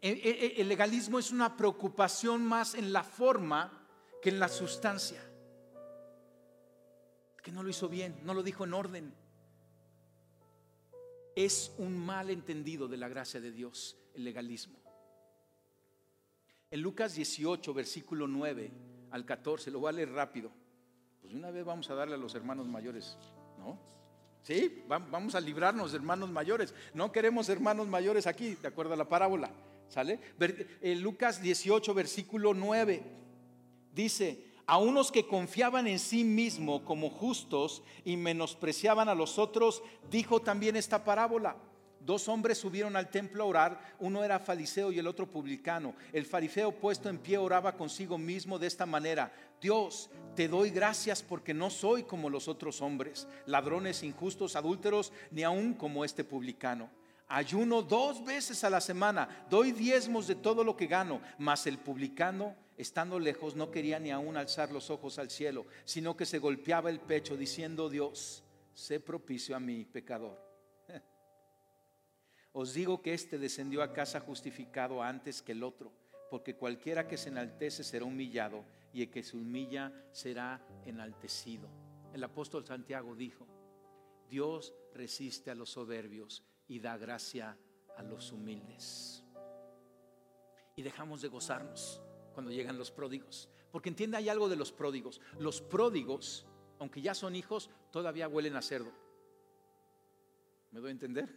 E, 0.00 0.08
e, 0.08 0.46
e, 0.58 0.60
el 0.62 0.68
legalismo 0.68 1.18
es 1.18 1.30
una 1.30 1.54
preocupación 1.54 2.42
más 2.42 2.74
en 2.74 2.92
la 2.92 3.02
forma 3.02 3.86
que 4.22 4.30
en 4.30 4.40
la 4.40 4.48
sustancia 4.48 5.27
que 7.42 7.52
no 7.52 7.62
lo 7.62 7.68
hizo 7.68 7.88
bien, 7.88 8.18
no 8.24 8.34
lo 8.34 8.42
dijo 8.42 8.64
en 8.64 8.74
orden. 8.74 9.14
Es 11.34 11.72
un 11.78 11.96
mal 11.96 12.30
entendido 12.30 12.88
de 12.88 12.96
la 12.96 13.08
gracia 13.08 13.40
de 13.40 13.52
Dios, 13.52 13.96
el 14.14 14.24
legalismo. 14.24 14.78
En 16.70 16.82
Lucas 16.82 17.14
18, 17.14 17.72
versículo 17.72 18.26
9 18.26 18.70
al 19.10 19.24
14, 19.24 19.70
lo 19.70 19.80
voy 19.80 19.88
a 19.88 19.92
leer 19.92 20.10
rápido. 20.10 20.50
Pues 21.22 21.32
una 21.32 21.50
vez 21.50 21.64
vamos 21.64 21.88
a 21.90 21.94
darle 21.94 22.14
a 22.14 22.18
los 22.18 22.34
hermanos 22.34 22.66
mayores, 22.66 23.16
¿no? 23.58 23.78
Sí, 24.42 24.82
vamos 24.88 25.34
a 25.34 25.40
librarnos 25.40 25.92
de 25.92 25.98
hermanos 25.98 26.30
mayores. 26.30 26.74
No 26.94 27.12
queremos 27.12 27.48
hermanos 27.48 27.86
mayores 27.86 28.26
aquí, 28.26 28.54
de 28.54 28.68
acuerdo 28.68 28.94
a 28.94 28.96
la 28.96 29.08
parábola. 29.08 29.50
¿Sale? 29.88 30.20
En 30.82 31.00
Lucas 31.00 31.40
18, 31.40 31.94
versículo 31.94 32.52
9, 32.52 33.02
dice, 33.94 34.47
a 34.68 34.76
unos 34.76 35.10
que 35.10 35.26
confiaban 35.26 35.86
en 35.86 35.98
sí 35.98 36.24
mismo 36.24 36.84
como 36.84 37.08
justos 37.08 37.82
y 38.04 38.18
menospreciaban 38.18 39.08
a 39.08 39.14
los 39.14 39.38
otros, 39.38 39.82
dijo 40.10 40.42
también 40.42 40.76
esta 40.76 41.04
parábola. 41.04 41.56
Dos 42.00 42.28
hombres 42.28 42.58
subieron 42.58 42.94
al 42.94 43.10
templo 43.10 43.42
a 43.42 43.46
orar, 43.46 43.94
uno 43.98 44.22
era 44.22 44.38
fariseo 44.38 44.92
y 44.92 44.98
el 44.98 45.06
otro 45.06 45.26
publicano. 45.26 45.94
El 46.12 46.26
fariseo 46.26 46.70
puesto 46.70 47.08
en 47.08 47.16
pie 47.16 47.38
oraba 47.38 47.78
consigo 47.78 48.18
mismo 48.18 48.58
de 48.58 48.66
esta 48.66 48.84
manera, 48.84 49.32
Dios, 49.58 50.10
te 50.36 50.48
doy 50.48 50.68
gracias 50.68 51.22
porque 51.22 51.54
no 51.54 51.70
soy 51.70 52.02
como 52.02 52.28
los 52.28 52.46
otros 52.46 52.82
hombres, 52.82 53.26
ladrones, 53.46 54.02
injustos, 54.02 54.54
adúlteros, 54.54 55.14
ni 55.30 55.44
aun 55.44 55.72
como 55.72 56.04
este 56.04 56.24
publicano. 56.24 56.90
Ayuno 57.26 57.80
dos 57.80 58.22
veces 58.22 58.62
a 58.64 58.70
la 58.70 58.82
semana, 58.82 59.46
doy 59.48 59.72
diezmos 59.72 60.26
de 60.26 60.34
todo 60.34 60.62
lo 60.62 60.76
que 60.76 60.86
gano, 60.86 61.22
mas 61.38 61.66
el 61.66 61.78
publicano 61.78 62.54
estando 62.78 63.18
lejos, 63.18 63.56
no 63.56 63.70
quería 63.70 63.98
ni 63.98 64.12
aún 64.12 64.36
alzar 64.36 64.70
los 64.70 64.88
ojos 64.88 65.18
al 65.18 65.30
cielo, 65.30 65.66
sino 65.84 66.16
que 66.16 66.24
se 66.24 66.38
golpeaba 66.38 66.88
el 66.88 67.00
pecho 67.00 67.36
diciendo, 67.36 67.90
Dios, 67.90 68.44
sé 68.72 69.00
propicio 69.00 69.56
a 69.56 69.60
mi 69.60 69.84
pecador. 69.84 70.40
Os 72.52 72.72
digo 72.72 73.02
que 73.02 73.14
éste 73.14 73.36
descendió 73.36 73.82
a 73.82 73.92
casa 73.92 74.20
justificado 74.20 75.02
antes 75.02 75.42
que 75.42 75.52
el 75.52 75.64
otro, 75.64 75.92
porque 76.30 76.54
cualquiera 76.54 77.08
que 77.08 77.16
se 77.16 77.30
enaltece 77.30 77.82
será 77.82 78.04
humillado 78.04 78.64
y 78.92 79.02
el 79.02 79.10
que 79.10 79.24
se 79.24 79.36
humilla 79.36 79.92
será 80.12 80.64
enaltecido. 80.86 81.68
El 82.14 82.22
apóstol 82.22 82.64
Santiago 82.64 83.16
dijo, 83.16 83.46
Dios 84.30 84.72
resiste 84.94 85.50
a 85.50 85.56
los 85.56 85.70
soberbios 85.70 86.44
y 86.68 86.78
da 86.78 86.96
gracia 86.96 87.58
a 87.96 88.02
los 88.04 88.30
humildes. 88.30 89.24
Y 90.76 90.82
dejamos 90.82 91.22
de 91.22 91.28
gozarnos 91.28 92.02
cuando 92.38 92.52
llegan 92.52 92.78
los 92.78 92.92
pródigos. 92.92 93.48
Porque 93.72 93.88
entiende, 93.88 94.16
hay 94.16 94.28
algo 94.28 94.48
de 94.48 94.54
los 94.54 94.70
pródigos. 94.70 95.20
Los 95.40 95.60
pródigos, 95.60 96.46
aunque 96.78 97.02
ya 97.02 97.12
son 97.12 97.34
hijos, 97.34 97.68
todavía 97.90 98.28
huelen 98.28 98.54
a 98.54 98.62
cerdo. 98.62 98.92
¿Me 100.70 100.78
doy 100.78 100.90
a 100.90 100.92
entender? 100.92 101.28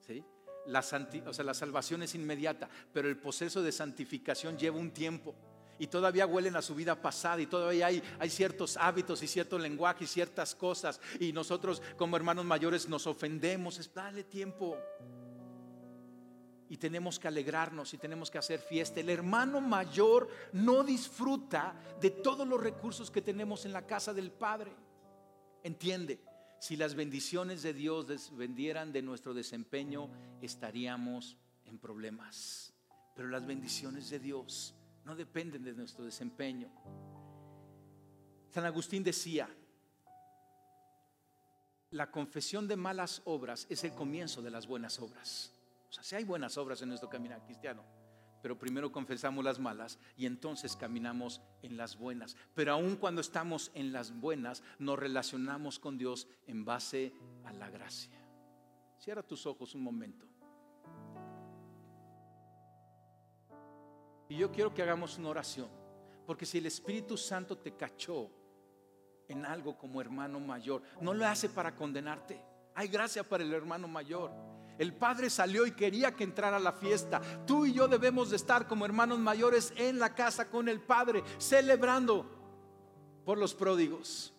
¿Sí? 0.00 0.24
La, 0.64 0.80
o 0.80 1.32
sea, 1.34 1.44
la 1.44 1.52
salvación 1.52 2.02
es 2.04 2.14
inmediata, 2.14 2.70
pero 2.90 3.06
el 3.06 3.18
proceso 3.18 3.62
de 3.62 3.70
santificación 3.70 4.56
lleva 4.56 4.78
un 4.78 4.92
tiempo. 4.92 5.34
Y 5.78 5.88
todavía 5.88 6.26
huelen 6.26 6.56
a 6.56 6.62
su 6.62 6.74
vida 6.74 7.02
pasada 7.02 7.42
y 7.42 7.46
todavía 7.46 7.88
hay, 7.88 8.02
hay 8.18 8.30
ciertos 8.30 8.78
hábitos 8.78 9.22
y 9.22 9.28
cierto 9.28 9.58
lenguaje 9.58 10.04
y 10.04 10.06
ciertas 10.06 10.54
cosas. 10.54 11.02
Y 11.20 11.34
nosotros 11.34 11.82
como 11.98 12.16
hermanos 12.16 12.46
mayores 12.46 12.88
nos 12.88 13.06
ofendemos. 13.06 13.78
Es 13.78 13.92
dale 13.92 14.24
tiempo. 14.24 14.78
Y 16.68 16.78
tenemos 16.78 17.18
que 17.18 17.28
alegrarnos 17.28 17.94
y 17.94 17.98
tenemos 17.98 18.30
que 18.30 18.38
hacer 18.38 18.58
fiesta. 18.58 19.00
El 19.00 19.10
hermano 19.10 19.60
mayor 19.60 20.28
no 20.52 20.82
disfruta 20.82 21.74
de 22.00 22.10
todos 22.10 22.46
los 22.46 22.60
recursos 22.60 23.10
que 23.10 23.22
tenemos 23.22 23.64
en 23.64 23.72
la 23.72 23.86
casa 23.86 24.12
del 24.12 24.32
Padre. 24.32 24.72
Entiende, 25.62 26.20
si 26.58 26.76
las 26.76 26.94
bendiciones 26.94 27.62
de 27.62 27.74
Dios 27.74 28.36
vendieran 28.36 28.92
de 28.92 29.02
nuestro 29.02 29.34
desempeño, 29.34 30.10
estaríamos 30.40 31.36
en 31.64 31.78
problemas. 31.78 32.72
Pero 33.14 33.28
las 33.28 33.46
bendiciones 33.46 34.10
de 34.10 34.18
Dios 34.18 34.74
no 35.04 35.14
dependen 35.14 35.62
de 35.62 35.72
nuestro 35.72 36.04
desempeño. 36.04 36.68
San 38.50 38.64
Agustín 38.64 39.04
decía, 39.04 39.48
la 41.90 42.10
confesión 42.10 42.66
de 42.66 42.76
malas 42.76 43.22
obras 43.24 43.66
es 43.70 43.84
el 43.84 43.92
comienzo 43.92 44.42
de 44.42 44.50
las 44.50 44.66
buenas 44.66 44.98
obras. 44.98 45.52
O 45.88 45.92
sea, 45.92 46.02
si 46.02 46.16
hay 46.16 46.24
buenas 46.24 46.56
obras 46.58 46.82
en 46.82 46.88
nuestro 46.88 47.08
caminar 47.08 47.42
cristiano, 47.44 47.82
pero 48.42 48.58
primero 48.58 48.92
confesamos 48.92 49.44
las 49.44 49.58
malas 49.58 49.98
y 50.16 50.26
entonces 50.26 50.76
caminamos 50.76 51.40
en 51.62 51.76
las 51.76 51.96
buenas. 51.96 52.36
Pero 52.54 52.72
aun 52.72 52.96
cuando 52.96 53.20
estamos 53.20 53.72
en 53.74 53.92
las 53.92 54.18
buenas, 54.20 54.62
nos 54.78 54.98
relacionamos 54.98 55.78
con 55.78 55.98
Dios 55.98 56.28
en 56.46 56.64
base 56.64 57.12
a 57.44 57.52
la 57.52 57.70
gracia. 57.70 58.16
Cierra 58.98 59.22
tus 59.22 59.46
ojos 59.46 59.74
un 59.74 59.82
momento. 59.82 60.26
Y 64.28 64.36
yo 64.36 64.50
quiero 64.50 64.74
que 64.74 64.82
hagamos 64.82 65.18
una 65.18 65.28
oración, 65.28 65.68
porque 66.26 66.46
si 66.46 66.58
el 66.58 66.66
Espíritu 66.66 67.16
Santo 67.16 67.58
te 67.58 67.76
cachó 67.76 68.30
en 69.28 69.44
algo 69.44 69.76
como 69.76 70.00
hermano 70.00 70.40
mayor, 70.40 70.82
no 71.00 71.14
lo 71.14 71.26
hace 71.26 71.48
para 71.48 71.74
condenarte. 71.74 72.40
Hay 72.74 72.88
gracia 72.88 73.22
para 73.22 73.42
el 73.42 73.52
hermano 73.52 73.88
mayor. 73.88 74.32
El 74.78 74.94
padre 74.94 75.30
salió 75.30 75.66
y 75.66 75.72
quería 75.72 76.14
que 76.14 76.24
entrara 76.24 76.58
a 76.58 76.60
la 76.60 76.72
fiesta. 76.72 77.20
Tú 77.46 77.66
y 77.66 77.72
yo 77.72 77.88
debemos 77.88 78.30
de 78.30 78.36
estar 78.36 78.66
como 78.66 78.84
hermanos 78.84 79.18
mayores 79.18 79.72
en 79.76 79.98
la 79.98 80.14
casa 80.14 80.50
con 80.50 80.68
el 80.68 80.80
padre, 80.80 81.22
celebrando 81.38 82.26
por 83.24 83.38
los 83.38 83.54
pródigos 83.54 84.34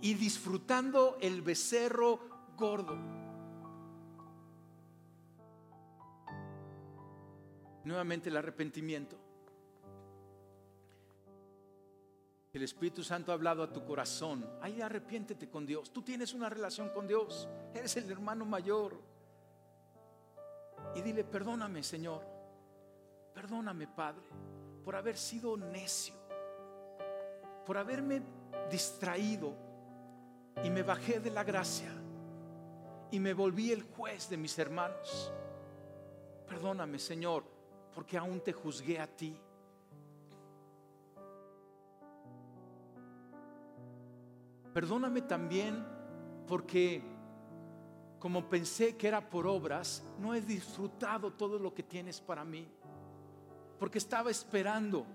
y 0.00 0.14
disfrutando 0.14 1.18
el 1.20 1.42
becerro 1.42 2.20
gordo. 2.56 2.96
Nuevamente 7.84 8.28
el 8.28 8.36
arrepentimiento. 8.36 9.16
El 12.52 12.62
Espíritu 12.62 13.04
Santo 13.04 13.32
ha 13.32 13.34
hablado 13.34 13.62
a 13.62 13.70
tu 13.70 13.84
corazón. 13.84 14.48
Ahí 14.62 14.80
arrepiéntete 14.80 15.50
con 15.50 15.66
Dios. 15.66 15.92
Tú 15.92 16.00
tienes 16.00 16.32
una 16.32 16.48
relación 16.48 16.88
con 16.88 17.06
Dios. 17.06 17.46
Eres 17.74 17.96
el 17.98 18.10
hermano 18.10 18.46
mayor. 18.46 18.98
Y 20.94 21.02
dile, 21.02 21.24
perdóname 21.24 21.82
Señor. 21.82 22.22
Perdóname 23.34 23.86
Padre 23.86 24.24
por 24.84 24.96
haber 24.96 25.16
sido 25.16 25.56
necio. 25.56 26.14
Por 27.66 27.76
haberme 27.76 28.22
distraído. 28.70 29.54
Y 30.64 30.70
me 30.70 30.82
bajé 30.82 31.20
de 31.20 31.30
la 31.30 31.44
gracia. 31.44 31.90
Y 33.10 33.20
me 33.20 33.34
volví 33.34 33.72
el 33.72 33.82
juez 33.82 34.28
de 34.30 34.36
mis 34.36 34.58
hermanos. 34.58 35.32
Perdóname 36.46 36.98
Señor 36.98 37.44
porque 37.94 38.18
aún 38.18 38.40
te 38.40 38.52
juzgué 38.52 39.00
a 39.00 39.06
ti. 39.06 39.40
Perdóname 44.74 45.22
también 45.22 45.82
porque 46.46 47.02
como 48.26 48.50
pensé 48.50 48.96
que 48.96 49.06
era 49.06 49.30
por 49.30 49.46
obras, 49.46 50.02
no 50.18 50.34
he 50.34 50.40
disfrutado 50.40 51.32
todo 51.32 51.60
lo 51.60 51.72
que 51.72 51.84
tienes 51.84 52.20
para 52.20 52.44
mí. 52.44 52.66
Porque 53.78 53.98
estaba 53.98 54.32
esperando 54.32 55.06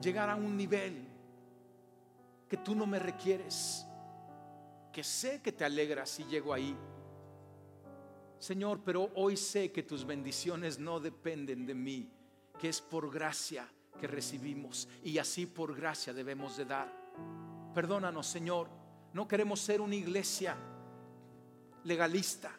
llegar 0.00 0.30
a 0.30 0.36
un 0.36 0.56
nivel 0.56 1.08
que 2.48 2.56
tú 2.56 2.76
no 2.76 2.86
me 2.86 3.00
requieres, 3.00 3.84
que 4.92 5.02
sé 5.02 5.42
que 5.42 5.50
te 5.50 5.64
alegras 5.64 6.08
si 6.08 6.22
llego 6.26 6.54
ahí 6.54 6.78
Señor, 8.38 8.82
pero 8.84 9.10
hoy 9.16 9.36
sé 9.36 9.72
que 9.72 9.82
tus 9.82 10.04
bendiciones 10.06 10.78
no 10.78 11.00
dependen 11.00 11.66
de 11.66 11.74
mí, 11.74 12.08
que 12.60 12.68
es 12.68 12.80
por 12.80 13.10
gracia 13.10 13.68
que 13.98 14.06
recibimos 14.06 14.88
y 15.02 15.18
así 15.18 15.46
por 15.46 15.74
gracia 15.74 16.12
debemos 16.12 16.56
de 16.56 16.66
dar. 16.66 16.92
Perdónanos, 17.74 18.28
Señor, 18.28 18.68
no 19.12 19.26
queremos 19.26 19.58
ser 19.58 19.80
una 19.80 19.96
iglesia 19.96 20.56
legalista. 21.86 22.50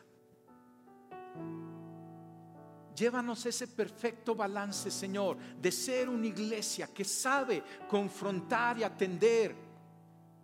Llévanos 2.95 3.45
ese 3.45 3.67
perfecto 3.67 4.33
balance, 4.33 4.89
Señor, 4.89 5.37
de 5.37 5.71
ser 5.71 6.09
una 6.09 6.25
iglesia 6.25 6.87
que 6.87 7.05
sabe 7.05 7.63
confrontar 7.87 8.79
y 8.79 8.83
atender 8.83 9.55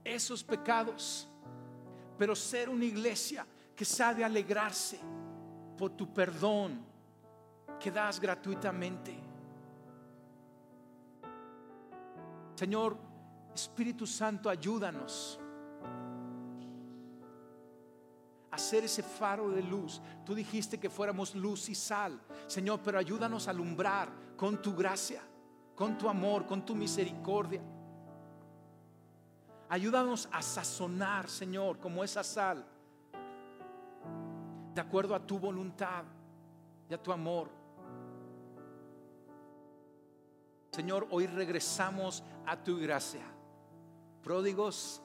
esos 0.03 0.43
pecados, 0.43 1.27
pero 2.17 2.35
ser 2.35 2.69
una 2.69 2.85
iglesia 2.85 3.47
que 3.75 3.85
sabe 3.85 4.23
alegrarse 4.23 4.99
por 5.75 5.91
tu 5.97 6.13
perdón 6.13 6.85
que 7.79 7.89
das 7.89 8.19
gratuitamente. 8.19 9.17
Señor, 12.53 12.95
Espíritu 13.55 14.05
Santo, 14.05 14.47
ayúdanos 14.47 15.39
a 18.53 18.57
ser 18.59 18.83
ese 18.83 19.01
faro 19.01 19.49
de 19.49 19.63
luz. 19.63 19.99
Tú 20.23 20.35
dijiste 20.35 20.79
que 20.79 20.87
fuéramos 20.87 21.33
luz 21.33 21.69
y 21.69 21.75
sal, 21.75 22.21
Señor, 22.45 22.81
pero 22.83 22.99
ayúdanos 22.99 23.47
a 23.47 23.51
alumbrar 23.51 24.09
con 24.37 24.61
tu 24.61 24.75
gracia, 24.75 25.23
con 25.75 25.97
tu 25.97 26.07
amor, 26.07 26.45
con 26.45 26.63
tu 26.63 26.75
misericordia. 26.75 27.63
Ayúdanos 29.69 30.29
a 30.31 30.43
sazonar, 30.43 31.27
Señor, 31.27 31.79
como 31.79 32.03
esa 32.03 32.23
sal 32.23 32.63
de 34.75 34.81
acuerdo 34.81 35.15
a 35.15 35.25
tu 35.25 35.39
voluntad 35.39 36.03
y 36.87 36.93
a 36.93 37.01
tu 37.01 37.11
amor. 37.11 37.49
Señor, 40.71 41.07
hoy 41.09 41.25
regresamos 41.25 42.23
a 42.45 42.55
tu 42.55 42.77
gracia, 42.77 43.25
pródigos 44.21 45.01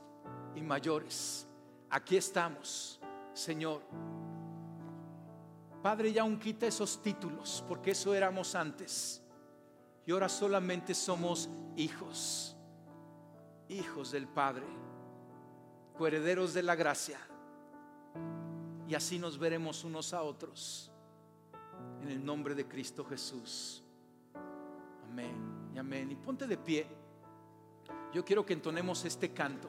y 0.55 0.61
mayores. 0.61 1.46
Aquí 1.88 2.18
estamos, 2.18 2.97
Señor. 3.39 3.82
Padre, 5.82 6.12
ya 6.12 6.22
aún 6.22 6.39
quita 6.39 6.66
esos 6.66 7.03
títulos, 7.03 7.64
porque 7.68 7.93
eso 7.93 8.14
éramos 8.14 8.55
antes. 8.55 9.22
Y 10.05 10.12
ahora 10.12 10.28
solamente 10.28 10.95
somos 10.95 11.49
hijos, 11.76 12.57
hijos 13.68 14.11
del 14.11 14.26
Padre, 14.26 14.66
coherederos 15.97 16.55
de 16.55 16.62
la 16.62 16.74
gracia 16.74 17.18
y 18.89 18.95
así 18.95 19.18
nos 19.18 19.39
veremos 19.39 19.84
unos 19.84 20.14
a 20.14 20.22
otros. 20.22 20.91
En 22.03 22.09
el 22.09 22.24
nombre 22.24 22.55
de 22.55 22.66
Cristo 22.66 23.05
Jesús. 23.05 23.84
Amén 25.05 25.70
y 25.74 25.78
amén. 25.78 26.11
Y 26.11 26.16
ponte 26.16 26.47
de 26.47 26.57
pie. 26.57 26.86
Yo 28.12 28.24
quiero 28.24 28.47
que 28.47 28.55
entonemos 28.55 29.05
este 29.05 29.30
canto. 29.34 29.68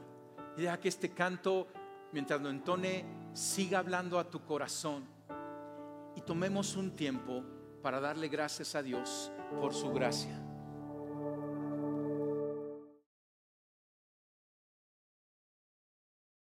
Y 0.55 0.61
deja 0.61 0.79
que 0.79 0.87
este 0.87 1.09
canto, 1.09 1.67
mientras 2.11 2.41
lo 2.41 2.49
entone, 2.49 3.05
siga 3.33 3.79
hablando 3.79 4.19
a 4.19 4.29
tu 4.29 4.43
corazón. 4.43 5.05
Y 6.15 6.21
tomemos 6.21 6.75
un 6.75 6.95
tiempo 6.95 7.43
para 7.81 7.99
darle 7.99 8.27
gracias 8.27 8.75
a 8.75 8.83
Dios 8.83 9.31
por 9.59 9.73
su 9.73 9.91
gracia. 9.91 10.48